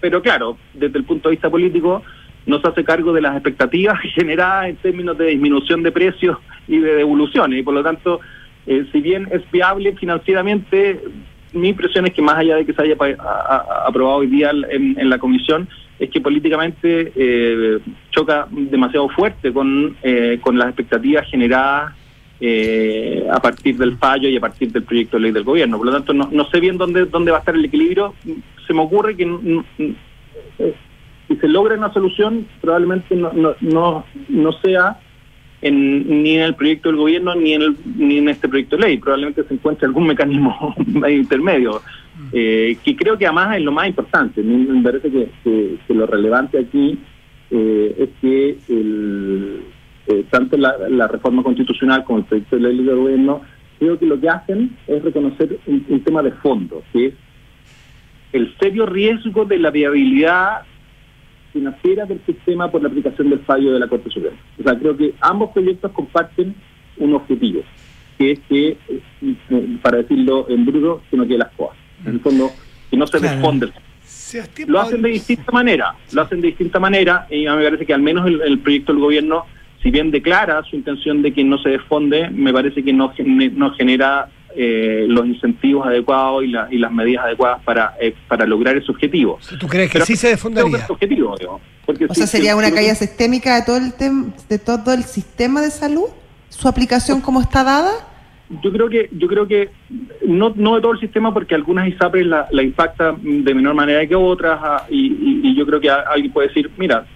Pero 0.00 0.22
claro, 0.22 0.56
desde 0.74 0.96
el 0.96 1.04
punto 1.04 1.28
de 1.28 1.34
vista 1.34 1.50
político, 1.50 2.04
no 2.46 2.60
se 2.60 2.68
hace 2.68 2.84
cargo 2.84 3.12
de 3.12 3.20
las 3.20 3.34
expectativas 3.34 3.98
generadas 4.14 4.68
en 4.68 4.76
términos 4.76 5.18
de 5.18 5.26
disminución 5.26 5.82
de 5.82 5.90
precios 5.90 6.38
y 6.68 6.78
de 6.78 6.94
devoluciones. 6.94 7.58
Y 7.58 7.62
por 7.64 7.74
lo 7.74 7.82
tanto, 7.82 8.20
eh, 8.68 8.86
si 8.92 9.00
bien 9.00 9.26
es 9.32 9.42
viable 9.50 9.96
financieramente, 9.96 11.00
mi 11.52 11.68
impresión 11.68 12.06
es 12.06 12.12
que 12.12 12.22
más 12.22 12.36
allá 12.36 12.56
de 12.56 12.66
que 12.66 12.72
se 12.72 12.82
haya 12.82 12.96
aprobado 13.86 14.18
hoy 14.18 14.26
día 14.26 14.50
en, 14.50 15.08
la 15.08 15.18
comisión, 15.18 15.68
es 15.98 16.10
que 16.10 16.20
políticamente 16.20 17.12
eh, 17.14 17.78
choca 18.10 18.46
demasiado 18.50 19.08
fuerte 19.08 19.52
con, 19.52 19.96
eh, 20.02 20.38
con 20.40 20.56
las 20.56 20.68
expectativas 20.68 21.28
generadas 21.28 21.94
eh, 22.40 23.26
a 23.32 23.40
partir 23.40 23.76
del 23.76 23.96
fallo 23.96 24.28
y 24.28 24.36
a 24.36 24.40
partir 24.40 24.70
del 24.70 24.84
proyecto 24.84 25.16
de 25.16 25.24
ley 25.24 25.32
del 25.32 25.42
gobierno. 25.42 25.76
Por 25.76 25.86
lo 25.86 25.92
tanto, 25.92 26.14
no, 26.14 26.28
no 26.30 26.44
sé 26.50 26.60
bien 26.60 26.78
dónde, 26.78 27.06
dónde 27.06 27.32
va 27.32 27.38
a 27.38 27.40
estar 27.40 27.54
el 27.54 27.64
equilibrio. 27.64 28.14
Se 28.66 28.74
me 28.74 28.82
ocurre 28.82 29.16
que 29.16 29.24
eh, 30.58 30.74
si 31.26 31.36
se 31.36 31.48
logra 31.48 31.76
una 31.76 31.92
solución, 31.92 32.46
probablemente 32.60 33.16
no, 33.16 33.32
no, 33.32 33.54
no, 33.60 34.04
no 34.28 34.52
sea 34.60 35.00
en, 35.62 36.22
ni 36.22 36.36
en 36.36 36.42
el 36.42 36.54
proyecto 36.54 36.88
del 36.88 36.98
gobierno 36.98 37.34
ni 37.34 37.54
en, 37.54 37.62
el- 37.62 37.76
ni 37.96 38.18
en 38.18 38.28
este 38.28 38.48
proyecto 38.48 38.76
de 38.76 38.82
ley. 38.82 38.98
Probablemente 38.98 39.42
se 39.44 39.54
encuentre 39.54 39.86
algún 39.86 40.06
mecanismo 40.06 40.74
medio 40.86 41.16
intermedio, 41.18 41.82
eh, 42.32 42.76
que 42.84 42.96
creo 42.96 43.16
que 43.18 43.26
además 43.26 43.56
es 43.56 43.62
lo 43.62 43.72
más 43.72 43.88
importante. 43.88 44.42
Me, 44.42 44.56
me 44.58 44.82
parece 44.82 45.10
que, 45.10 45.28
que- 45.44 45.76
que 45.86 45.94
lo 45.94 46.06
relevante 46.06 46.58
aquí 46.58 46.98
eh, 47.50 47.94
es 47.98 48.08
que 48.20 48.58
el, 48.68 49.60
eh, 50.06 50.24
tanto 50.30 50.56
la, 50.56 50.74
la 50.88 51.08
reforma 51.08 51.42
constitucional 51.42 52.04
como 52.04 52.18
el 52.20 52.24
proyecto 52.24 52.56
de 52.56 52.62
ley 52.62 52.76
del 52.84 52.96
gobierno, 52.96 53.40
creo 53.78 53.98
que 53.98 54.06
lo 54.06 54.20
que 54.20 54.28
hacen 54.28 54.76
es 54.86 55.02
reconocer 55.02 55.58
un, 55.66 55.84
un 55.88 56.00
tema 56.02 56.22
de 56.22 56.32
fondo, 56.32 56.82
que 56.92 57.06
es 57.06 57.14
el 58.32 58.54
serio 58.60 58.84
riesgo 58.86 59.44
de 59.46 59.58
la 59.58 59.70
viabilidad 59.70 60.62
financiera 61.58 62.06
del 62.06 62.20
sistema 62.24 62.70
por 62.70 62.82
la 62.82 62.88
aplicación 62.88 63.30
del 63.30 63.40
fallo 63.40 63.72
de 63.72 63.80
la 63.80 63.88
Corte 63.88 64.10
Suprema. 64.10 64.36
O 64.58 64.62
sea, 64.62 64.78
creo 64.78 64.96
que 64.96 65.14
ambos 65.20 65.50
proyectos 65.50 65.90
comparten 65.92 66.54
un 66.98 67.14
objetivo, 67.14 67.62
que 68.16 68.32
es 68.32 68.40
que, 68.48 68.76
eh, 68.88 69.78
para 69.82 69.98
decirlo 69.98 70.46
en 70.48 70.64
bruto, 70.64 71.02
que 71.10 71.16
no 71.16 71.26
quede 71.26 71.38
las 71.38 71.52
cosas. 71.54 71.76
En 72.04 72.14
el 72.14 72.20
fondo, 72.20 72.50
que 72.90 72.96
no 72.96 73.06
se 73.06 73.18
responde. 73.18 73.72
Lo 74.66 74.80
hacen 74.80 75.02
de 75.02 75.08
distinta 75.08 75.50
manera, 75.52 75.94
lo 76.12 76.22
hacen 76.22 76.40
de 76.40 76.48
distinta 76.48 76.78
manera, 76.78 77.26
y 77.28 77.46
a 77.46 77.52
mí 77.52 77.58
me 77.58 77.64
parece 77.64 77.86
que 77.86 77.94
al 77.94 78.02
menos 78.02 78.26
el, 78.26 78.40
el 78.40 78.58
proyecto 78.60 78.92
del 78.92 79.02
gobierno, 79.02 79.46
si 79.82 79.90
bien 79.90 80.10
declara 80.10 80.62
su 80.62 80.76
intención 80.76 81.22
de 81.22 81.32
que 81.32 81.42
no 81.42 81.58
se 81.58 81.70
desfonde, 81.70 82.30
me 82.30 82.52
parece 82.52 82.84
que 82.84 82.92
no, 82.92 83.12
no 83.52 83.70
genera 83.72 84.28
eh, 84.60 85.04
los 85.08 85.24
incentivos 85.24 85.86
adecuados 85.86 86.42
y, 86.42 86.48
la- 86.48 86.66
y 86.68 86.78
las 86.78 86.90
medidas 86.90 87.24
adecuadas 87.26 87.62
para, 87.62 87.94
eh, 88.00 88.12
para 88.26 88.44
lograr 88.44 88.76
ese 88.76 88.90
objetivo. 88.90 89.38
¿Tú 89.60 89.68
crees 89.68 89.88
que 89.88 89.94
Pero 89.94 90.04
sí 90.06 90.16
se 90.16 90.32
es 90.32 90.44
objetivo, 90.90 91.36
digo, 91.38 91.60
porque 91.86 92.06
O 92.06 92.14
sea, 92.14 92.26
sería 92.26 92.56
una 92.56 92.72
caída 92.72 92.94
sistémica 92.96 93.54
de 93.54 93.62
todo 93.64 93.76
el 93.76 93.92
tem- 93.94 94.32
de 94.48 94.58
todo 94.58 94.92
el 94.94 95.04
sistema 95.04 95.62
de 95.62 95.70
salud, 95.70 96.06
su 96.48 96.66
aplicación 96.66 97.20
como 97.20 97.40
está 97.40 97.62
dada. 97.62 97.92
Yo 98.64 98.72
creo 98.72 98.88
que 98.88 99.08
yo 99.12 99.28
creo 99.28 99.46
que 99.46 99.70
no, 100.26 100.52
no 100.56 100.74
de 100.74 100.80
todo 100.80 100.92
el 100.92 100.98
sistema 101.00 101.32
porque 101.32 101.54
algunas 101.54 101.86
ISAPRES 101.86 102.26
la, 102.26 102.48
la 102.50 102.62
impacta 102.64 103.14
de 103.20 103.54
menor 103.54 103.74
manera 103.74 104.04
que 104.06 104.16
otras 104.16 104.58
ah, 104.60 104.86
y, 104.90 105.06
y- 105.06 105.40
y 105.50 105.54
yo 105.54 105.66
creo 105.66 105.78
que 105.80 105.88
alguien 105.90 106.32
puede 106.32 106.48
decir, 106.48 106.68
mira, 106.78 107.06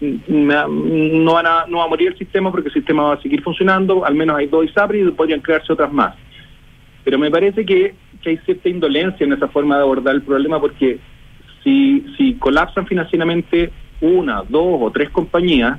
m- 0.00 0.18
me- 0.28 1.20
no, 1.24 1.34
van 1.34 1.46
a, 1.46 1.64
no 1.68 1.78
va 1.78 1.84
a 1.84 1.88
morir 1.88 2.08
el 2.08 2.18
sistema 2.18 2.50
porque 2.50 2.68
el 2.68 2.74
sistema 2.74 3.04
va 3.04 3.14
a 3.14 3.22
seguir 3.22 3.40
funcionando, 3.42 4.04
al 4.04 4.14
menos 4.14 4.36
hay 4.36 4.46
dos 4.48 4.64
ISAPRES 4.66 5.06
y 5.08 5.10
podrían 5.12 5.40
crearse 5.40 5.72
otras 5.72 5.92
más. 5.92 6.16
Pero 7.04 7.18
me 7.18 7.30
parece 7.30 7.64
que, 7.64 7.94
que 8.22 8.30
hay 8.30 8.38
cierta 8.38 8.68
indolencia 8.68 9.24
en 9.24 9.32
esa 9.32 9.48
forma 9.48 9.76
de 9.76 9.82
abordar 9.82 10.14
el 10.14 10.22
problema 10.22 10.60
porque 10.60 10.98
si, 11.62 12.04
si 12.16 12.34
colapsan 12.34 12.86
financieramente 12.86 13.70
una, 14.00 14.42
dos 14.48 14.78
o 14.80 14.90
tres 14.90 15.10
compañías, 15.10 15.78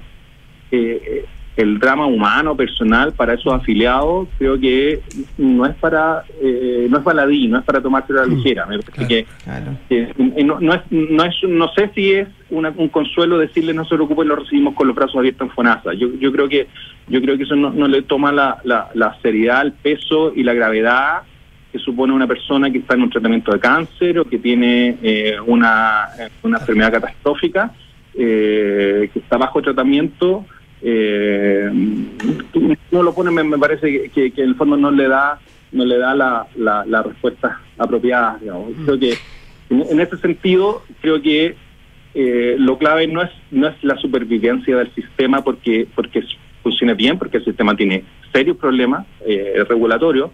eh, 0.72 1.26
el 1.56 1.78
drama 1.78 2.08
humano 2.08 2.56
personal 2.58 3.14
para 3.14 3.36
esos 3.36 3.54
afiliados 3.54 4.28
creo 4.40 4.60
que 4.60 5.02
no 5.38 5.66
es 5.68 5.76
para 5.76 6.24
eh, 6.42 6.88
no 6.90 6.98
es 6.98 7.04
baladí 7.04 7.48
no 7.48 7.60
es 7.60 7.64
para 7.64 7.80
tomarse 7.82 8.12
a 8.14 8.16
la 8.16 8.26
Mm, 8.26 8.36
ligera 8.36 8.66
me 8.66 8.80
parece 8.80 8.92
claro, 8.92 9.08
que, 9.08 9.26
Claro. 9.44 9.78
que, 10.36 10.44
no, 10.44 10.60
no 10.60 10.74
es 10.74 10.82
no 10.90 11.24
es 11.24 11.36
no 11.48 11.68
sé 11.74 11.92
si 11.94 12.12
es 12.14 12.28
una- 12.50 12.74
un 12.76 12.88
consuelo 12.90 13.38
decirle 13.38 13.74
no 13.74 13.86
se 13.86 13.94
preocupen 13.96 14.28
lo 14.30 14.36
recibimos 14.36 14.74
con 14.74 14.88
los 14.88 14.96
brazos 14.96 15.18
abiertos 15.18 15.48
en 15.48 15.54
Fonasa 15.54 15.94
yo, 15.94 16.08
yo 16.20 16.32
creo 16.32 16.50
que 16.50 16.68
yo 17.08 17.22
creo 17.22 17.38
que 17.38 17.44
eso 17.44 17.56
no, 17.56 17.70
no 17.70 17.88
le 17.88 18.02
toma 18.02 18.32
la, 18.32 18.58
la, 18.64 18.90
la 18.96 19.16
seriedad 19.22 19.62
el 19.62 19.74
peso 19.74 20.34
y 20.36 20.42
la 20.42 20.54
gravedad 20.54 21.22
que 21.72 21.78
supone 21.80 22.14
una 22.14 22.28
persona 22.28 22.72
que 22.72 22.80
está 22.80 22.96
en 22.96 23.04
un 23.04 23.10
tratamiento 23.12 23.52
de 23.52 23.60
cáncer 23.60 24.18
o 24.20 24.26
que 24.26 24.40
tiene 24.40 24.98
eh, 25.04 25.36
una, 25.46 26.08
una 26.44 26.58
enfermedad 26.60 26.94
catastrófica 26.94 27.72
eh, 28.16 29.10
que 29.12 29.20
está 29.20 29.38
bajo 29.38 29.62
tratamiento 29.62 30.46
eh, 30.84 31.70
no 32.92 33.04
lo 33.04 33.14
pone 33.16 33.32
me, 33.32 33.44
me 33.44 33.58
parece 33.58 34.10
que, 34.12 34.32
que- 34.32 34.42
en 34.44 34.50
el 34.50 34.56
fondo 34.56 34.78
no 34.78 34.92
le 34.92 35.08
da 35.08 35.40
no 35.72 35.86
le 35.86 35.98
da 35.98 36.14
la, 36.14 36.48
la, 36.56 36.86
la 36.86 37.02
respuesta 37.04 37.60
apropiada 37.78 38.38
digamos. 38.40 38.72
creo 38.86 39.00
que 39.00 39.20
en, 39.70 39.82
en 39.90 40.00
ese 40.02 40.18
sentido 40.18 40.84
creo 41.02 41.22
que 41.22 41.56
eh, 42.14 42.56
lo 42.60 42.78
clave 42.78 43.08
no 43.08 43.22
es 43.24 43.32
no 43.52 43.68
es 43.68 43.76
la 43.84 43.98
supervivencia 43.98 44.76
del 44.78 44.94
sistema 44.94 45.44
porque 45.44 45.88
porque 45.96 46.24
funcione 46.62 46.94
bien 46.94 47.18
porque 47.18 47.38
el 47.38 47.46
sistema 47.46 47.76
tiene 47.76 48.04
serios 48.34 48.58
problemas 48.58 49.06
eh, 49.26 49.64
regulatorios 49.68 50.32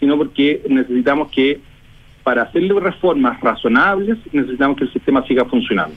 sino 0.00 0.16
porque 0.18 0.62
necesitamos 0.68 1.30
que 1.30 1.60
para 2.24 2.42
hacerle 2.42 2.78
reformas 2.80 3.40
razonables 3.40 4.18
necesitamos 4.32 4.76
que 4.76 4.84
el 4.84 4.92
sistema 4.92 5.24
siga 5.26 5.44
funcionando 5.44 5.94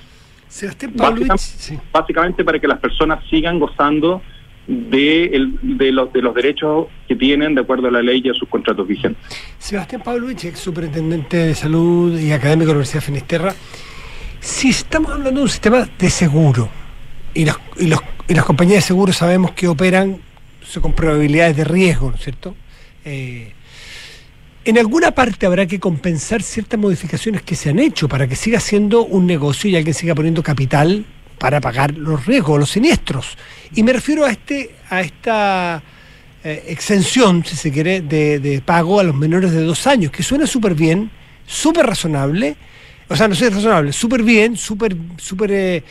Sebastián 0.48 0.94
Pavlovich, 0.94 1.28
Básicamente- 1.28 1.64
sí. 1.64 1.80
básicamente 1.92 2.44
para 2.44 2.60
que 2.60 2.68
las 2.68 2.80
personas 2.80 3.24
sigan 3.30 3.60
gozando 3.60 4.22
de, 4.68 5.26
el- 5.26 5.58
de, 5.78 5.92
los, 5.92 6.12
de 6.12 6.22
los 6.22 6.34
derechos 6.36 6.88
que 7.08 7.16
tienen 7.16 7.56
de 7.56 7.62
acuerdo 7.62 7.88
a 7.88 7.92
la 7.92 8.02
ley 8.02 8.22
y 8.24 8.30
a 8.30 8.34
sus 8.34 8.50
contratos 8.50 8.88
vigentes. 8.88 9.22
Sebastián 9.60 10.02
Pavlovich, 10.04 10.46
ex 10.46 10.60
superintendente 10.60 11.38
de 11.38 11.56
salud 11.56 12.20
y 12.20 12.32
académico 12.32 12.68
de 12.68 12.74
la 12.74 12.78
Universidad 12.80 13.00
de 13.02 13.06
Finisterra. 13.06 13.56
Si 14.40 14.70
estamos 14.70 15.12
hablando 15.12 15.32
de 15.40 15.44
un 15.44 15.50
sistema 15.50 15.88
de 15.98 16.10
seguro, 16.10 16.70
y, 17.34 17.46
los, 17.46 17.58
y, 17.78 17.88
los- 17.88 18.02
y 18.28 18.34
las 18.34 18.46
compañías 18.46 18.78
de 18.78 18.82
seguro 18.88 19.14
sabemos 19.14 19.52
que 19.52 19.68
operan 19.68 20.18
con 20.82 20.92
probabilidades 20.94 21.56
de 21.56 21.64
riesgo, 21.64 22.10
¿no 22.10 22.16
es 22.18 22.24
cierto? 22.24 22.54
Eh, 23.06 23.54
en 24.68 24.78
alguna 24.78 25.12
parte 25.12 25.46
habrá 25.46 25.66
que 25.66 25.80
compensar 25.80 26.44
ciertas 26.44 26.78
modificaciones 26.78 27.42
que 27.42 27.56
se 27.56 27.70
han 27.70 27.80
hecho 27.80 28.10
para 28.10 28.28
que 28.28 28.36
siga 28.36 28.60
siendo 28.60 29.06
un 29.06 29.26
negocio 29.26 29.70
y 29.70 29.78
alguien 29.78 29.94
siga 29.94 30.14
poniendo 30.14 30.44
capital 30.44 31.06
para 31.40 31.62
pagar 31.62 31.96
los 31.96 32.26
riesgos, 32.26 32.60
los 32.60 32.72
siniestros. 32.72 33.38
Y 33.74 33.84
me 33.84 33.94
refiero 33.94 34.26
a 34.26 34.30
este, 34.30 34.76
a 34.90 35.00
esta 35.00 35.82
eh, 36.44 36.66
exención, 36.68 37.46
si 37.46 37.56
se 37.56 37.72
quiere, 37.72 38.02
de, 38.02 38.62
pago 38.66 39.00
a 39.00 39.04
los 39.04 39.16
menores 39.16 39.54
de 39.54 39.64
dos 39.64 39.88
años, 39.88 40.12
que 40.12 40.22
suena 40.22 40.46
súper 40.46 40.76
bien, 40.76 41.12
súper 41.46 41.86
razonable, 41.86 42.58
o 43.08 43.16
sea, 43.16 43.30
no 43.30 43.36
sé, 43.36 43.50
razonable, 43.50 43.94
súper 43.94 44.22
bien, 44.22 44.58
súper, 44.58 44.98
súper, 45.16 45.52
eh, 45.52 45.84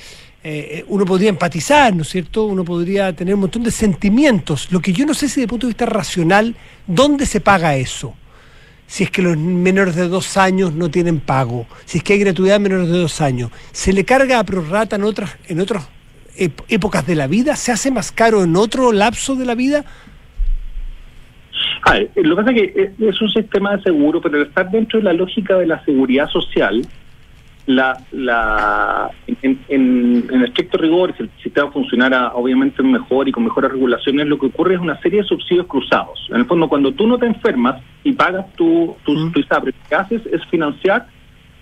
eh, 0.45 0.85
uno 0.89 1.07
podría 1.07 1.31
empatizar, 1.31 1.97
¿no 1.97 2.03
es 2.03 2.11
cierto? 2.11 2.45
Uno 2.45 2.63
podría 2.63 3.17
tener 3.17 3.33
un 3.33 3.41
montón 3.41 3.63
de 3.63 3.71
sentimientos. 3.71 4.71
Lo 4.71 4.81
que 4.81 4.93
yo 4.93 5.07
no 5.07 5.15
sé 5.15 5.31
si 5.31 5.41
de 5.41 5.49
punto 5.49 5.67
de 5.67 5.71
vista 5.71 5.87
racional, 5.87 6.55
¿dónde 6.87 7.25
se 7.25 7.41
paga 7.41 7.75
eso? 7.75 8.15
Si 8.87 9.05
es 9.05 9.11
que 9.11 9.23
los 9.23 9.37
menores 9.37 9.97
de 9.97 10.09
dos 10.09 10.37
años 10.37 10.73
no 10.73 10.91
tienen 10.91 11.21
pago, 11.21 11.67
si 11.85 11.99
es 11.99 12.05
que 12.05 12.13
hay 12.15 12.21
gratuidad 12.21 12.61
menores 12.61 12.89
de 12.89 12.99
dos 12.99 13.21
años, 13.21 13.51
se 13.73 13.93
le 13.93 14.05
carga 14.05 14.39
a 14.39 14.45
prorrata 14.45 14.97
en 14.97 15.05
otras, 15.05 15.37
en 15.49 15.61
otras 15.61 15.89
épocas 16.69 17.07
de 17.07 17.15
la 17.15 17.27
vida, 17.27 17.57
se 17.57 17.73
hace 17.73 17.91
más 17.91 18.13
caro 18.13 18.45
en 18.45 18.55
otro 18.57 18.93
lapso 18.93 19.35
de 19.37 19.47
la 19.47 19.55
vida. 19.55 19.85
A 21.83 21.93
ver, 21.95 22.11
lo 22.17 22.37
que 22.37 22.43
pasa 22.43 22.55
es 22.55 22.63
que 22.73 22.83
es- 22.83 23.15
es 23.15 23.21
un 23.23 23.31
sistema 23.31 23.77
de 23.77 23.83
seguro, 23.83 24.21
pero 24.21 24.43
estar 24.43 24.71
dentro 24.71 24.99
de 24.99 25.05
la 25.05 25.13
lógica 25.13 25.57
de 25.57 25.67
la 25.67 25.85
seguridad 25.85 26.29
social, 26.29 26.83
la, 27.67 27.99
la, 28.13 29.11
en, 29.43 29.59
en, 29.69 30.25
en 30.31 30.45
estricto 30.45 30.79
rigor, 30.79 31.15
si 31.17 31.25
el 31.25 31.31
sistema 31.43 31.71
funcionara 31.73 32.33
obviamente 32.35 32.81
mejor 32.83 33.29
y 33.29 33.33
con 33.33 33.43
mejores 33.45 33.73
regulaciones, 33.73 34.27
lo 34.29 34.39
que 34.39 34.47
ocurre 34.47 34.75
es 34.75 34.81
una 34.81 35.01
serie 35.01 35.23
de 35.23 35.27
subsidios 35.29 35.67
cruzados. 35.67 36.29
En 36.31 36.37
el 36.37 36.47
fondo, 36.47 36.69
cuando 36.69 36.93
tú 36.93 37.07
no 37.09 37.19
te 37.19 37.27
enfermas 37.27 37.83
y 38.05 38.13
pagas 38.13 38.47
tu, 38.55 38.97
tu, 39.05 39.13
Mm. 39.15 39.33
tu 39.33 39.41
ISAPRE, 39.41 39.73
lo 39.73 39.89
que 39.89 39.95
haces 39.97 40.23
es 40.27 40.45
financiar 40.47 41.07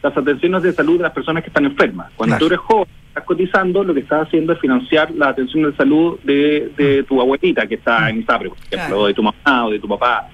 las 0.03 0.15
atenciones 0.15 0.63
de 0.63 0.73
salud 0.75 0.99
de 0.99 1.05
las 1.05 1.13
personas 1.13 1.43
que 1.43 1.49
están 1.49 1.65
enfermas. 1.65 2.09
Cuando 2.17 2.37
Claro. 2.37 2.47
tú 2.49 2.53
eres 2.55 2.59
joven, 2.67 2.89
estás 3.09 3.25
cotizando, 3.25 3.83
lo 3.83 3.95
que 3.95 4.01
estás 4.01 4.27
haciendo 4.27 4.53
es 4.53 4.59
financiar 4.61 5.11
la 5.13 5.29
atención 5.29 5.63
de 5.63 5.75
salud 5.75 6.19
de, 6.25 6.71
de 6.77 7.03
tu 7.05 7.19
abuelita 7.21 7.67
que 7.67 7.77
está 7.77 8.11
en 8.11 8.21
ISAPRE, 8.21 8.51
por 8.51 8.59
ejemplo, 8.59 8.79
Claro. 8.89 9.01
o 9.01 9.07
de 9.07 9.15
tu 9.15 9.23
mamá 9.23 9.67
o 9.67 9.71
de 9.71 9.79
tu 9.79 9.89
papá. 9.89 10.29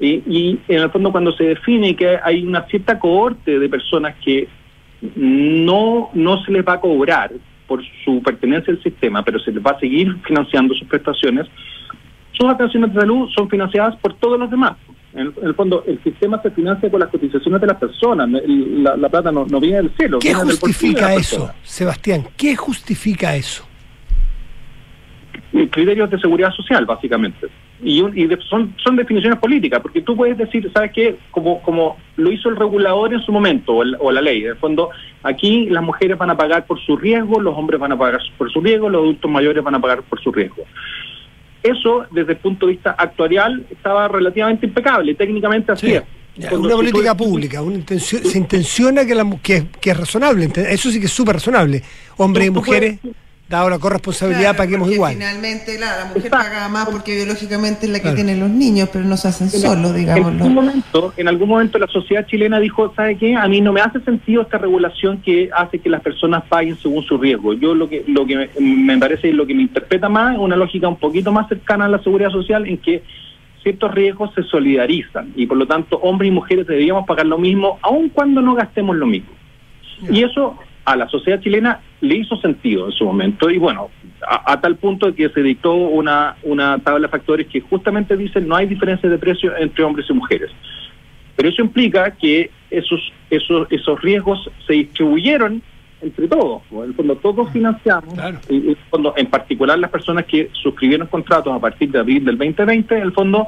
Y, 0.00 0.08
y 0.26 0.58
en 0.66 0.82
el 0.82 0.90
fondo 0.90 1.12
cuando 1.12 1.30
se 1.32 1.44
define 1.44 1.94
que 1.94 2.18
hay 2.22 2.44
una 2.44 2.62
cierta 2.66 2.98
cohorte 2.98 3.58
de 3.60 3.68
personas 3.68 4.16
que 4.24 4.48
no, 5.14 6.10
no 6.14 6.44
se 6.44 6.52
les 6.52 6.66
va 6.66 6.74
a 6.74 6.80
cobrar 6.80 7.32
por 7.66 7.82
su 8.04 8.22
pertenencia 8.22 8.72
al 8.72 8.82
sistema, 8.82 9.24
pero 9.24 9.38
se 9.40 9.52
les 9.52 9.64
va 9.64 9.72
a 9.72 9.80
seguir 9.80 10.16
financiando 10.26 10.74
sus 10.74 10.86
prestaciones, 10.88 11.46
sus 12.32 12.48
atenciones 12.48 12.92
de 12.92 13.00
salud 13.00 13.28
son 13.34 13.48
financiadas 13.48 13.96
por 13.96 14.14
todos 14.14 14.38
los 14.38 14.50
demás. 14.50 14.76
En 15.14 15.32
el, 15.42 15.54
fondo, 15.54 15.82
el 15.86 16.02
sistema 16.02 16.40
se 16.42 16.50
financia 16.50 16.90
con 16.90 17.00
las 17.00 17.08
cotizaciones 17.08 17.58
de 17.60 17.66
las 17.66 17.78
personas, 17.78 18.28
la, 18.28 18.96
la 18.96 19.08
plata 19.08 19.32
no, 19.32 19.46
no 19.46 19.58
viene 19.58 19.78
del 19.78 19.90
cielo. 19.96 20.18
¿Qué 20.18 20.28
viene 20.28 20.50
justifica 20.50 21.14
eso. 21.14 21.50
Sebastián? 21.62 22.26
¿Qué 22.36 22.54
justifica 22.54 23.34
eso? 23.34 23.66
Criterios 25.70 26.10
de 26.10 26.18
seguridad 26.18 26.50
social, 26.52 26.84
básicamente. 26.84 27.48
Y, 27.82 28.00
un- 28.00 28.16
y 28.16 28.26
de- 28.26 28.38
son, 28.48 28.74
son 28.82 28.96
definiciones 28.96 29.38
políticas, 29.38 29.80
porque 29.82 30.00
tú 30.00 30.16
puedes 30.16 30.38
decir, 30.38 30.70
¿sabes 30.72 30.92
qué? 30.92 31.16
Como, 31.30 31.60
como 31.62 31.98
lo 32.16 32.32
hizo 32.32 32.48
el 32.48 32.56
regulador 32.56 33.12
en 33.12 33.20
su 33.20 33.30
momento, 33.32 33.72
o, 33.74 33.82
el- 33.82 33.96
o 34.00 34.10
la 34.10 34.22
ley. 34.22 34.42
En 34.44 34.48
el 34.50 34.56
fondo, 34.56 34.88
aquí 35.22 35.66
las 35.68 35.82
mujeres 35.82 36.16
van 36.16 36.30
a 36.30 36.36
pagar 36.36 36.64
por 36.66 36.80
su 36.80 36.96
riesgo, 36.96 37.38
los 37.40 37.54
hombres 37.56 37.78
van 37.78 37.92
a 37.92 37.98
pagar 37.98 38.20
por 38.38 38.50
su 38.50 38.60
riesgo, 38.62 38.88
los 38.88 39.02
adultos 39.02 39.30
mayores 39.30 39.62
van 39.62 39.74
a 39.74 39.80
pagar 39.80 40.02
por 40.02 40.20
su 40.22 40.32
riesgo. 40.32 40.64
Eso, 41.62 42.06
desde 42.12 42.32
el 42.32 42.38
punto 42.38 42.66
de 42.66 42.72
vista 42.72 42.92
actuarial, 42.96 43.66
estaba 43.70 44.08
relativamente 44.08 44.66
impecable, 44.66 45.14
técnicamente 45.14 45.72
así 45.72 45.86
Sí. 45.88 45.92
es. 45.94 46.02
Ya, 46.38 46.50
Cuando 46.50 46.68
una 46.68 46.76
política 46.76 47.16
tú- 47.16 47.24
pública, 47.24 47.62
una 47.62 47.76
intención, 47.76 48.22
se 48.22 48.36
intenciona 48.38 49.06
que, 49.06 49.14
la, 49.14 49.24
que, 49.42 49.64
que 49.80 49.90
es 49.90 49.96
razonable, 49.98 50.50
eso 50.68 50.90
sí 50.90 51.00
que 51.00 51.06
es 51.06 51.12
súper 51.12 51.36
razonable. 51.36 51.82
Hombres 52.18 52.46
y 52.48 52.50
mujeres, 52.50 52.98
puedes- 53.00 53.16
dado 53.48 53.70
la 53.70 53.78
corresponsabilidad, 53.78 54.40
Claro, 54.54 54.56
paguemos 54.58 54.90
igual. 54.90 55.12
Finalmente, 55.14 55.76
claro, 55.76 55.98
la 56.00 56.04
mujer 56.06 56.26
Exacto. 56.26 56.36
paga 56.48 56.68
más 56.68 56.88
porque 56.88 57.14
biológicamente 57.14 57.86
es 57.86 57.92
la 57.92 57.98
que 57.98 58.02
Claro. 58.02 58.16
tiene 58.16 58.36
los 58.36 58.50
niños, 58.50 58.88
pero 58.92 59.04
no 59.04 59.16
se 59.16 59.28
hacen 59.28 59.48
solos, 59.50 59.94
En 59.96 60.08
algún 60.10 60.34
digámoslo. 60.34 60.44
momento, 60.48 61.12
en 61.16 61.28
algún 61.28 61.48
momento 61.48 61.78
la 61.78 61.86
sociedad 61.86 62.26
chilena 62.26 62.58
dijo, 62.58 62.92
¿sabe 62.96 63.16
qué? 63.16 63.36
A 63.36 63.46
mí 63.46 63.60
no 63.60 63.72
me 63.72 63.80
hace 63.80 64.00
sentido 64.00 64.42
esta 64.42 64.58
regulación 64.58 65.18
que 65.22 65.48
hace 65.56 65.78
que 65.78 65.88
las 65.88 66.00
personas 66.02 66.42
paguen 66.48 66.76
según 66.78 67.04
su 67.04 67.18
riesgo. 67.18 67.52
Yo 67.54 67.74
lo 67.74 67.88
que 67.88 68.02
lo 68.08 68.26
que 68.26 68.36
me, 68.36 68.50
me 68.60 68.98
parece 68.98 69.32
lo 69.32 69.46
que 69.46 69.54
me 69.54 69.62
interpreta 69.62 70.08
más 70.08 70.34
es 70.34 70.40
una 70.40 70.56
lógica 70.56 70.88
un 70.88 70.96
poquito 70.96 71.30
más 71.30 71.48
cercana 71.48 71.84
a 71.84 71.88
la 71.88 72.02
seguridad 72.02 72.30
social 72.30 72.66
en 72.66 72.78
que 72.78 73.04
ciertos 73.62 73.92
riesgos 73.94 74.32
se 74.34 74.42
solidarizan 74.42 75.32
y 75.36 75.46
por 75.46 75.56
lo 75.56 75.66
tanto 75.66 75.96
hombres 75.98 76.28
y 76.28 76.32
mujeres 76.32 76.66
deberíamos 76.66 77.06
pagar 77.06 77.26
lo 77.26 77.38
mismo 77.38 77.78
aun 77.82 78.08
cuando 78.08 78.40
no 78.40 78.54
gastemos 78.56 78.96
lo 78.96 79.06
mismo. 79.06 79.30
Y 80.10 80.22
eso 80.24 80.56
a 80.86 80.96
la 80.96 81.08
sociedad 81.08 81.40
chilena 81.40 81.80
le 82.00 82.14
hizo 82.16 82.36
sentido 82.40 82.86
en 82.86 82.92
su 82.92 83.04
momento 83.04 83.50
y 83.50 83.58
bueno, 83.58 83.90
a, 84.26 84.52
a 84.52 84.60
tal 84.60 84.76
punto 84.76 85.12
que 85.14 85.28
se 85.30 85.42
dictó 85.42 85.74
una, 85.74 86.36
una 86.44 86.78
tabla 86.78 87.08
de 87.08 87.10
factores 87.10 87.48
que 87.48 87.60
justamente 87.60 88.16
dice 88.16 88.40
no 88.40 88.54
hay 88.56 88.66
diferencia 88.66 89.08
de 89.10 89.18
precio 89.18 89.54
entre 89.56 89.82
hombres 89.84 90.06
y 90.08 90.12
mujeres. 90.12 90.50
Pero 91.34 91.48
eso 91.48 91.60
implica 91.60 92.12
que 92.12 92.50
esos, 92.70 93.00
esos, 93.30 93.66
esos 93.70 94.00
riesgos 94.00 94.48
se 94.66 94.74
distribuyeron 94.74 95.60
entre 96.00 96.28
todos. 96.28 96.62
En 96.70 96.82
el 96.84 96.94
fondo 96.94 97.16
todos 97.16 97.50
financiamos, 97.50 98.14
Claro. 98.14 98.38
y- 98.48 98.54
y 98.54 98.58
en, 98.58 98.68
el 98.70 98.76
fondo, 98.88 99.12
en 99.16 99.26
particular 99.26 99.78
las 99.78 99.90
personas 99.90 100.24
que 100.26 100.50
suscribieron 100.62 101.08
contratos 101.08 101.52
a 101.52 101.58
partir 101.58 101.90
de 101.90 101.98
abril 101.98 102.24
del 102.24 102.38
2020, 102.38 102.96
en 102.96 103.02
el 103.02 103.12
fondo 103.12 103.46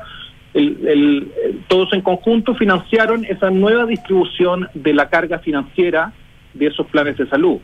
el- 0.55 0.79
el- 0.89 1.33
el- 1.45 1.59
todos 1.69 1.93
en 1.93 2.01
conjunto 2.01 2.55
financiaron 2.57 3.25
esa 3.27 3.49
nueva 3.51 3.87
distribución 3.87 4.69
de 4.75 4.93
la 4.93 5.09
carga 5.09 5.39
financiera 5.39 6.13
de 6.55 6.67
esos 6.67 6.87
planes 6.89 7.17
de 7.17 7.29
salud. 7.29 7.59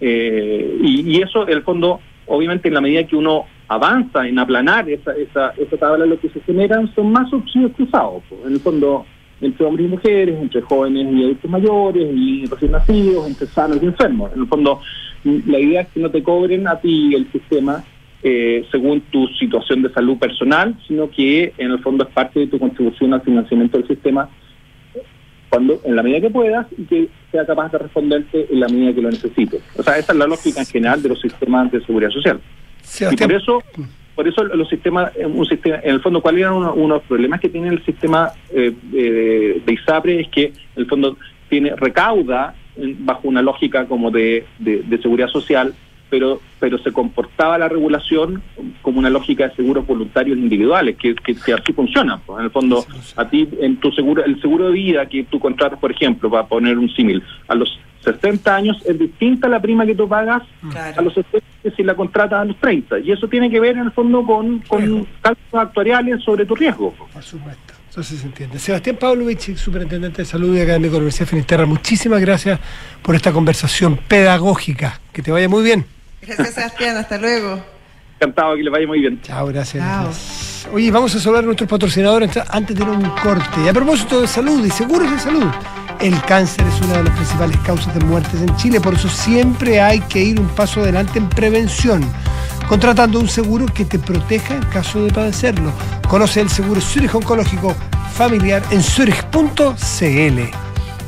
Eh, 0.00 0.78
y, 0.82 1.16
y 1.16 1.22
eso, 1.22 1.48
en 1.48 1.54
el 1.54 1.62
fondo, 1.62 2.00
obviamente 2.26 2.68
en 2.68 2.74
la 2.74 2.80
medida 2.80 3.04
que 3.04 3.16
uno 3.16 3.46
avanza 3.68 4.26
en 4.26 4.38
aplanar 4.38 4.88
esa, 4.88 5.12
esa, 5.12 5.50
esa 5.56 5.76
tabla, 5.76 6.06
lo 6.06 6.20
que 6.20 6.28
se 6.28 6.40
generan 6.40 6.92
son 6.94 7.12
más 7.12 7.28
subsidios 7.30 7.72
cruzados. 7.72 8.22
pues. 8.28 8.40
En 8.46 8.52
el 8.52 8.60
fondo, 8.60 9.06
entre 9.40 9.66
hombres 9.66 9.86
y 9.86 9.90
mujeres, 9.90 10.40
entre 10.40 10.60
jóvenes 10.62 11.06
y 11.12 11.24
adultos 11.24 11.50
mayores, 11.50 12.08
y 12.14 12.46
recién 12.46 12.72
nacidos, 12.72 13.26
entre 13.26 13.46
sanos 13.48 13.82
y 13.82 13.86
enfermos. 13.86 14.32
En 14.34 14.42
el 14.42 14.48
fondo, 14.48 14.80
la 15.24 15.58
idea 15.58 15.82
es 15.82 15.88
que 15.88 16.00
no 16.00 16.10
te 16.10 16.22
cobren 16.22 16.68
a 16.68 16.80
ti 16.80 17.14
el 17.14 17.30
sistema 17.32 17.82
eh, 18.22 18.64
según 18.70 19.02
tu 19.02 19.26
situación 19.38 19.82
de 19.82 19.92
salud 19.92 20.18
personal, 20.18 20.74
sino 20.86 21.10
que 21.10 21.52
en 21.58 21.70
el 21.70 21.78
fondo 21.80 22.04
es 22.04 22.10
parte 22.12 22.40
de 22.40 22.46
tu 22.46 22.58
contribución 22.58 23.14
al 23.14 23.22
financiamiento 23.22 23.78
del 23.78 23.86
sistema 23.86 24.28
cuando 25.56 25.80
en 25.84 25.96
la 25.96 26.02
medida 26.02 26.20
que 26.20 26.30
puedas 26.30 26.66
y 26.76 26.82
que 26.84 27.08
sea 27.32 27.46
capaz 27.46 27.72
de 27.72 27.78
responderte 27.78 28.46
en 28.50 28.60
la 28.60 28.68
medida 28.68 28.92
que 28.94 29.00
lo 29.00 29.10
necesites. 29.10 29.62
O 29.78 29.82
sea, 29.82 29.96
esa 29.98 30.12
es 30.12 30.18
la 30.18 30.26
lógica 30.26 30.60
en 30.60 30.66
general 30.66 31.02
de 31.02 31.08
los 31.08 31.20
sistemas 31.20 31.72
de 31.72 31.80
seguridad 31.80 32.10
social. 32.10 32.38
Y 33.12 33.16
por 33.16 33.32
eso 33.32 33.62
por 34.14 34.26
eso 34.28 34.44
los 34.44 34.68
sistemas, 34.70 35.12
un 35.24 35.44
sistema, 35.46 35.76
en 35.82 35.90
el 35.94 36.00
fondo, 36.00 36.22
¿cuáles 36.22 36.40
eran 36.40 36.54
uno, 36.54 36.72
uno 36.74 36.94
de 36.94 37.00
los 37.00 37.02
problemas 37.08 37.38
que 37.40 37.50
tiene 37.50 37.68
el 37.68 37.84
sistema 37.84 38.30
eh, 38.50 38.72
eh, 38.94 39.62
de 39.64 39.72
ISAPRE? 39.72 40.20
Es 40.20 40.28
que 40.28 40.44
en 40.44 40.52
el 40.76 40.86
fondo 40.86 41.16
tiene 41.50 41.74
recauda 41.76 42.54
bajo 43.00 43.28
una 43.28 43.40
lógica 43.42 43.86
como 43.86 44.10
de, 44.10 44.44
de- 44.58 44.82
de 44.82 44.98
seguridad 45.02 45.28
social, 45.28 45.74
pero 46.08 46.40
pero 46.58 46.78
se 46.78 46.92
comportaba 46.92 47.58
la 47.58 47.68
regulación 47.68 48.42
como 48.82 48.98
una 48.98 49.10
lógica 49.10 49.48
de 49.48 49.54
seguros 49.54 49.86
voluntarios 49.86 50.38
individuales, 50.38 50.96
que, 50.96 51.14
que, 51.14 51.34
que 51.34 51.52
así 51.52 51.72
funcionan. 51.72 52.20
pues. 52.24 52.38
En 52.38 52.46
el 52.46 52.50
fondo, 52.50 52.84
a 53.16 53.28
ti, 53.28 53.48
en 53.60 53.76
tu 53.76 53.92
seguro, 53.92 54.24
el 54.24 54.40
seguro 54.40 54.66
de 54.66 54.72
vida 54.72 55.06
que 55.06 55.24
tú 55.24 55.38
contratas, 55.38 55.78
por 55.78 55.92
ejemplo, 55.92 56.30
para 56.30 56.46
poner 56.46 56.78
un 56.78 56.88
símil, 56.90 57.22
a 57.48 57.54
los 57.54 57.78
60 58.02 58.54
años 58.54 58.76
es 58.86 58.98
distinta 58.98 59.48
la 59.48 59.60
prima 59.60 59.84
que 59.84 59.94
tú 59.94 60.08
pagas 60.08 60.42
a 60.96 61.02
los 61.02 61.12
60 61.14 61.46
que 61.62 61.70
si 61.72 61.82
la 61.82 61.94
contratas 61.94 62.40
a 62.40 62.44
los 62.44 62.56
30. 62.58 63.00
Y 63.00 63.10
eso 63.10 63.28
tiene 63.28 63.50
que 63.50 63.58
ver, 63.58 63.76
en 63.76 63.84
el 63.84 63.92
fondo, 63.92 64.24
con, 64.24 64.60
con 64.60 65.06
cálculos 65.20 65.66
actuariales 65.66 66.22
sobre 66.22 66.46
tu 66.46 66.54
riesgo. 66.54 66.94
Por 67.12 67.22
supuesto. 67.22 67.74
Entonces 67.88 68.20
se 68.20 68.26
entiende. 68.26 68.58
Sebastián 68.58 68.96
Pavlovich, 68.96 69.56
superintendente 69.56 70.22
de 70.22 70.26
salud 70.26 70.54
y 70.54 70.60
académico 70.60 70.92
de 70.92 70.98
la 70.98 70.98
Universidad 70.98 71.26
de 71.26 71.30
Finisterra, 71.30 71.66
muchísimas 71.66 72.20
gracias 72.20 72.60
por 73.02 73.14
esta 73.14 73.32
conversación 73.32 73.96
pedagógica. 73.96 75.00
Que 75.12 75.22
te 75.22 75.32
vaya 75.32 75.48
muy 75.48 75.64
bien. 75.64 75.95
Gracias, 76.22 76.54
Sebastián. 76.54 76.96
Hasta 76.96 77.18
luego. 77.18 77.60
Encantado 78.18 78.56
que 78.56 78.62
le 78.62 78.70
vaya 78.70 78.86
muy 78.86 79.00
bien. 79.00 79.20
Chao, 79.22 79.46
gracias. 79.46 79.84
Chao. 79.84 80.72
Oye, 80.74 80.90
vamos 80.90 81.14
a 81.14 81.20
saludar 81.20 81.44
a 81.44 81.46
nuestros 81.46 81.68
patrocinadores 81.68 82.28
antes- 82.36 82.44
antes 82.54 82.76
de 82.76 82.82
ir 82.82 82.88
a 82.88 82.92
un 82.92 83.10
corte. 83.22 83.60
Y 83.64 83.68
a 83.68 83.72
propósito 83.72 84.20
de 84.22 84.26
salud 84.26 84.64
y 84.64 84.70
seguros 84.70 85.10
de 85.10 85.18
salud, 85.18 85.46
el 86.00 86.20
cáncer 86.22 86.66
es 86.66 86.80
una 86.80 86.98
de 86.98 87.04
las 87.04 87.14
principales 87.14 87.56
causas 87.58 87.94
de 87.94 88.00
muertes 88.04 88.40
en 88.40 88.56
Chile, 88.56 88.80
por 88.80 88.94
eso 88.94 89.08
siempre 89.08 89.80
hay 89.80 90.00
que 90.00 90.22
ir 90.22 90.40
un 90.40 90.48
paso 90.48 90.80
adelante 90.80 91.18
en 91.18 91.28
prevención, 91.28 92.02
contratando 92.68 93.20
un 93.20 93.28
seguro 93.28 93.66
que 93.66 93.84
te 93.84 93.98
proteja 93.98 94.54
en 94.56 94.62
caso 94.64 95.04
de 95.04 95.12
padecerlo. 95.12 95.70
Conoce 96.08 96.40
el 96.40 96.48
seguro 96.50 96.80
Zurich 96.80 97.14
Oncológico 97.14 97.76
Familiar 98.14 98.62
en 98.70 98.82
zurich.cl. 98.82 100.40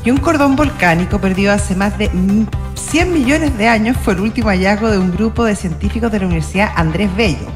Y 0.03 0.11
un 0.11 0.17
cordón 0.17 0.55
volcánico 0.55 1.19
perdido 1.19 1.51
hace 1.51 1.75
más 1.75 1.97
de 1.97 2.09
mm, 2.09 2.47
100 2.75 3.13
millones 3.13 3.57
de 3.57 3.67
años 3.67 3.97
fue 3.97 4.13
el 4.13 4.21
último 4.21 4.49
hallazgo 4.49 4.89
de 4.89 4.97
un 4.97 5.11
grupo 5.11 5.43
de 5.43 5.55
científicos 5.55 6.11
de 6.11 6.19
la 6.19 6.25
Universidad 6.25 6.71
Andrés 6.75 7.13
Bello. 7.15 7.47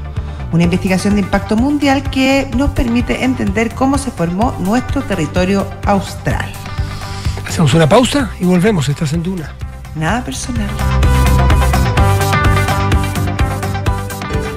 Una 0.52 0.64
investigación 0.64 1.16
de 1.16 1.22
impacto 1.22 1.56
mundial 1.56 2.04
que 2.12 2.50
nos 2.56 2.72
permite 2.72 3.24
entender 3.24 3.74
cómo 3.74 3.98
se 3.98 4.12
formó 4.12 4.56
nuestro 4.60 5.02
territorio 5.02 5.66
austral. 5.86 6.52
Hacemos 7.48 7.74
una 7.74 7.88
pausa 7.88 8.30
y 8.40 8.46
volvemos. 8.46 8.88
Estás 8.90 9.14
en 9.14 9.24
Duna. 9.24 9.52
Nada 9.96 10.24
personal. 10.24 10.70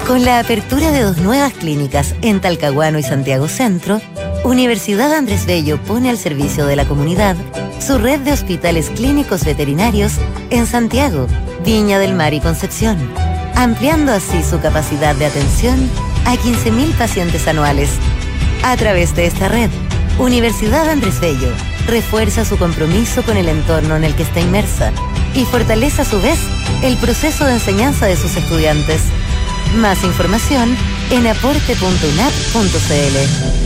Con 0.07 0.25
la 0.25 0.39
apertura 0.39 0.93
de 0.93 1.03
dos 1.03 1.19
nuevas 1.19 1.53
clínicas 1.53 2.15
en 2.23 2.41
Talcahuano 2.41 2.99
y 2.99 3.03
Santiago 3.03 3.49
Centro, 3.49 4.01
Universidad 4.47 5.13
Andrés 5.13 5.45
Bello 5.45 5.77
pone 5.77 6.09
al 6.09 6.17
servicio 6.19 6.67
de 6.67 6.77
la 6.77 6.87
comunidad 6.87 7.35
su 7.81 7.99
red 7.99 8.21
de 8.21 8.31
hospitales 8.31 8.91
clínicos 8.91 9.45
veterinarios 9.45 10.13
en 10.51 10.69
Santiago, 10.69 11.27
Viña 11.65 11.99
del 11.99 12.15
Mar 12.15 12.33
y 12.33 12.39
Concepción, 12.39 12.97
ampliando 13.57 14.13
así 14.13 14.45
su 14.45 14.61
capacidad 14.61 15.17
de 15.17 15.27
atención 15.27 15.91
a 16.27 16.37
15.000 16.37 16.97
pacientes 16.97 17.49
anuales. 17.49 17.91
A 18.63 18.77
través 18.77 19.17
de 19.17 19.27
esta 19.27 19.49
red, 19.49 19.69
Universidad 20.17 20.89
Andrés 20.89 21.19
Bello 21.19 21.53
refuerza 21.89 22.45
su 22.45 22.57
compromiso 22.57 23.25
con 23.25 23.37
el 23.37 23.49
entorno 23.49 23.97
en 23.97 24.05
el 24.05 24.15
que 24.15 24.23
está 24.23 24.39
inmersa 24.39 24.93
y 25.35 25.45
fortalece 25.45 26.03
a 26.03 26.05
su 26.05 26.21
vez 26.21 26.39
el 26.85 26.97
proceso 26.99 27.47
de 27.47 27.55
enseñanza 27.55 28.07
de 28.07 28.15
sus 28.15 28.37
estudiantes. 28.37 29.01
Más 29.75 30.05
información 30.05 30.77
en 31.11 31.27
aporte.unap.cl. 31.27 33.66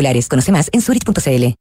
Conoce 0.29 0.51
más 0.51 0.69
en 0.73 0.81
zurich.cl. 0.81 1.53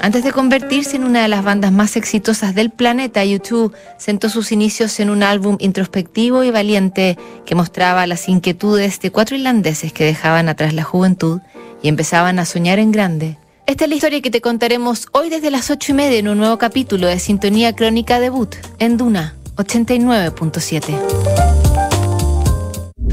Antes 0.00 0.22
de 0.22 0.30
convertirse 0.30 0.94
en 0.94 1.02
una 1.02 1.22
de 1.22 1.28
las 1.28 1.42
bandas 1.42 1.72
más 1.72 1.96
exitosas 1.96 2.54
del 2.54 2.70
planeta, 2.70 3.24
U2 3.24 3.72
sentó 3.98 4.28
sus 4.28 4.52
inicios 4.52 5.00
en 5.00 5.10
un 5.10 5.24
álbum 5.24 5.56
introspectivo 5.58 6.44
y 6.44 6.52
valiente 6.52 7.18
que 7.44 7.56
mostraba 7.56 8.06
las 8.06 8.28
inquietudes 8.28 9.00
de 9.00 9.10
cuatro 9.10 9.34
irlandeses 9.34 9.92
que 9.92 10.04
dejaban 10.04 10.48
atrás 10.48 10.74
la 10.74 10.84
juventud 10.84 11.40
y 11.82 11.88
empezaban 11.88 12.38
a 12.38 12.44
soñar 12.44 12.78
en 12.78 12.92
grande. 12.92 13.36
Esta 13.66 13.84
es 13.84 13.90
la 13.90 13.96
historia 13.96 14.22
que 14.22 14.30
te 14.30 14.40
contaremos 14.40 15.08
hoy 15.10 15.28
desde 15.28 15.50
las 15.50 15.72
ocho 15.72 15.90
y 15.90 15.96
media 15.96 16.20
en 16.20 16.28
un 16.28 16.38
nuevo 16.38 16.56
capítulo 16.56 17.08
de 17.08 17.18
Sintonía 17.18 17.74
Crónica 17.74 18.20
Debut 18.20 18.54
en 18.78 18.96
Duna 18.96 19.34
89.7. 19.56 21.65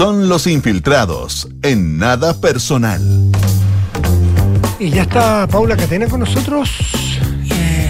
Son 0.00 0.30
los 0.30 0.46
infiltrados 0.46 1.46
en 1.60 1.98
nada 1.98 2.40
personal. 2.40 3.02
Y 4.78 4.88
ya 4.88 5.02
está 5.02 5.46
Paula 5.46 5.76
Catena 5.76 6.06
con 6.08 6.20
nosotros. 6.20 6.70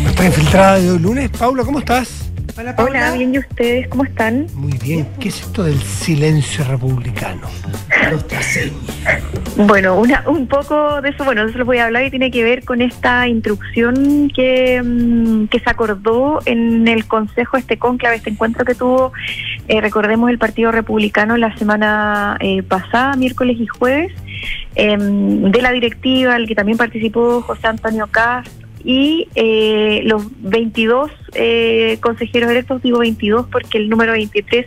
Nuestra 0.03 0.27
infiltrada 0.27 0.81
de 0.81 0.91
hoy 0.91 0.99
lunes. 0.99 1.31
Paula, 1.31 1.63
¿cómo 1.63 1.79
estás? 1.79 2.20
Hola, 2.61 2.77
Paula. 2.77 2.91
Hola, 2.91 3.13
bien, 3.17 3.35
¿y 3.35 3.39
ustedes 3.39 3.89
cómo 3.89 4.05
están? 4.05 4.47
Muy 4.55 4.75
bien. 4.75 5.09
¿Qué 5.19 5.29
es 5.29 5.41
esto 5.41 5.63
del 5.63 5.81
silencio 5.81 6.63
republicano? 6.65 7.49
Bueno, 9.57 9.99
una, 9.99 10.25
un 10.27 10.47
poco 10.47 11.01
de 11.01 11.09
eso, 11.09 11.25
bueno, 11.25 11.43
de 11.43 11.51
eso 11.51 11.59
les 11.59 11.67
voy 11.67 11.79
a 11.79 11.87
hablar 11.87 12.05
y 12.05 12.11
tiene 12.11 12.31
que 12.31 12.45
ver 12.45 12.63
con 12.65 12.83
esta 12.83 13.27
instrucción 13.29 14.31
que, 14.35 14.83
mm, 14.83 15.47
que 15.47 15.59
se 15.59 15.71
acordó 15.71 16.41
en 16.45 16.87
el 16.87 17.07
Consejo, 17.07 17.57
este 17.57 17.79
conclave, 17.79 18.17
este 18.17 18.29
encuentro 18.29 18.67
que 18.67 18.75
tuvo, 18.75 19.13
eh, 19.69 19.81
recordemos, 19.81 20.29
el 20.29 20.39
Partido 20.39 20.71
Republicano 20.71 21.39
la 21.39 21.57
semana 21.57 22.37
eh, 22.41 22.63
pasada, 22.63 23.17
miércoles 23.17 23.57
y 23.59 23.67
jueves, 23.69 24.13
em, 24.75 25.51
de 25.51 25.63
la 25.63 25.71
directiva, 25.73 26.35
al 26.35 26.47
que 26.47 26.55
también 26.55 26.77
participó 26.77 27.41
José 27.41 27.69
Antonio 27.69 28.07
Cast 28.07 28.60
y 28.85 29.29
eh, 29.35 30.03
los 30.05 30.25
22 30.41 31.11
eh, 31.35 31.99
consejeros 32.01 32.51
electos, 32.51 32.83
digo 32.83 32.99
22 32.99 33.47
porque 33.51 33.79
el 33.79 33.89
número 33.89 34.13
23 34.13 34.67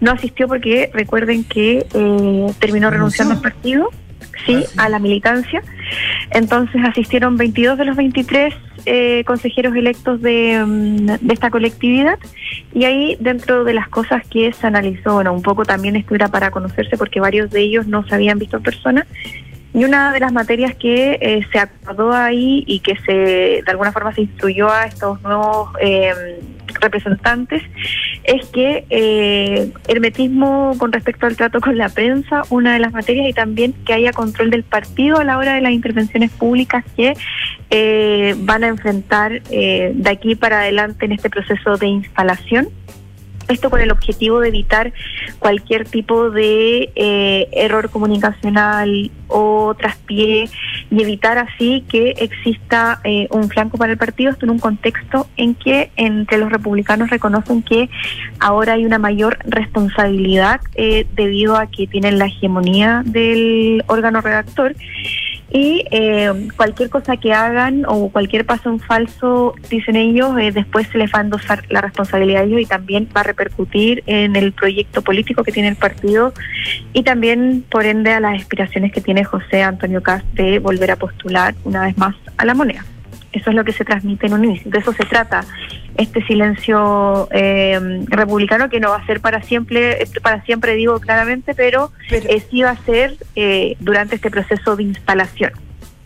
no 0.00 0.10
asistió 0.12 0.48
porque 0.48 0.90
recuerden 0.92 1.44
que 1.44 1.86
eh, 1.92 2.46
terminó 2.58 2.90
renunciando 2.90 3.34
al 3.34 3.40
partido, 3.40 3.90
sí, 4.46 4.64
a 4.76 4.88
la 4.88 4.98
militancia. 4.98 5.62
Entonces 6.30 6.82
asistieron 6.84 7.36
22 7.36 7.78
de 7.78 7.84
los 7.84 7.96
23 7.96 8.54
eh, 8.84 9.22
consejeros 9.24 9.76
electos 9.76 10.20
de, 10.20 10.62
mm, 10.66 11.06
de 11.20 11.34
esta 11.34 11.50
colectividad. 11.50 12.18
Y 12.74 12.84
ahí 12.84 13.16
dentro 13.20 13.64
de 13.64 13.74
las 13.74 13.88
cosas 13.88 14.26
que 14.26 14.52
se 14.52 14.66
analizó, 14.66 15.14
bueno, 15.14 15.32
un 15.32 15.42
poco 15.42 15.64
también 15.64 15.94
esto 15.94 16.14
era 16.14 16.28
para 16.28 16.50
conocerse 16.50 16.96
porque 16.96 17.20
varios 17.20 17.50
de 17.50 17.60
ellos 17.60 17.86
no 17.86 18.06
se 18.06 18.14
habían 18.14 18.38
visto 18.38 18.56
en 18.56 18.62
persona 18.62 19.06
y 19.74 19.84
una 19.84 20.12
de 20.12 20.20
las 20.20 20.32
materias 20.32 20.74
que 20.74 21.18
eh, 21.20 21.46
se 21.50 21.58
acordó 21.58 22.12
ahí 22.12 22.64
y 22.66 22.80
que 22.80 22.96
se 23.06 23.12
de 23.12 23.64
alguna 23.68 23.92
forma 23.92 24.12
se 24.12 24.22
instruyó 24.22 24.70
a 24.70 24.84
estos 24.84 25.22
nuevos 25.22 25.70
eh, 25.80 26.12
representantes 26.80 27.62
es 28.24 28.46
que 28.46 28.84
eh, 28.90 29.72
hermetismo 29.88 30.74
con 30.78 30.92
respecto 30.92 31.26
al 31.26 31.36
trato 31.36 31.60
con 31.60 31.76
la 31.76 31.88
prensa, 31.88 32.42
una 32.50 32.74
de 32.74 32.78
las 32.78 32.92
materias, 32.92 33.28
y 33.28 33.32
también 33.32 33.72
que 33.84 33.94
haya 33.94 34.12
control 34.12 34.50
del 34.50 34.64
partido 34.64 35.18
a 35.18 35.24
la 35.24 35.38
hora 35.38 35.54
de 35.54 35.60
las 35.60 35.72
intervenciones 35.72 36.30
públicas 36.30 36.84
que 36.96 37.14
eh, 37.70 38.34
van 38.38 38.64
a 38.64 38.68
enfrentar 38.68 39.42
eh, 39.50 39.92
de 39.94 40.10
aquí 40.10 40.34
para 40.36 40.60
adelante 40.60 41.06
en 41.06 41.12
este 41.12 41.30
proceso 41.30 41.76
de 41.76 41.86
instalación. 41.86 42.68
Esto 43.52 43.68
con 43.68 43.82
el 43.82 43.92
objetivo 43.92 44.40
de 44.40 44.48
evitar 44.48 44.94
cualquier 45.38 45.86
tipo 45.86 46.30
de 46.30 46.90
eh, 46.94 47.48
error 47.52 47.90
comunicacional 47.90 49.10
o 49.28 49.74
traspié 49.74 50.48
y 50.90 51.02
evitar 51.02 51.36
así 51.36 51.84
que 51.86 52.14
exista 52.18 53.00
eh, 53.04 53.28
un 53.30 53.50
flanco 53.50 53.76
para 53.76 53.92
el 53.92 53.98
partido, 53.98 54.30
esto 54.30 54.46
en 54.46 54.52
un 54.52 54.58
contexto 54.58 55.26
en 55.36 55.54
que 55.54 55.90
entre 55.96 56.38
los 56.38 56.50
republicanos 56.50 57.10
reconocen 57.10 57.62
que 57.62 57.90
ahora 58.40 58.72
hay 58.72 58.86
una 58.86 58.98
mayor 58.98 59.38
responsabilidad 59.44 60.62
eh, 60.74 61.06
debido 61.14 61.56
a 61.56 61.66
que 61.66 61.86
tienen 61.86 62.18
la 62.18 62.26
hegemonía 62.26 63.02
del 63.04 63.84
órgano 63.86 64.22
redactor 64.22 64.74
y 65.52 65.84
eh, 65.90 66.48
cualquier 66.56 66.88
cosa 66.88 67.18
que 67.18 67.34
hagan 67.34 67.84
o 67.86 68.08
cualquier 68.08 68.46
paso 68.46 68.70
en 68.70 68.80
falso, 68.80 69.54
dicen 69.68 69.96
ellos, 69.96 70.36
eh, 70.38 70.50
después 70.50 70.88
se 70.88 70.96
les 70.96 71.12
va 71.12 71.18
a 71.18 71.22
endosar 71.22 71.64
la 71.68 71.82
responsabilidad 71.82 72.42
a 72.42 72.44
ellos 72.44 72.60
y 72.60 72.66
también 72.66 73.06
va 73.14 73.20
a 73.20 73.24
repercutir 73.24 74.02
en 74.06 74.34
el 74.34 74.52
proyecto 74.52 75.02
político 75.02 75.44
que 75.44 75.52
tiene 75.52 75.68
el 75.68 75.76
partido 75.76 76.32
y 76.94 77.02
también, 77.02 77.64
por 77.70 77.84
ende, 77.84 78.12
a 78.12 78.20
las 78.20 78.40
aspiraciones 78.40 78.92
que 78.92 79.02
tiene 79.02 79.24
José 79.24 79.62
Antonio 79.62 80.02
Cast 80.02 80.24
de 80.32 80.58
volver 80.58 80.90
a 80.90 80.96
postular 80.96 81.54
una 81.64 81.82
vez 81.82 81.98
más 81.98 82.16
a 82.38 82.44
la 82.46 82.54
moneda. 82.54 82.84
Eso 83.32 83.50
es 83.50 83.56
lo 83.56 83.64
que 83.64 83.72
se 83.72 83.84
transmite 83.84 84.26
en 84.26 84.34
un 84.34 84.44
inicio. 84.44 84.70
De 84.70 84.78
eso 84.78 84.92
se 84.92 85.04
trata 85.04 85.44
este 85.96 86.24
silencio 86.26 87.28
eh, 87.30 88.04
republicano 88.06 88.68
que 88.68 88.80
no 88.80 88.90
va 88.90 88.96
a 88.96 89.06
ser 89.06 89.20
para 89.20 89.42
siempre, 89.42 90.06
para 90.22 90.42
siempre 90.44 90.74
digo 90.74 91.00
claramente, 91.00 91.54
pero, 91.54 91.92
eh, 92.10 92.42
sí 92.50 92.62
va 92.62 92.70
a 92.70 92.84
ser 92.84 93.16
eh, 93.36 93.76
durante 93.80 94.16
este 94.16 94.30
proceso 94.30 94.76
de 94.76 94.84
instalación. 94.84 95.52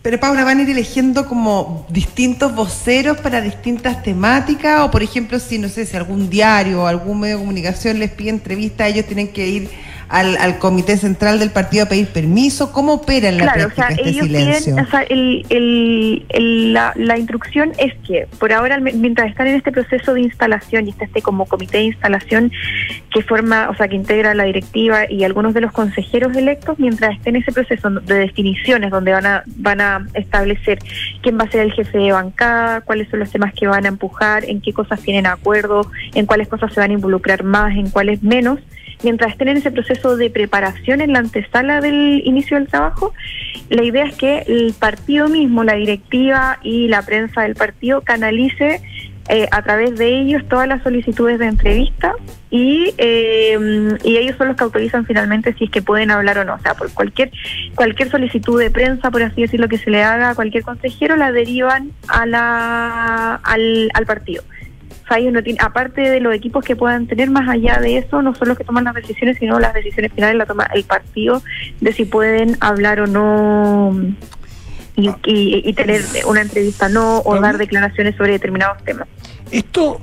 Pero 0.01 0.19
Paula, 0.19 0.45
¿van 0.45 0.59
a 0.59 0.61
ir 0.61 0.69
eligiendo 0.69 1.25
como 1.27 1.85
distintos 1.89 2.55
voceros 2.55 3.17
para 3.17 3.41
distintas 3.41 4.03
temáticas? 4.03 4.81
O 4.81 4.91
por 4.91 5.03
ejemplo, 5.03 5.37
si 5.37 5.59
no 5.59 5.67
sé, 5.67 5.85
si 5.85 5.97
algún 5.97 6.29
diario 6.29 6.83
o 6.83 6.87
algún 6.87 7.19
medio 7.19 7.35
de 7.35 7.41
comunicación 7.41 7.99
les 7.99 8.11
pide 8.11 8.29
entrevista, 8.29 8.87
ellos 8.87 9.05
tienen 9.05 9.27
que 9.27 9.47
ir 9.47 9.69
al, 10.09 10.37
al 10.37 10.57
comité 10.59 10.97
central 10.97 11.39
del 11.39 11.51
partido 11.51 11.85
a 11.85 11.89
pedir 11.89 12.07
permiso. 12.07 12.71
¿Cómo 12.71 12.93
opera 12.93 13.29
en 13.29 13.37
la 13.37 13.43
Claro, 13.43 13.65
o 13.67 13.69
práctica 13.69 13.87
sea, 13.87 13.95
este 13.97 14.09
ellos 14.09 14.25
silencio? 14.25 14.73
piden, 14.75 14.85
o 14.85 14.89
sea, 14.89 15.01
el, 15.03 15.45
el- 15.49 16.25
el- 16.29 16.73
la, 16.73 16.93
la 16.95 17.17
instrucción 17.17 17.71
es 17.77 17.93
que 18.07 18.27
por 18.39 18.53
ahora, 18.53 18.79
mientras 18.79 19.29
están 19.29 19.47
en 19.47 19.55
este 19.55 19.71
proceso 19.71 20.13
de 20.13 20.21
instalación 20.21 20.87
y 20.87 20.91
está 20.91 21.05
este 21.05 21.21
como 21.21 21.45
comité 21.45 21.77
de 21.79 21.83
instalación 21.85 22.51
que 23.11 23.21
forma, 23.21 23.69
o 23.69 23.75
sea, 23.75 23.87
que 23.87 23.95
integra 23.95 24.33
la 24.33 24.43
directiva 24.45 25.09
y 25.09 25.23
algunos 25.23 25.53
de 25.53 25.61
los 25.61 25.71
consejeros 25.71 26.35
electos, 26.35 26.77
mientras 26.79 27.15
estén 27.15 27.35
en 27.35 27.41
ese 27.41 27.51
proceso 27.51 27.89
de 27.89 28.13
definiciones 28.15 28.91
donde 28.91 29.11
van 29.11 29.25
a 29.25 29.43
van 29.57 29.81
a 29.81 30.07
establecer 30.13 30.79
quién 31.21 31.37
va 31.37 31.43
a 31.43 31.51
ser 31.51 31.61
el 31.61 31.71
jefe 31.73 31.97
de 31.97 32.11
bancada, 32.11 32.81
cuáles 32.81 33.09
son 33.09 33.19
los 33.19 33.31
temas 33.31 33.53
que 33.53 33.67
van 33.67 33.85
a 33.85 33.87
empujar, 33.89 34.45
en 34.45 34.61
qué 34.61 34.73
cosas 34.73 34.99
tienen 35.01 35.25
acuerdo, 35.25 35.89
en 36.13 36.25
cuáles 36.25 36.47
cosas 36.47 36.73
se 36.73 36.79
van 36.79 36.91
a 36.91 36.93
involucrar 36.93 37.43
más, 37.43 37.75
en 37.75 37.89
cuáles 37.89 38.23
menos 38.23 38.59
mientras 39.03 39.31
estén 39.31 39.49
en 39.49 39.57
ese 39.57 39.71
proceso 39.71 40.17
de 40.17 40.29
preparación 40.29 41.01
en 41.01 41.13
la 41.13 41.19
antesala 41.19 41.81
del 41.81 42.21
inicio 42.25 42.57
del 42.57 42.67
trabajo, 42.67 43.13
la 43.69 43.83
idea 43.83 44.05
es 44.05 44.15
que 44.15 44.39
el 44.47 44.73
partido 44.77 45.27
mismo, 45.27 45.63
la 45.63 45.75
directiva 45.75 46.59
y 46.63 46.87
la 46.87 47.01
prensa 47.01 47.41
del 47.41 47.55
partido 47.55 48.01
canalice 48.01 48.81
eh, 49.29 49.45
a 49.51 49.61
través 49.61 49.97
de 49.97 50.21
ellos 50.21 50.47
todas 50.47 50.69
las 50.69 50.81
solicitudes 50.83 51.37
de 51.37 51.47
entrevista 51.47 52.13
y, 52.49 52.93
eh, 52.97 53.97
y 54.05 54.15
ellos 54.15 54.37
son 54.37 54.47
los 54.47 54.55
que 54.55 54.63
autorizan 54.63 55.05
finalmente 55.05 55.53
si 55.55 55.65
es 55.65 55.69
que 55.69 55.81
pueden 55.81 56.11
hablar 56.11 56.37
o 56.37 56.45
no. 56.45 56.53
O 56.53 56.59
sea, 56.59 56.75
por 56.75 56.93
cualquier 56.93 57.31
cualquier 57.75 58.09
solicitud 58.09 58.57
de 58.57 58.71
prensa, 58.71 59.11
por 59.11 59.21
así 59.23 59.41
decirlo, 59.41 59.67
que 59.67 59.77
se 59.79 59.89
le 59.91 60.01
haga 60.01 60.29
a 60.29 60.35
cualquier 60.35 60.63
consejero, 60.63 61.17
la 61.17 61.33
derivan 61.33 61.91
a 62.07 62.25
la, 62.25 63.35
al, 63.35 63.89
al 63.93 64.05
partido. 64.05 64.43
Aparte 65.59 66.01
de 66.01 66.19
los 66.19 66.33
equipos 66.33 66.63
que 66.63 66.75
puedan 66.75 67.07
tener 67.07 67.29
más 67.29 67.47
allá 67.49 67.79
de 67.79 67.97
eso, 67.97 68.21
no 68.21 68.35
son 68.35 68.49
los 68.49 68.57
que 68.57 68.63
toman 68.63 68.83
las 68.83 68.93
decisiones, 68.95 69.37
sino 69.39 69.59
las 69.59 69.73
decisiones 69.73 70.11
finales 70.13 70.35
la 70.37 70.45
toma 70.45 70.67
el 70.73 70.83
partido 70.83 71.41
de 71.81 71.93
si 71.93 72.05
pueden 72.05 72.57
hablar 72.59 72.99
o 72.99 73.07
no 73.07 73.95
y, 74.95 75.09
y- 75.25 75.61
y 75.63 75.73
tener 75.73 76.01
una 76.27 76.41
entrevista 76.41 76.89
no 76.89 77.19
o 77.19 77.39
dar 77.39 77.57
declaraciones 77.57 78.15
sobre 78.15 78.33
determinados 78.33 78.83
temas. 78.83 79.07
Esto 79.51 79.99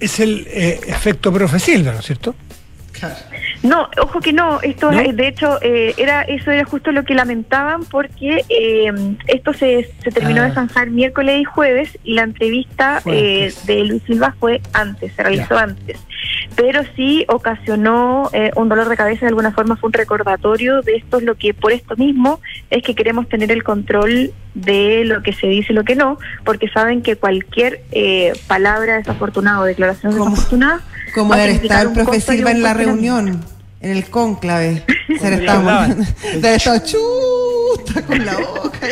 es 0.00 0.20
el 0.20 0.46
eh, 0.50 0.80
efecto 0.86 1.32
profe 1.32 1.58
Silva, 1.58 1.92
¿no 1.92 1.98
es 1.98 2.06
cierto? 2.06 2.34
No, 3.62 3.88
ojo 4.00 4.20
que 4.20 4.32
no, 4.32 4.60
esto 4.62 4.90
¿No? 4.92 5.00
eh, 5.00 5.12
de 5.12 5.28
hecho 5.28 5.58
eh, 5.62 5.94
era 5.96 6.22
eso 6.22 6.50
era 6.50 6.64
justo 6.64 6.92
lo 6.92 7.02
que 7.04 7.14
lamentaban 7.14 7.84
porque 7.84 8.44
eh, 8.48 8.92
esto 9.26 9.52
se, 9.52 9.90
se 10.02 10.10
terminó 10.10 10.42
Ah. 10.42 10.46
de 10.46 10.54
zanjar 10.54 10.90
miércoles 10.90 11.40
y 11.40 11.44
jueves 11.44 11.98
y 12.04 12.14
la 12.14 12.22
entrevista 12.22 13.02
eh, 13.06 13.52
de 13.66 13.84
Luis 13.84 14.02
Silva 14.04 14.34
fue 14.38 14.60
antes, 14.72 15.12
se 15.14 15.22
realizó 15.22 15.54
Ya. 15.56 15.62
antes. 15.62 15.98
Pero 16.56 16.82
sí 16.96 17.24
ocasionó 17.28 18.30
eh, 18.32 18.50
un 18.56 18.68
dolor 18.68 18.88
de 18.88 18.96
cabeza, 18.96 19.20
de 19.22 19.28
alguna 19.28 19.52
forma 19.52 19.76
fue 19.76 19.88
un 19.88 19.92
recordatorio 19.92 20.82
de 20.82 20.96
esto 20.96 21.18
es 21.18 21.22
lo 21.24 21.34
que 21.36 21.54
por 21.54 21.72
esto 21.72 21.96
mismo 21.96 22.40
es 22.70 22.82
que 22.82 22.94
queremos 22.94 23.28
tener 23.28 23.50
el 23.52 23.62
control 23.64 24.32
de 24.54 25.04
lo 25.04 25.22
que 25.22 25.32
se 25.32 25.46
dice 25.46 25.72
y 25.72 25.76
lo 25.76 25.84
que 25.84 25.94
no, 25.94 26.18
porque 26.44 26.68
saben 26.68 27.02
que 27.02 27.16
cualquier 27.16 27.80
eh, 27.92 28.32
palabra 28.46 28.96
desafortunada 28.96 29.60
o 29.60 29.64
declaración 29.64 30.12
desafortunada 30.14 30.80
Como 31.14 31.34
significar 31.34 31.86
estar 31.86 31.92
profe 32.04 32.20
Silva 32.20 32.50
en 32.50 32.62
la 32.62 32.74
reunión, 32.74 33.44
en 33.80 33.90
el 33.90 34.08
cónclave. 34.10 34.84
Se 35.20 35.34
estaba 35.34 35.84
haber 35.84 36.06
estado 36.54 36.78
chuta 36.84 38.02
con 38.02 38.24
la 38.24 38.36
boca. 38.36 38.78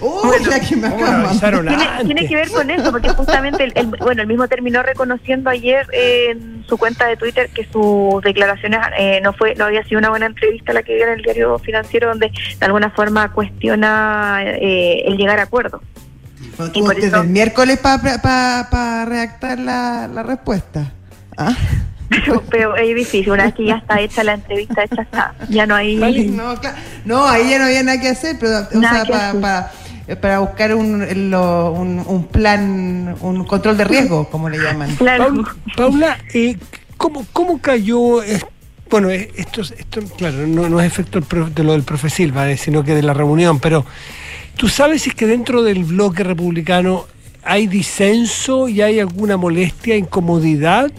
Uy, 0.00 0.44
la 0.48 0.60
que 0.60 0.76
me 0.76 0.90
¿Cómo 0.90 1.04
acaba 1.04 1.18
lo 1.22 1.28
avisaron 1.28 1.66
Tiene, 2.04 2.26
que 2.26 2.34
ver 2.34 2.50
con 2.50 2.68
eso, 2.70 2.90
porque 2.90 3.08
justamente, 3.10 3.64
el, 3.64 3.72
el- 3.76 3.86
bueno, 3.86 4.22
el 4.22 4.26
mismo 4.28 4.48
terminó 4.48 4.82
reconociendo 4.82 5.48
ayer 5.48 5.86
en 5.92 6.64
su 6.68 6.76
cuenta 6.76 7.06
de 7.06 7.16
Twitter 7.16 7.48
que 7.50 7.64
sus 7.72 8.20
declaraciones 8.22 8.80
eh, 8.98 9.20
no 9.22 9.32
fue, 9.32 9.54
no 9.54 9.66
había 9.66 9.84
sido 9.84 9.98
una 10.00 10.10
buena 10.10 10.26
entrevista 10.26 10.72
la 10.72 10.82
que 10.82 10.96
dio 10.96 11.04
en 11.06 11.12
el 11.12 11.22
diario 11.22 11.58
financiero, 11.60 12.08
donde 12.08 12.30
de 12.58 12.66
alguna 12.66 12.90
forma 12.90 13.32
cuestiona 13.32 14.40
eh, 14.44 15.04
el 15.06 15.16
llegar 15.16 15.38
a 15.38 15.42
acuerdo. 15.44 15.80
Pero 16.56 16.68
y 16.68 16.72
tuvo 16.72 16.86
por 16.86 16.94
desde 16.96 17.08
eso- 17.08 17.22
el 17.22 17.28
miércoles 17.28 17.78
para 17.78 19.04
redactar 19.04 19.58
la, 19.60 20.08
la 20.12 20.22
respuesta. 20.24 20.92
¿Ah? 21.36 21.54
Pero, 22.08 22.42
pero 22.48 22.76
es 22.76 22.86
difícil, 22.94 23.30
una 23.30 23.46
vez 23.46 23.54
que 23.54 23.66
ya 23.66 23.76
está 23.76 24.00
hecha 24.00 24.22
la 24.22 24.34
entrevista, 24.34 24.84
hecha 24.84 25.02
está, 25.02 25.34
ya 25.48 25.66
no 25.66 25.74
hay... 25.74 25.96
No, 26.28 26.54
claro. 26.60 26.76
no, 27.04 27.26
ahí 27.26 27.50
ya 27.50 27.58
no 27.58 27.64
había 27.64 27.82
nada 27.82 28.00
que 28.00 28.08
hacer, 28.08 28.36
pero 28.38 28.52
o 28.72 28.78
Nada 28.78 28.94
sea, 28.94 29.04
que 29.04 29.10
para, 29.12 29.28
hacer. 29.30 29.40
para, 30.06 30.20
para 30.20 30.38
buscar 30.38 30.74
un, 30.76 31.30
lo- 31.30 31.72
un, 31.72 32.02
un 32.06 32.24
plan, 32.28 33.16
un 33.20 33.44
control 33.44 33.76
de 33.76 33.84
riesgo, 33.84 34.30
como 34.30 34.48
le 34.48 34.58
llaman. 34.58 34.94
Claro. 34.96 35.24
Paula, 35.26 35.54
Paula, 35.76 36.18
eh, 36.32 36.56
¿cómo, 36.96 37.26
¿cómo 37.32 37.60
cayó? 37.60 38.22
es- 38.22 38.46
bueno, 38.88 39.10
esto, 39.10 39.62
es- 39.62 39.72
esto 39.76 40.00
claro, 40.16 40.46
no, 40.46 40.68
no 40.68 40.80
es 40.80 40.86
efecto 40.86 41.20
de 41.20 41.64
lo 41.64 41.72
del 41.72 41.82
profe 41.82 42.08
Silva, 42.08 42.48
eh, 42.48 42.56
sino 42.56 42.84
que 42.84 42.94
de 42.94 43.02
la 43.02 43.14
reunión, 43.14 43.58
pero 43.58 43.84
¿tú 44.56 44.68
sabes 44.68 45.02
si 45.02 45.08
es 45.10 45.16
que 45.16 45.26
dentro 45.26 45.64
del 45.64 45.82
bloque 45.82 46.22
republicano 46.22 47.04
hay 47.42 47.66
disenso 47.66 48.68
y 48.68 48.80
hay 48.80 49.00
alguna 49.00 49.36
molestia, 49.36 49.96
incomodidad 49.96 50.92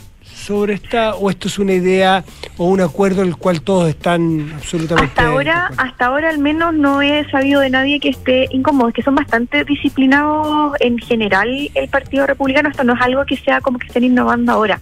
sobre 0.47 0.75
esta, 0.75 1.15
o 1.15 1.29
esto 1.29 1.49
es 1.49 1.59
una 1.59 1.73
idea 1.73 2.23
o 2.57 2.69
un 2.69 2.79
acuerdo 2.79 3.21
en 3.21 3.27
el 3.27 3.35
cual 3.35 3.61
todos 3.61 3.89
están 3.89 4.49
absolutamente... 4.55 5.09
Hasta 5.09 5.27
ahora, 5.27 5.69
hasta 5.77 6.05
ahora 6.05 6.29
al 6.29 6.39
menos 6.39 6.73
no 6.73 7.01
he 7.01 7.29
sabido 7.29 7.59
de 7.59 7.69
nadie 7.69 7.99
que 7.99 8.07
esté 8.07 8.47
incómodo, 8.51 8.93
que 8.93 9.03
son 9.03 9.15
bastante 9.15 9.65
disciplinados 9.65 10.71
en 10.79 10.97
general 10.99 11.49
el 11.75 11.89
Partido 11.89 12.25
Republicano. 12.25 12.69
Esto 12.69 12.85
no 12.85 12.93
es 12.93 13.01
algo 13.01 13.25
que 13.25 13.35
sea 13.35 13.59
como 13.59 13.77
que 13.77 13.87
estén 13.87 14.05
innovando 14.05 14.53
ahora. 14.53 14.79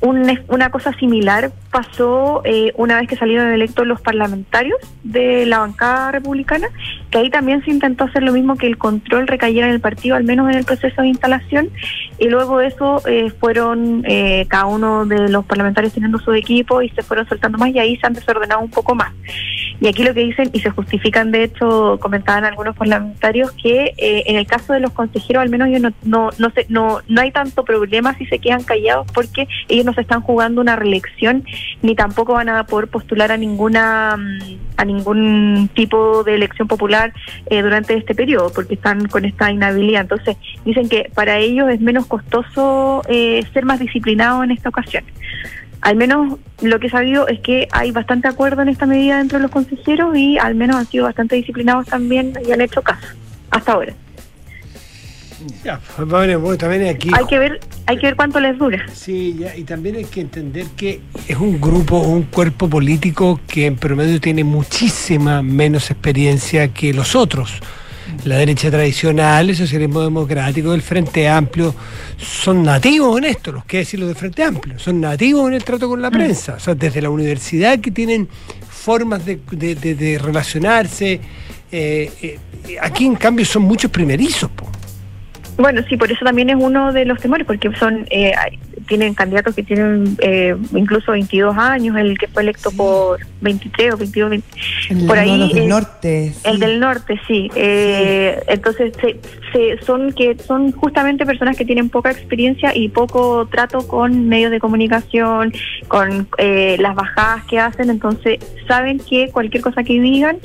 Un- 0.00 0.40
una 0.48 0.70
cosa 0.70 0.92
similar 0.94 1.50
pasó 1.72 2.40
eh, 2.44 2.72
una 2.76 2.98
vez 3.00 3.08
que 3.08 3.16
salieron 3.16 3.48
electos 3.48 3.86
los 3.86 4.00
parlamentarios 4.00 4.78
de 5.02 5.44
la 5.44 5.58
bancada 5.58 6.12
republicana, 6.12 6.68
que 7.10 7.18
ahí 7.18 7.30
también 7.30 7.62
se 7.64 7.70
intentó 7.70 8.04
hacer 8.04 8.22
lo 8.22 8.32
mismo 8.32 8.56
que 8.56 8.66
el 8.68 8.78
control 8.78 9.26
recayera 9.26 9.66
en 9.66 9.74
el 9.74 9.80
partido, 9.80 10.14
al 10.16 10.24
menos 10.24 10.48
en 10.50 10.56
el 10.56 10.64
proceso 10.64 11.02
de 11.02 11.08
instalación, 11.08 11.68
y 12.18 12.28
luego 12.28 12.58
de 12.58 12.68
eso 12.68 13.02
eh, 13.06 13.30
fueron 13.40 14.04
eh, 14.06 14.46
cada 14.48 14.66
uno 14.66 14.99
de 15.08 15.28
los 15.28 15.44
parlamentarios 15.44 15.92
teniendo 15.92 16.18
su 16.18 16.32
equipo 16.32 16.82
y 16.82 16.88
se 16.90 17.02
fueron 17.02 17.28
soltando 17.28 17.58
más 17.58 17.70
y 17.70 17.78
ahí 17.78 17.96
se 17.96 18.06
han 18.06 18.14
desordenado 18.14 18.60
un 18.60 18.70
poco 18.70 18.94
más. 18.94 19.12
Y 19.80 19.88
aquí 19.88 20.04
lo 20.04 20.12
que 20.12 20.24
dicen, 20.24 20.50
y 20.52 20.60
se 20.60 20.70
justifican, 20.70 21.30
de 21.32 21.44
hecho, 21.44 21.98
comentaban 22.00 22.44
algunos 22.44 22.76
parlamentarios, 22.76 23.52
que 23.52 23.94
eh, 23.96 24.24
en 24.26 24.36
el 24.36 24.46
caso 24.46 24.74
de 24.74 24.80
los 24.80 24.92
consejeros, 24.92 25.42
al 25.42 25.48
menos 25.48 25.68
ellos 25.68 25.80
no, 25.80 25.90
no, 26.02 26.30
no, 26.38 26.50
se, 26.50 26.66
no, 26.68 27.00
no 27.08 27.20
hay 27.20 27.32
tanto 27.32 27.64
problema 27.64 28.14
si 28.18 28.26
se 28.26 28.38
quedan 28.38 28.62
callados 28.62 29.06
porque 29.12 29.48
ellos 29.68 29.86
no 29.86 29.94
se 29.94 30.02
están 30.02 30.20
jugando 30.20 30.60
una 30.60 30.76
reelección 30.76 31.44
ni 31.82 31.94
tampoco 31.94 32.34
van 32.34 32.48
a 32.48 32.64
poder 32.64 32.88
postular 32.88 33.32
a 33.32 33.36
ninguna 33.36 34.16
mm, 34.16 34.58
a 34.76 34.84
ningún 34.84 35.70
tipo 35.74 36.24
de 36.24 36.34
elección 36.34 36.66
popular 36.66 37.12
eh, 37.46 37.62
durante 37.62 37.94
este 37.94 38.14
periodo 38.14 38.50
porque 38.54 38.74
están 38.74 39.06
con 39.08 39.24
esta 39.24 39.50
inhabilidad. 39.50 40.02
Entonces 40.02 40.36
dicen 40.64 40.88
que 40.88 41.10
para 41.14 41.38
ellos 41.38 41.68
es 41.70 41.80
menos 41.80 42.06
costoso 42.06 43.02
eh, 43.08 43.44
ser 43.52 43.64
más 43.64 43.78
disciplinados 43.78 44.44
en 44.44 44.52
esta 44.52 44.70
ocasión. 44.70 45.04
Al 45.80 45.96
menos 45.96 46.38
lo 46.60 46.78
que 46.78 46.88
he 46.88 46.90
sabido 46.90 47.26
es 47.28 47.40
que 47.40 47.68
hay 47.72 47.90
bastante 47.90 48.28
acuerdo 48.28 48.62
en 48.62 48.68
esta 48.68 48.86
medida 48.86 49.18
dentro 49.18 49.38
de 49.38 49.42
los 49.42 49.50
consejeros 49.50 50.16
y 50.16 50.38
al 50.38 50.54
menos 50.54 50.76
han 50.76 50.86
sido 50.86 51.04
bastante 51.04 51.36
disciplinados 51.36 51.86
también 51.86 52.34
y 52.46 52.52
han 52.52 52.60
hecho 52.60 52.82
caso 52.82 53.06
hasta 53.50 53.72
ahora. 53.72 53.94
Ya, 55.64 55.80
pues, 55.96 56.08
bueno, 56.08 56.38
bueno, 56.38 56.58
también 56.58 56.86
aquí. 56.94 57.08
Hay 57.12 57.24
que 57.26 57.38
ver, 57.38 57.60
hay 57.86 57.96
que 57.96 58.06
ver 58.08 58.16
cuánto 58.16 58.40
les 58.40 58.58
dura. 58.58 58.84
Sí, 58.92 59.36
ya, 59.38 59.56
y 59.56 59.64
también 59.64 59.96
hay 59.96 60.04
que 60.04 60.20
entender 60.20 60.66
que 60.76 61.00
es 61.26 61.36
un 61.36 61.60
grupo, 61.60 61.98
un 61.98 62.24
cuerpo 62.24 62.68
político 62.68 63.40
que 63.46 63.66
en 63.66 63.76
promedio 63.76 64.20
tiene 64.20 64.44
muchísima 64.44 65.42
menos 65.42 65.90
experiencia 65.90 66.68
que 66.68 66.92
los 66.92 67.14
otros. 67.14 67.60
La 68.24 68.36
derecha 68.36 68.70
tradicional, 68.70 69.50
el 69.50 69.56
socialismo 69.56 70.02
democrático, 70.02 70.74
el 70.74 70.82
Frente 70.82 71.28
Amplio, 71.28 71.74
son 72.18 72.62
nativos 72.62 73.16
en 73.18 73.24
esto, 73.24 73.52
los 73.52 73.64
que 73.64 73.78
decir 73.78 73.98
los 74.00 74.08
del 74.08 74.16
Frente 74.16 74.42
Amplio, 74.44 74.78
son 74.78 75.00
nativos 75.00 75.48
en 75.48 75.54
el 75.54 75.64
trato 75.64 75.88
con 75.88 76.02
la 76.02 76.10
prensa, 76.10 76.54
o 76.54 76.60
sea, 76.60 76.74
desde 76.74 77.00
la 77.00 77.10
universidad 77.10 77.78
que 77.78 77.90
tienen 77.90 78.28
formas 78.68 79.24
de, 79.24 79.40
de- 79.52 79.74
de- 79.74 79.94
de 79.94 80.18
relacionarse. 80.18 81.20
eh, 81.72 82.10
eh, 82.22 82.38
aquí, 82.82 83.06
en 83.06 83.14
cambio, 83.14 83.44
son 83.46 83.62
muchos 83.62 83.90
primerizos. 83.90 84.50
po. 84.50 84.66
Bueno, 85.56 85.82
sí, 85.88 85.96
por 85.96 86.10
eso 86.10 86.24
también 86.24 86.50
es 86.50 86.56
uno 86.58 86.92
de 86.92 87.04
los 87.04 87.20
temores, 87.20 87.46
porque 87.46 87.70
son 87.78 88.06
eh, 88.10 88.32
tienen 88.90 89.14
candidatos 89.14 89.54
que 89.54 89.62
tienen 89.62 90.16
eh, 90.20 90.56
incluso 90.74 91.12
22 91.12 91.56
años, 91.56 91.96
el 91.96 92.18
que 92.18 92.26
fue 92.26 92.42
electo 92.42 92.72
por 92.72 93.20
23 93.40 93.94
o 93.94 93.96
22, 93.96 94.30
20, 94.30 94.48
El, 94.90 95.06
por 95.06 95.16
ahí. 95.16 95.38
los 95.38 95.52
del 95.54 95.62
eh, 95.62 95.66
norte. 95.68 96.34
El 96.42 96.58
del 96.58 96.80
norte, 96.80 97.20
sí. 97.28 97.48
Eh, 97.54 98.42
Entonces, 98.48 98.92
se, 99.00 99.20
se- 99.52 99.84
son 99.84 100.12
que 100.12 100.36
son 100.44 100.72
justamente 100.72 101.24
personas 101.24 101.56
que 101.56 101.64
tienen 101.64 101.88
poca 101.88 102.10
experiencia 102.10 102.76
y 102.76 102.88
poco 102.88 103.46
trato 103.46 103.86
con 103.86 104.28
medios 104.28 104.50
de 104.50 104.58
comunicación, 104.58 105.52
con 105.86 106.26
eh, 106.38 106.76
las 106.80 106.96
bajadas 106.96 107.44
que 107.44 107.60
hacen. 107.60 107.90
Entonces, 107.90 108.40
saben 108.66 108.98
que 108.98 109.28
cualquier 109.30 109.62
cosa 109.62 109.84
que 109.84 110.00
digan 110.00 110.38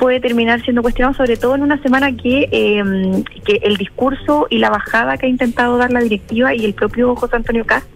puede 0.00 0.18
terminar 0.18 0.62
siendo 0.62 0.80
cuestionado, 0.80 1.14
sobre 1.14 1.36
todo 1.36 1.54
en 1.54 1.62
una 1.62 1.80
semana 1.82 2.16
que, 2.16 2.48
eh, 2.50 3.22
que 3.44 3.60
el 3.62 3.76
discurso 3.76 4.46
y 4.48 4.56
la 4.56 4.70
bajada 4.70 5.18
que 5.18 5.26
ha 5.26 5.28
intentado 5.28 5.76
dar 5.76 5.92
la 5.92 6.00
directiva 6.00 6.54
y 6.54 6.64
el 6.64 6.72
propio 6.72 7.14
José 7.14 7.36
Antonio 7.36 7.66
Cast 7.66 7.86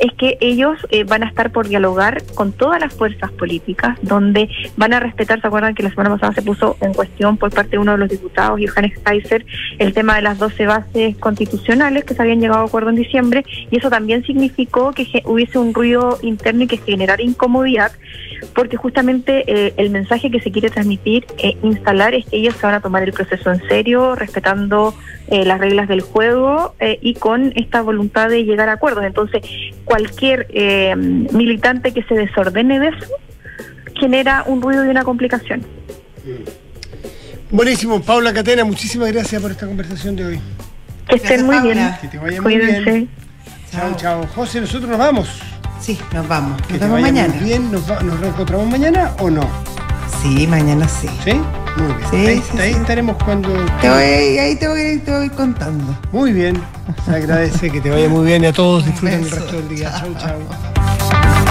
es 0.00 0.12
que 0.18 0.36
ellos 0.40 0.76
eh, 0.90 1.04
van 1.04 1.22
a 1.22 1.28
estar 1.28 1.52
por 1.52 1.68
dialogar 1.68 2.20
con 2.34 2.52
todas 2.52 2.80
las 2.80 2.92
fuerzas 2.92 3.30
políticas, 3.30 3.96
donde 4.02 4.48
van 4.76 4.92
a 4.92 4.98
respetar, 4.98 5.40
¿se 5.40 5.46
acuerdan 5.46 5.76
que 5.76 5.84
la 5.84 5.90
semana 5.90 6.10
pasada 6.10 6.32
se 6.32 6.42
puso 6.42 6.76
en 6.80 6.94
cuestión 6.94 7.36
por 7.36 7.52
parte 7.52 7.72
de 7.72 7.78
uno 7.78 7.92
de 7.92 7.98
los 7.98 8.08
diputados, 8.08 8.60
Johannes 8.60 8.98
Kaiser, 8.98 9.46
el 9.78 9.92
tema 9.92 10.16
de 10.16 10.22
las 10.22 10.38
12 10.38 10.66
bases 10.66 11.16
constitucionales 11.18 12.04
que 12.04 12.14
se 12.14 12.22
habían 12.22 12.40
llegado 12.40 12.62
a 12.62 12.66
acuerdo 12.66 12.90
en 12.90 12.96
diciembre, 12.96 13.44
y 13.70 13.78
eso 13.78 13.88
también 13.88 14.24
significó 14.24 14.92
que 14.92 15.06
hubiese 15.26 15.58
un 15.58 15.72
ruido 15.72 16.18
interno 16.22 16.64
y 16.64 16.66
que 16.66 16.78
generara 16.78 17.22
incomodidad, 17.22 17.92
porque 18.54 18.76
justamente 18.76 19.44
eh, 19.46 19.74
el 19.76 19.90
mensaje 19.90 20.30
que 20.30 20.40
se 20.40 20.50
quiere 20.50 20.70
transmitir, 20.70 21.24
eh, 21.52 21.56
instalar, 21.62 22.14
es 22.14 22.24
que 22.26 22.36
ellos 22.38 22.54
se 22.56 22.66
van 22.66 22.74
a 22.74 22.80
tomar 22.80 23.02
el 23.02 23.12
proceso 23.12 23.50
en 23.52 23.60
serio, 23.68 24.14
respetando 24.14 24.94
eh, 25.28 25.44
las 25.44 25.58
reglas 25.60 25.88
del 25.88 26.00
juego 26.00 26.74
eh, 26.80 26.98
y 27.00 27.14
con 27.14 27.52
esta 27.56 27.82
voluntad 27.82 28.28
de 28.28 28.44
llegar 28.44 28.68
a 28.68 28.72
acuerdos. 28.72 29.04
Entonces, 29.04 29.42
cualquier 29.84 30.46
eh, 30.50 30.94
militante 30.96 31.92
que 31.92 32.02
se 32.04 32.14
desordene 32.14 32.78
de 32.80 32.88
eso 32.88 33.06
genera 33.98 34.44
un 34.46 34.60
ruido 34.62 34.84
y 34.84 34.88
una 34.88 35.04
complicación. 35.04 35.62
Buenísimo, 37.50 38.00
Paula 38.00 38.32
Catena, 38.32 38.64
muchísimas 38.64 39.12
gracias 39.12 39.40
por 39.42 39.50
esta 39.50 39.66
conversación 39.66 40.16
de 40.16 40.24
hoy. 40.24 40.40
Que 41.08 41.16
estén 41.16 41.44
muy 41.44 41.58
bien. 41.60 41.78
Que 42.00 42.08
te 42.08 42.18
vaya 42.18 42.40
muy 42.40 42.56
Cuídense. 42.56 42.90
bien. 42.90 43.08
Chao, 43.70 43.94
chao. 43.96 44.26
José, 44.34 44.60
nosotros 44.60 44.88
nos 44.88 44.98
vamos. 44.98 45.28
Sí, 45.80 45.98
nos 46.12 46.26
vamos. 46.28 46.60
Nos 46.70 46.80
vemos 46.80 47.00
mañana. 47.00 47.34
Muy 47.34 47.44
bien, 47.44 47.70
¿Nos, 47.72 47.90
va- 47.90 48.00
nos 48.02 48.18
reencontramos 48.20 48.66
mañana 48.68 49.12
o 49.18 49.28
no? 49.30 49.48
Sí, 50.20 50.46
mañana 50.46 50.88
sí. 50.88 51.08
¿Sí? 51.24 51.32
Muy 51.76 51.86
bien. 51.86 52.10
Sí, 52.10 52.16
ahí 52.16 52.42
sí, 52.50 52.58
ahí 52.58 52.74
sí. 52.74 52.80
estaremos 52.80 53.16
cuando. 53.24 53.48
Te 53.80 53.88
voy, 53.88 54.38
ahí 54.38 54.56
te 54.56 54.68
voy, 54.68 54.98
te 54.98 55.10
voy 55.10 55.28
contando. 55.30 55.96
Muy 56.12 56.32
bien. 56.32 56.62
Se 57.04 57.16
agradece 57.16 57.70
que 57.70 57.80
te 57.80 57.90
vaya 57.90 58.08
muy 58.08 58.26
bien 58.26 58.44
y 58.44 58.46
a 58.46 58.52
todos 58.52 58.84
disfruten 58.84 59.20
el 59.20 59.30
resto 59.30 59.56
del 59.56 59.68
día. 59.68 59.90
Chao. 59.90 60.14
Chao. 60.18 61.41